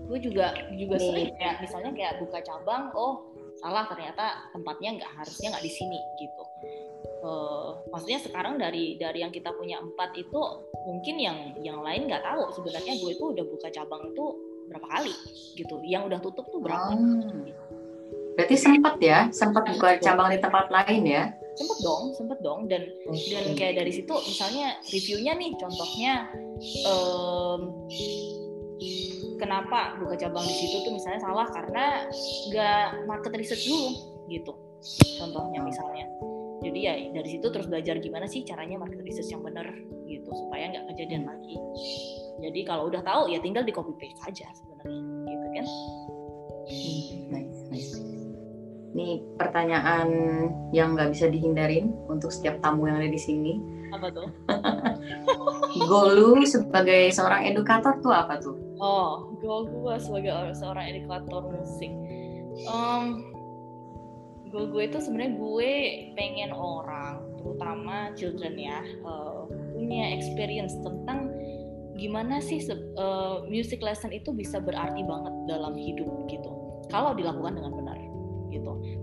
Gue 0.07 0.19
juga 0.23 0.55
juga 0.79 0.97
sering 1.03 1.35
kayak 1.37 1.67
misalnya 1.67 1.91
kayak 1.93 2.15
buka 2.23 2.39
cabang, 2.47 2.95
oh 2.95 3.36
salah 3.67 3.83
ternyata 3.91 4.47
tempatnya 4.55 5.03
nggak 5.03 5.13
harusnya 5.19 5.51
nggak 5.51 5.67
di 5.67 5.73
sini 5.75 5.99
gitu. 6.23 6.45
Uh, 7.27 7.83
maksudnya 7.91 8.23
sekarang 8.23 8.55
dari 8.63 8.95
dari 8.95 9.27
yang 9.27 9.35
kita 9.35 9.51
punya 9.59 9.83
empat 9.83 10.15
itu 10.15 10.39
mungkin 10.87 11.19
yang 11.19 11.39
yang 11.59 11.83
lain 11.83 12.07
nggak 12.07 12.23
tahu. 12.23 12.55
Sebenarnya 12.55 12.95
gue 12.95 13.11
itu 13.11 13.25
udah 13.35 13.43
buka 13.43 13.67
cabang 13.75 14.07
itu 14.07 14.25
berapa 14.71 14.87
kali 14.87 15.15
gitu. 15.59 15.83
Yang 15.83 16.15
udah 16.15 16.19
tutup 16.23 16.47
tuh 16.47 16.63
berapa? 16.63 16.95
Hmm. 16.95 17.51
berarti 18.37 18.53
sempat 18.53 19.01
ya 19.01 19.33
sempat 19.33 19.65
buka 19.65 19.97
cabang 19.97 20.29
di 20.31 20.39
tempat 20.39 20.69
lain 20.71 21.03
ya? 21.09 21.35
Sempet 21.57 21.79
dong 21.83 22.05
sempet 22.15 22.39
dong. 22.45 22.71
Dan 22.71 22.87
okay. 23.11 23.35
dan 23.35 23.47
kayak 23.59 23.75
dari 23.83 23.91
situ 23.91 24.15
misalnya 24.15 24.79
reviewnya 24.87 25.33
nih 25.35 25.51
contohnya 25.59 26.13
um, 26.87 27.61
kenapa 29.41 29.97
buka 30.01 30.15
cabang 30.21 30.45
di 30.45 30.55
situ 30.57 30.85
tuh 30.85 30.93
misalnya 30.93 31.21
salah 31.21 31.49
karena 31.49 32.09
nggak 32.53 33.09
market 33.09 33.33
research 33.37 33.69
dulu 33.69 33.91
gitu. 34.29 34.53
Contohnya 35.21 35.61
misalnya. 35.65 36.07
Jadi 36.65 36.79
ya 36.83 36.95
dari 37.13 37.29
situ 37.37 37.47
terus 37.53 37.69
belajar 37.69 38.01
gimana 38.01 38.25
sih 38.25 38.43
caranya 38.43 38.81
market 38.81 39.01
research 39.05 39.33
yang 39.33 39.45
benar 39.45 39.67
gitu. 40.09 40.29
Supaya 40.33 40.73
nggak 40.73 40.85
kejadian 40.93 41.29
lagi. 41.29 41.57
Jadi 42.43 42.61
kalau 42.65 42.89
udah 42.93 43.01
tahu 43.05 43.33
ya 43.33 43.39
tinggal 43.41 43.65
di 43.65 43.73
copy 43.73 43.93
paste 43.97 44.21
aja 44.25 44.47
sebenarnya 44.53 45.01
gitu 45.31 45.47
kan. 45.53 45.67
Nice, 47.31 47.61
nice. 47.71 47.93
ini 48.97 49.21
pertanyaan 49.37 50.09
yang 50.73 50.97
nggak 50.97 51.13
bisa 51.13 51.29
dihindarin 51.29 51.93
untuk 52.09 52.33
setiap 52.33 52.65
tamu 52.65 52.89
yang 52.89 52.97
ada 52.97 53.13
di 53.13 53.21
sini. 53.21 53.61
Apa 53.93 54.09
tuh? 54.09 54.33
Goal 55.89 56.09
lu 56.17 56.31
sebagai 56.49 57.13
seorang 57.13 57.45
edukator 57.45 58.01
tuh 58.01 58.11
apa 58.17 58.41
tuh 58.41 58.66
oh 58.81 59.37
goal 59.41 59.69
gue 59.69 59.95
sebagai 60.01 60.33
seorang 60.57 60.85
edukator 60.97 61.43
musik 61.49 61.93
um, 62.69 63.33
goal 64.51 64.69
gue 64.71 64.89
itu 64.89 64.99
sebenarnya 65.01 65.33
gue 65.37 65.73
pengen 66.15 66.51
orang 66.53 67.25
terutama 67.41 68.11
children 68.17 68.55
ya 68.57 68.81
uh, 69.05 69.47
punya 69.77 70.17
experience 70.17 70.75
tentang 70.83 71.31
gimana 71.97 72.45
sih 72.45 72.61
uh, 73.01 73.45
music 73.49 73.81
lesson 73.81 74.13
itu 74.13 74.29
bisa 74.33 74.61
berarti 74.61 75.01
banget 75.01 75.35
dalam 75.49 75.73
hidup 75.73 76.09
gitu 76.29 76.53
kalau 76.91 77.15
dilakukan 77.15 77.59
dengan 77.59 77.73
benar. 77.75 77.86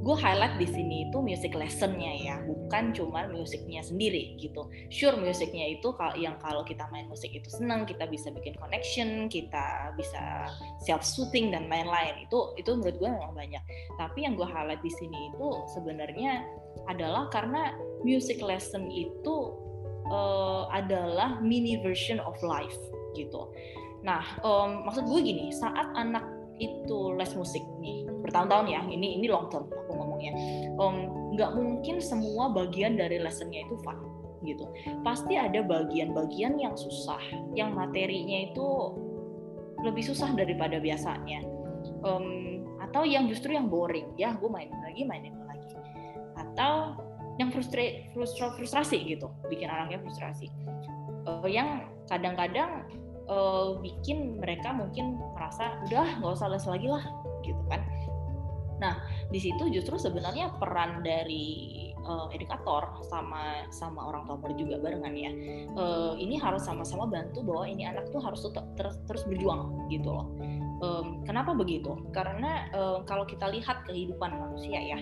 Gue 0.03 0.19
highlight 0.19 0.59
di 0.59 0.67
sini 0.67 1.07
itu 1.07 1.23
music 1.23 1.55
lessonnya 1.55 2.11
ya, 2.11 2.35
bukan 2.43 2.91
cuma 2.91 3.23
musiknya 3.31 3.79
sendiri 3.79 4.35
gitu. 4.35 4.67
Sure 4.91 5.15
musiknya 5.15 5.79
itu 5.79 5.95
yang 6.19 6.35
kalau 6.43 6.67
kita 6.67 6.83
main 6.91 7.07
musik 7.07 7.31
itu 7.31 7.47
senang, 7.47 7.87
kita 7.87 8.03
bisa 8.11 8.27
bikin 8.35 8.51
connection, 8.59 9.31
kita 9.31 9.95
bisa 9.95 10.51
self 10.83 11.07
soothing 11.07 11.55
dan 11.55 11.71
lain-lain. 11.71 12.19
Itu 12.27 12.51
itu 12.59 12.75
menurut 12.75 12.99
gue 12.99 13.09
memang 13.15 13.31
banyak. 13.31 13.63
Tapi 13.95 14.27
yang 14.27 14.35
gue 14.35 14.43
highlight 14.43 14.83
di 14.83 14.91
sini 14.91 15.31
itu 15.31 15.47
sebenarnya 15.71 16.43
adalah 16.91 17.31
karena 17.31 17.71
music 18.03 18.43
lesson 18.43 18.91
itu 18.91 19.55
uh, 20.11 20.67
adalah 20.67 21.39
mini 21.39 21.79
version 21.79 22.19
of 22.19 22.35
life 22.43 22.75
gitu. 23.15 23.55
Nah, 24.03 24.19
um, 24.43 24.83
maksud 24.83 25.07
gue 25.07 25.19
gini, 25.23 25.47
saat 25.55 25.95
anak 25.95 26.27
itu 26.61 27.17
les 27.17 27.31
musik 27.33 27.63
nih 27.81 28.05
bertahun-tahun 28.21 28.67
ya 28.69 28.81
ini 28.85 29.17
ini 29.17 29.25
long 29.25 29.49
term 29.49 29.65
ngomongnya 30.23 31.11
nggak 31.33 31.51
um, 31.51 31.57
mungkin 31.59 31.95
semua 31.99 32.53
bagian 32.53 32.95
dari 32.95 33.19
lessonnya 33.19 33.65
itu 33.67 33.75
fun 33.83 33.99
gitu. 34.43 34.67
Pasti 35.07 35.39
ada 35.39 35.63
bagian-bagian 35.63 36.59
yang 36.59 36.75
susah 36.75 37.19
yang 37.55 37.71
materinya 37.71 38.51
itu 38.51 38.67
lebih 39.83 40.03
susah 40.03 40.35
daripada 40.35 40.79
biasanya. 40.79 41.43
Um, 42.03 42.63
atau 42.79 43.07
yang 43.07 43.27
justru 43.31 43.55
yang 43.55 43.71
boring. 43.71 44.11
Ya 44.19 44.35
gue 44.35 44.47
mainin 44.51 44.75
lagi 44.83 45.03
mainin 45.07 45.35
lagi. 45.47 45.75
Atau 46.35 46.99
yang 47.39 47.49
frustra 47.55 48.11
frustra 48.11 48.51
frustrasi 48.55 48.99
gitu. 49.07 49.31
Bikin 49.47 49.71
anaknya 49.71 50.03
frustrasi. 50.03 50.51
Uh, 51.23 51.47
yang 51.47 51.87
kadang-kadang 52.11 52.83
uh, 53.31 53.79
bikin 53.79 54.43
mereka 54.43 54.75
mungkin 54.75 55.19
merasa 55.35 55.79
udah 55.87 56.19
nggak 56.19 56.35
usah 56.35 56.51
les 56.51 56.65
lagi 56.67 56.87
lah 56.91 57.03
gitu 57.43 57.63
kan 57.71 57.82
nah 58.83 58.99
di 59.31 59.39
situ 59.39 59.71
justru 59.71 59.95
sebenarnya 59.95 60.51
peran 60.59 60.99
dari 60.99 61.79
uh, 62.03 62.27
edukator 62.35 62.99
sama 63.07 63.63
sama 63.71 64.11
orang 64.11 64.27
tua 64.27 64.37
murid 64.43 64.59
juga 64.59 64.75
barengan 64.83 65.15
ya. 65.15 65.31
Uh, 65.73 66.13
ini 66.19 66.35
harus 66.35 66.67
sama-sama 66.67 67.07
bantu 67.07 67.41
bahwa 67.47 67.65
ini 67.65 67.87
anak 67.87 68.11
tuh 68.11 68.19
harus 68.19 68.43
terus 68.75 68.99
terus 69.07 69.23
berjuang 69.23 69.87
gitu 69.87 70.11
loh. 70.11 70.27
Um, 70.83 71.23
kenapa 71.23 71.55
begitu? 71.55 71.95
Karena 72.11 72.67
um, 72.75 73.07
kalau 73.07 73.23
kita 73.23 73.47
lihat 73.47 73.87
kehidupan 73.87 74.35
manusia 74.35 74.83
ya 74.83 74.99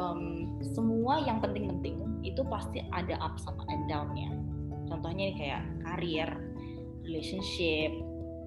um, 0.00 0.56
semua 0.64 1.20
yang 1.20 1.44
penting-penting 1.44 2.00
itu 2.24 2.40
pasti 2.48 2.80
ada 2.96 3.20
up 3.20 3.36
sama 3.36 3.68
and 3.68 3.84
downnya. 3.92 4.32
Contohnya 4.88 5.36
kayak 5.36 5.62
karir 5.84 6.30
relationship, 7.04 7.92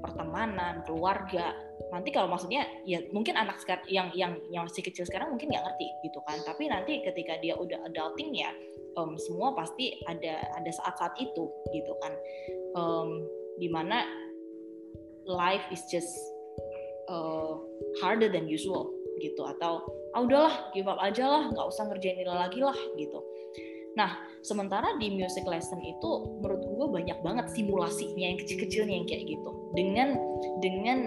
pertemanan, 0.01 0.81
keluarga. 0.89 1.53
Nanti 1.89 2.13
kalau 2.13 2.29
maksudnya 2.29 2.67
ya 2.85 3.01
mungkin 3.09 3.33
anak 3.33 3.65
yang 3.89 4.13
yang 4.13 4.37
yang 4.53 4.69
masih 4.69 4.85
kecil 4.85 5.07
sekarang 5.09 5.33
mungkin 5.33 5.49
nggak 5.49 5.65
ngerti 5.65 5.87
gitu 6.05 6.19
kan. 6.29 6.37
Tapi 6.45 6.69
nanti 6.69 7.01
ketika 7.01 7.41
dia 7.41 7.57
udah 7.57 7.81
adulting 7.89 8.37
ya 8.37 8.53
um, 8.99 9.17
semua 9.17 9.57
pasti 9.57 9.97
ada 10.05 10.45
ada 10.61 10.71
saat-saat 10.71 11.17
itu 11.17 11.49
gitu 11.73 11.93
kan. 12.03 12.13
Um, 12.77 13.25
di 13.59 13.67
mana 13.67 14.05
life 15.25 15.65
is 15.69 15.81
just 15.89 16.09
uh, 17.09 17.57
harder 18.01 18.29
than 18.29 18.49
usual 18.49 18.89
gitu 19.21 19.45
atau 19.45 19.85
ah 20.17 20.21
udahlah 20.25 20.73
give 20.73 20.89
up 20.89 20.97
aja 20.97 21.23
lah 21.29 21.43
nggak 21.53 21.67
usah 21.69 21.85
ngerjain 21.87 22.19
ini 22.19 22.25
lagi 22.25 22.59
lah 22.59 22.75
gitu 22.97 23.21
Nah, 23.99 24.15
sementara 24.39 24.95
di 24.95 25.11
music 25.11 25.43
lesson 25.43 25.83
itu 25.83 26.39
menurut 26.39 26.63
gue 26.63 26.87
banyak 27.01 27.17
banget 27.19 27.45
simulasinya 27.51 28.25
yang 28.31 28.39
kecil-kecilnya 28.39 28.95
yang 29.03 29.07
kayak 29.07 29.23
gitu. 29.27 29.49
Dengan 29.75 30.09
dengan 30.63 30.99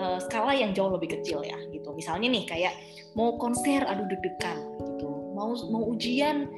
uh, 0.00 0.18
skala 0.20 0.56
yang 0.56 0.72
jauh 0.72 0.92
lebih 0.92 1.20
kecil 1.20 1.44
ya 1.44 1.56
gitu. 1.68 1.92
Misalnya 1.92 2.32
nih 2.32 2.44
kayak 2.48 2.74
mau 3.12 3.36
konser 3.36 3.84
aduh 3.84 4.08
deg-degan 4.08 4.58
gitu. 4.96 5.08
Mau 5.36 5.52
mau 5.68 5.82
ujian 5.92 6.48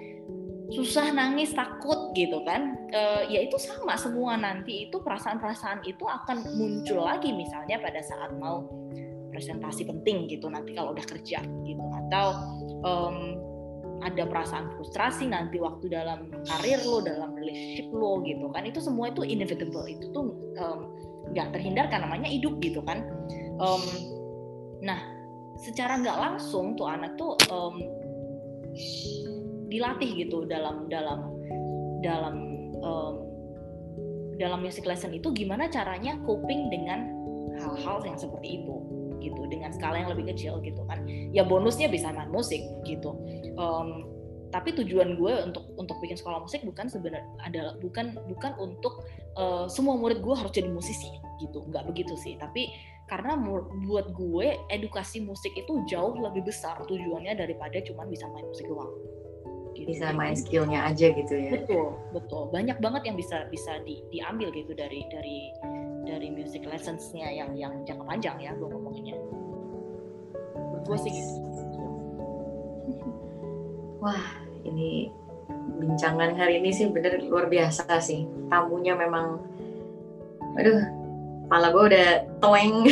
susah 0.72 1.10
nangis 1.12 1.52
takut 1.52 2.14
gitu 2.14 2.40
kan. 2.46 2.78
Uh, 2.94 3.26
ya 3.26 3.42
itu 3.42 3.58
sama 3.58 3.98
semua 3.98 4.38
nanti 4.38 4.88
itu 4.88 5.02
perasaan-perasaan 5.02 5.82
itu 5.84 6.06
akan 6.06 6.46
muncul 6.54 7.02
lagi 7.02 7.34
misalnya 7.34 7.82
pada 7.82 8.00
saat 8.00 8.30
mau 8.38 8.70
presentasi 9.32 9.88
penting 9.88 10.28
gitu 10.28 10.46
nanti 10.52 10.76
kalau 10.76 10.92
udah 10.92 11.06
kerja 11.08 11.40
gitu 11.40 11.84
atau 12.06 12.26
um, 12.84 13.16
ada 14.02 14.26
perasaan 14.26 14.74
frustrasi 14.74 15.30
nanti 15.30 15.62
waktu 15.62 15.86
dalam 15.86 16.26
karir 16.44 16.82
lo 16.82 16.98
dalam 17.00 17.32
relationship 17.38 17.88
lo 17.94 18.20
gitu 18.26 18.50
kan. 18.50 18.66
Itu 18.66 18.82
semua 18.82 19.14
itu 19.14 19.22
inevitable. 19.22 19.86
Itu 19.86 20.10
tuh 20.10 20.24
nggak 21.30 21.46
um, 21.48 21.52
terhindarkan 21.54 22.02
namanya 22.02 22.28
hidup 22.28 22.58
gitu 22.58 22.82
kan. 22.82 23.06
Um, 23.62 23.82
nah 24.82 24.98
secara 25.62 26.02
nggak 26.02 26.18
langsung 26.18 26.74
tuh 26.74 26.90
anak 26.90 27.14
tuh 27.14 27.38
um, 27.54 27.78
dilatih 29.70 30.26
gitu 30.26 30.44
dalam 30.50 30.90
dalam 30.90 31.30
dalam 32.02 32.34
um, 32.82 33.14
dalam 34.42 34.58
music 34.58 34.82
lesson 34.82 35.14
itu 35.14 35.30
gimana 35.30 35.70
caranya 35.70 36.18
coping 36.26 36.66
dengan 36.66 37.06
hal-hal 37.62 38.02
yang 38.02 38.18
seperti 38.18 38.58
itu 38.62 38.76
gitu. 39.22 39.40
Dengan 39.46 39.70
skala 39.70 40.02
yang 40.02 40.10
lebih 40.10 40.34
kecil 40.34 40.58
gitu 40.66 40.82
kan. 40.90 41.06
Ya 41.30 41.46
bonusnya 41.46 41.86
bisa 41.86 42.10
main 42.10 42.32
musik 42.34 42.58
gitu 42.82 43.14
um, 43.58 44.06
tapi 44.52 44.76
tujuan 44.76 45.16
gue 45.16 45.32
untuk 45.48 45.64
untuk 45.80 45.96
bikin 46.04 46.20
sekolah 46.20 46.44
musik 46.44 46.60
bukan 46.62 46.84
sebenarnya 46.84 47.24
adalah 47.40 47.72
bukan 47.80 48.12
bukan 48.28 48.52
untuk 48.60 49.08
uh, 49.40 49.64
semua 49.64 49.96
murid 49.96 50.20
gue 50.20 50.34
harus 50.36 50.52
jadi 50.52 50.68
musisi 50.68 51.08
gitu. 51.40 51.64
Nggak 51.72 51.88
begitu 51.88 52.12
sih. 52.20 52.36
Tapi 52.36 52.68
karena 53.08 53.34
buat 53.88 54.12
gue 54.12 54.60
edukasi 54.68 55.24
musik 55.24 55.56
itu 55.56 55.84
jauh 55.88 56.12
lebih 56.20 56.44
besar 56.44 56.84
tujuannya 56.84 57.32
daripada 57.32 57.80
cuma 57.80 58.04
bisa 58.04 58.28
main 58.30 58.44
musik 58.46 58.68
doang. 58.68 58.92
Gitu. 59.72 59.88
bisa 59.88 60.12
main 60.12 60.36
skillnya 60.36 60.84
aja 60.84 61.16
gitu 61.16 61.32
ya. 61.32 61.56
Betul 61.56 61.96
betul. 62.12 62.52
Banyak 62.52 62.76
banget 62.84 63.08
yang 63.08 63.16
bisa 63.16 63.48
bisa 63.48 63.80
di, 63.88 64.04
diambil 64.12 64.52
gitu 64.52 64.76
dari 64.76 65.00
dari 65.08 65.48
dari 66.04 66.28
music 66.28 66.68
lessonsnya 66.68 67.32
yang 67.32 67.56
yang 67.56 67.72
jangka 67.88 68.04
panjang 68.04 68.36
ya 68.36 68.52
gue 68.52 68.68
ngomongnya 68.68 69.16
gue 70.82 70.98
sih 70.98 71.12
gitu 71.14 71.61
wah 74.02 74.24
ini 74.66 75.14
bincangan 75.78 76.34
hari 76.34 76.58
ini 76.58 76.74
sih 76.74 76.90
bener 76.90 77.22
luar 77.22 77.46
biasa 77.46 77.86
sih 78.02 78.26
tamunya 78.50 78.98
memang 78.98 79.38
Aduh, 80.52 80.84
kepala 81.48 81.72
gue 81.72 81.84
udah 81.96 82.08
toeng. 82.44 82.84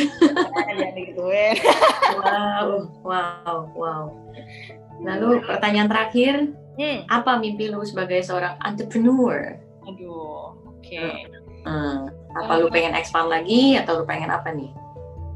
Wow, 2.16 2.88
wow, 3.04 3.56
wow. 3.76 4.04
Lalu 5.04 5.44
pertanyaan 5.44 5.92
terakhir, 5.92 6.56
Hmm. 6.80 7.04
apa 7.12 7.36
mimpi 7.36 7.68
lu 7.68 7.84
sebagai 7.84 8.24
seorang 8.24 8.56
entrepreneur? 8.64 9.61
Aduh, 9.84 10.56
oke. 10.56 11.04
Hmm, 11.68 12.08
apa 12.32 12.52
lu 12.56 12.72
pengen 12.72 12.96
expand 12.96 13.28
lagi 13.28 13.76
atau 13.76 14.00
lu 14.00 14.04
pengen 14.08 14.32
apa 14.32 14.48
nih? 14.48 14.72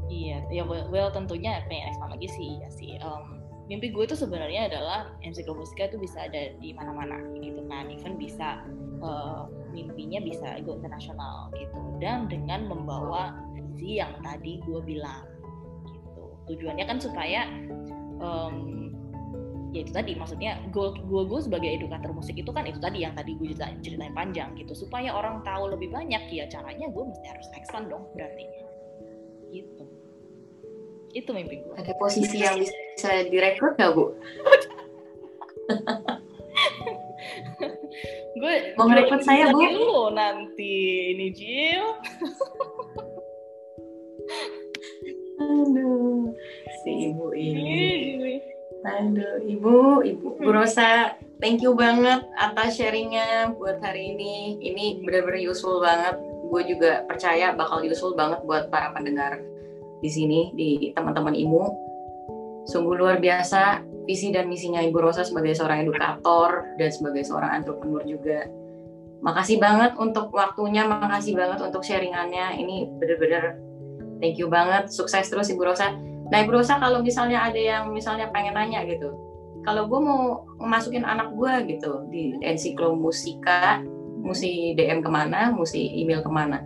Iya, 0.09 0.41
ya 0.49 0.63
well, 0.65 0.89
well, 0.89 1.13
tentunya 1.13 1.61
pengen 1.69 1.93
expand 1.93 2.17
lagi 2.17 2.25
sih, 2.33 2.57
ya 2.57 2.69
sih. 2.73 2.97
Um, 2.97 3.44
mimpi 3.65 3.89
gue 3.89 4.03
itu 4.05 4.13
sebenarnya 4.13 4.69
adalah 4.69 5.09
ensiklomusika 5.25 5.89
itu 5.89 5.97
bisa 5.97 6.29
ada 6.29 6.53
di 6.61 6.73
mana-mana 6.77 7.17
gitu 7.41 7.65
kan. 7.65 7.89
Even 7.89 8.17
bisa 8.17 8.61
uh, 9.01 9.49
mimpinya 9.73 10.21
bisa 10.21 10.61
go 10.61 10.77
internasional 10.77 11.49
gitu. 11.57 11.79
Dan 11.97 12.29
dengan 12.29 12.69
membawa 12.69 13.33
visi 13.57 13.97
yang 13.99 14.13
tadi 14.21 14.61
gue 14.63 14.79
bilang 14.85 15.25
gitu. 15.89 16.25
Tujuannya 16.53 16.85
kan 16.85 16.97
supaya 17.01 17.49
um, 18.21 18.75
ya 19.75 19.83
itu 19.83 19.91
tadi 19.91 20.15
maksudnya 20.15 20.55
goal 20.71 20.95
gue 20.95 21.23
gue 21.27 21.39
sebagai 21.43 21.67
edukator 21.67 22.15
musik 22.15 22.39
itu 22.39 22.47
kan 22.55 22.63
itu 22.63 22.79
tadi 22.79 23.03
yang 23.03 23.11
tadi 23.11 23.35
gue 23.35 23.51
ceritain, 23.51 23.75
ceritain 23.83 24.15
panjang 24.15 24.55
gitu 24.55 24.71
supaya 24.71 25.11
orang 25.11 25.43
tahu 25.43 25.67
lebih 25.67 25.91
banyak 25.91 26.31
ya 26.31 26.47
caranya 26.47 26.87
gue 26.87 27.03
mesti 27.03 27.27
harus 27.27 27.47
expand 27.59 27.91
dong 27.91 28.07
berarti 28.15 28.47
itu 31.15 31.31
mimpi 31.31 31.63
gue 31.63 31.75
Ada 31.79 31.95
posisi 31.95 32.43
yang 32.43 32.59
bisa 32.59 33.23
direkrut 33.31 33.79
nggak 33.79 33.91
bu? 33.95 34.11
gue 38.43 38.55
Mau 38.75 38.85
ngerekrut 38.91 39.23
saya, 39.23 39.47
Bu? 39.49 39.63
dulu 39.63 40.11
nanti 40.11 40.75
ini 41.15 41.31
Jill 41.31 41.87
Aduh, 45.35 46.31
si 46.81 47.11
ibu 47.11 47.35
ini. 47.35 48.15
Ini. 48.15 48.33
Aduh, 48.85 49.43
ibu, 49.43 49.99
ibu, 49.99 50.39
Bu 50.39 50.49
Rosa, 50.49 51.19
thank 51.43 51.59
you 51.59 51.75
banget 51.75 52.23
atas 52.39 52.79
sharingnya 52.79 53.51
buat 53.59 53.83
hari 53.83 54.15
ini. 54.15 54.63
Ini 54.63 55.03
benar-benar 55.03 55.43
useful 55.43 55.83
banget. 55.83 56.15
Gue 56.47 56.63
juga 56.63 57.03
percaya 57.03 57.51
bakal 57.51 57.83
useful 57.83 58.15
banget 58.15 58.47
buat 58.47 58.71
para 58.71 58.95
pendengar 58.95 59.43
di 60.05 60.11
sini, 60.13 60.53
di 60.53 60.93
teman-teman 60.93 61.33
IMU. 61.33 61.65
Sungguh 62.69 62.93
luar 62.93 63.17
biasa 63.17 63.81
visi 64.05 64.29
dan 64.29 64.45
misinya 64.45 64.77
Ibu 64.85 65.01
Rosa 65.01 65.25
sebagai 65.25 65.57
seorang 65.57 65.81
edukator 65.81 66.77
dan 66.77 66.89
sebagai 66.93 67.25
seorang 67.25 67.57
entrepreneur 67.57 68.05
juga. 68.05 68.45
Makasih 69.25 69.57
banget 69.57 69.97
untuk 69.97 70.29
waktunya, 70.29 70.85
makasih 70.85 71.33
banget 71.33 71.65
untuk 71.65 71.81
sharingannya. 71.81 72.61
Ini 72.61 73.01
benar-benar 73.01 73.57
thank 74.21 74.37
you 74.37 74.45
banget. 74.45 74.93
Sukses 74.93 75.25
terus 75.25 75.49
Ibu 75.49 75.65
Rosa. 75.65 75.97
Nah 76.29 76.37
Ibu 76.45 76.61
Rosa 76.61 76.77
kalau 76.77 77.01
misalnya 77.01 77.41
ada 77.41 77.57
yang 77.57 77.89
misalnya 77.89 78.29
pengen 78.29 78.53
nanya 78.53 78.85
gitu, 78.85 79.13
kalau 79.65 79.89
gue 79.89 79.97
mau 79.97 80.45
masukin 80.61 81.01
anak 81.01 81.33
gue 81.33 81.53
gitu 81.73 82.05
di 82.13 82.37
ensiklomusika, 82.45 83.81
mesti 84.21 84.77
DM 84.77 85.01
ke 85.01 85.09
mana, 85.09 85.53
mesti 85.53 85.81
email 86.01 86.21
ke 86.21 86.29
mana? 86.29 86.61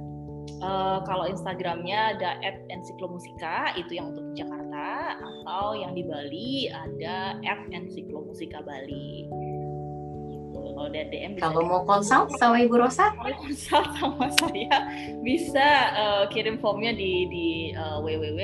Eh, 0.57 0.99
kalau 1.05 1.29
Instagramnya 1.29 2.17
ada 2.17 2.35
@ensiklomusika 2.67 3.77
itu 3.79 3.95
yang 3.95 4.11
untuk 4.11 4.25
Jakarta 4.35 5.15
atau 5.21 5.77
yang 5.77 5.93
di 5.93 6.03
Bali 6.03 6.67
ada 6.67 7.37
@ensiklomusika 7.71 8.59
Bali. 8.65 9.29
Gitu. 9.29 10.57
Kalau 10.59 10.89
ada 10.89 11.01
DM 11.07 11.37
bisa 11.37 11.43
Kalau 11.47 11.61
mau 11.63 11.81
consult 11.87 12.33
sama 12.35 12.59
Ibu 12.65 12.75
Rosa, 12.75 13.13
konsult 13.15 13.87
sama 13.95 14.27
saya 14.41 14.75
bisa 15.23 15.67
eh, 15.95 16.23
kirim 16.33 16.59
formnya 16.59 16.91
di 16.91 17.29
di 17.31 17.47
uh, 17.77 18.03
www 18.03 18.41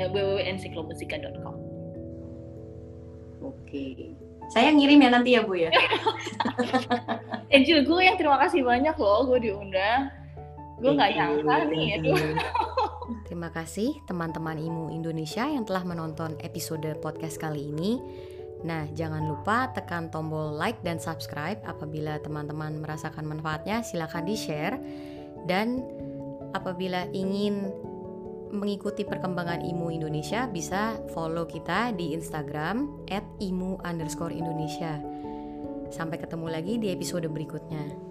www.ensiklomusika.com. 0.00 1.54
oke. 3.44 3.84
Saya 4.50 4.74
ngirim 4.74 4.98
ya 4.98 5.10
nanti 5.14 5.38
ya 5.38 5.46
Bu 5.46 5.54
ya. 5.54 5.70
Angel 7.54 7.86
gue 7.86 8.00
yang 8.02 8.18
terima 8.18 8.40
kasih 8.42 8.66
banyak 8.66 8.96
loh 8.98 9.28
gue 9.30 9.38
diundang. 9.46 10.10
Gue 10.80 10.92
nggak 10.96 11.12
nyangka 11.12 11.56
nih. 11.68 11.86
Aduh. 12.00 12.16
Terima 13.28 13.52
kasih 13.52 14.00
teman-teman 14.08 14.56
IMU 14.56 14.88
Indonesia 14.90 15.44
yang 15.44 15.68
telah 15.68 15.84
menonton 15.84 16.40
episode 16.40 16.88
podcast 17.04 17.36
kali 17.36 17.68
ini. 17.68 18.00
Nah, 18.64 18.88
jangan 18.92 19.24
lupa 19.24 19.72
tekan 19.72 20.12
tombol 20.12 20.52
like 20.56 20.80
dan 20.84 21.00
subscribe 21.00 21.60
apabila 21.64 22.20
teman-teman 22.20 22.80
merasakan 22.80 23.24
manfaatnya, 23.24 23.80
silakan 23.84 24.24
di-share. 24.28 24.76
Dan 25.48 25.80
apabila 26.52 27.08
ingin 27.12 27.72
mengikuti 28.50 29.06
perkembangan 29.06 29.64
IMU 29.64 29.94
Indonesia, 29.94 30.44
bisa 30.50 30.98
follow 31.14 31.46
kita 31.48 31.94
di 31.96 32.12
Instagram 32.12 33.06
@imu_indonesia. 33.40 35.00
Sampai 35.90 36.18
ketemu 36.20 36.46
lagi 36.50 36.76
di 36.76 36.92
episode 36.92 37.26
berikutnya. 37.30 38.09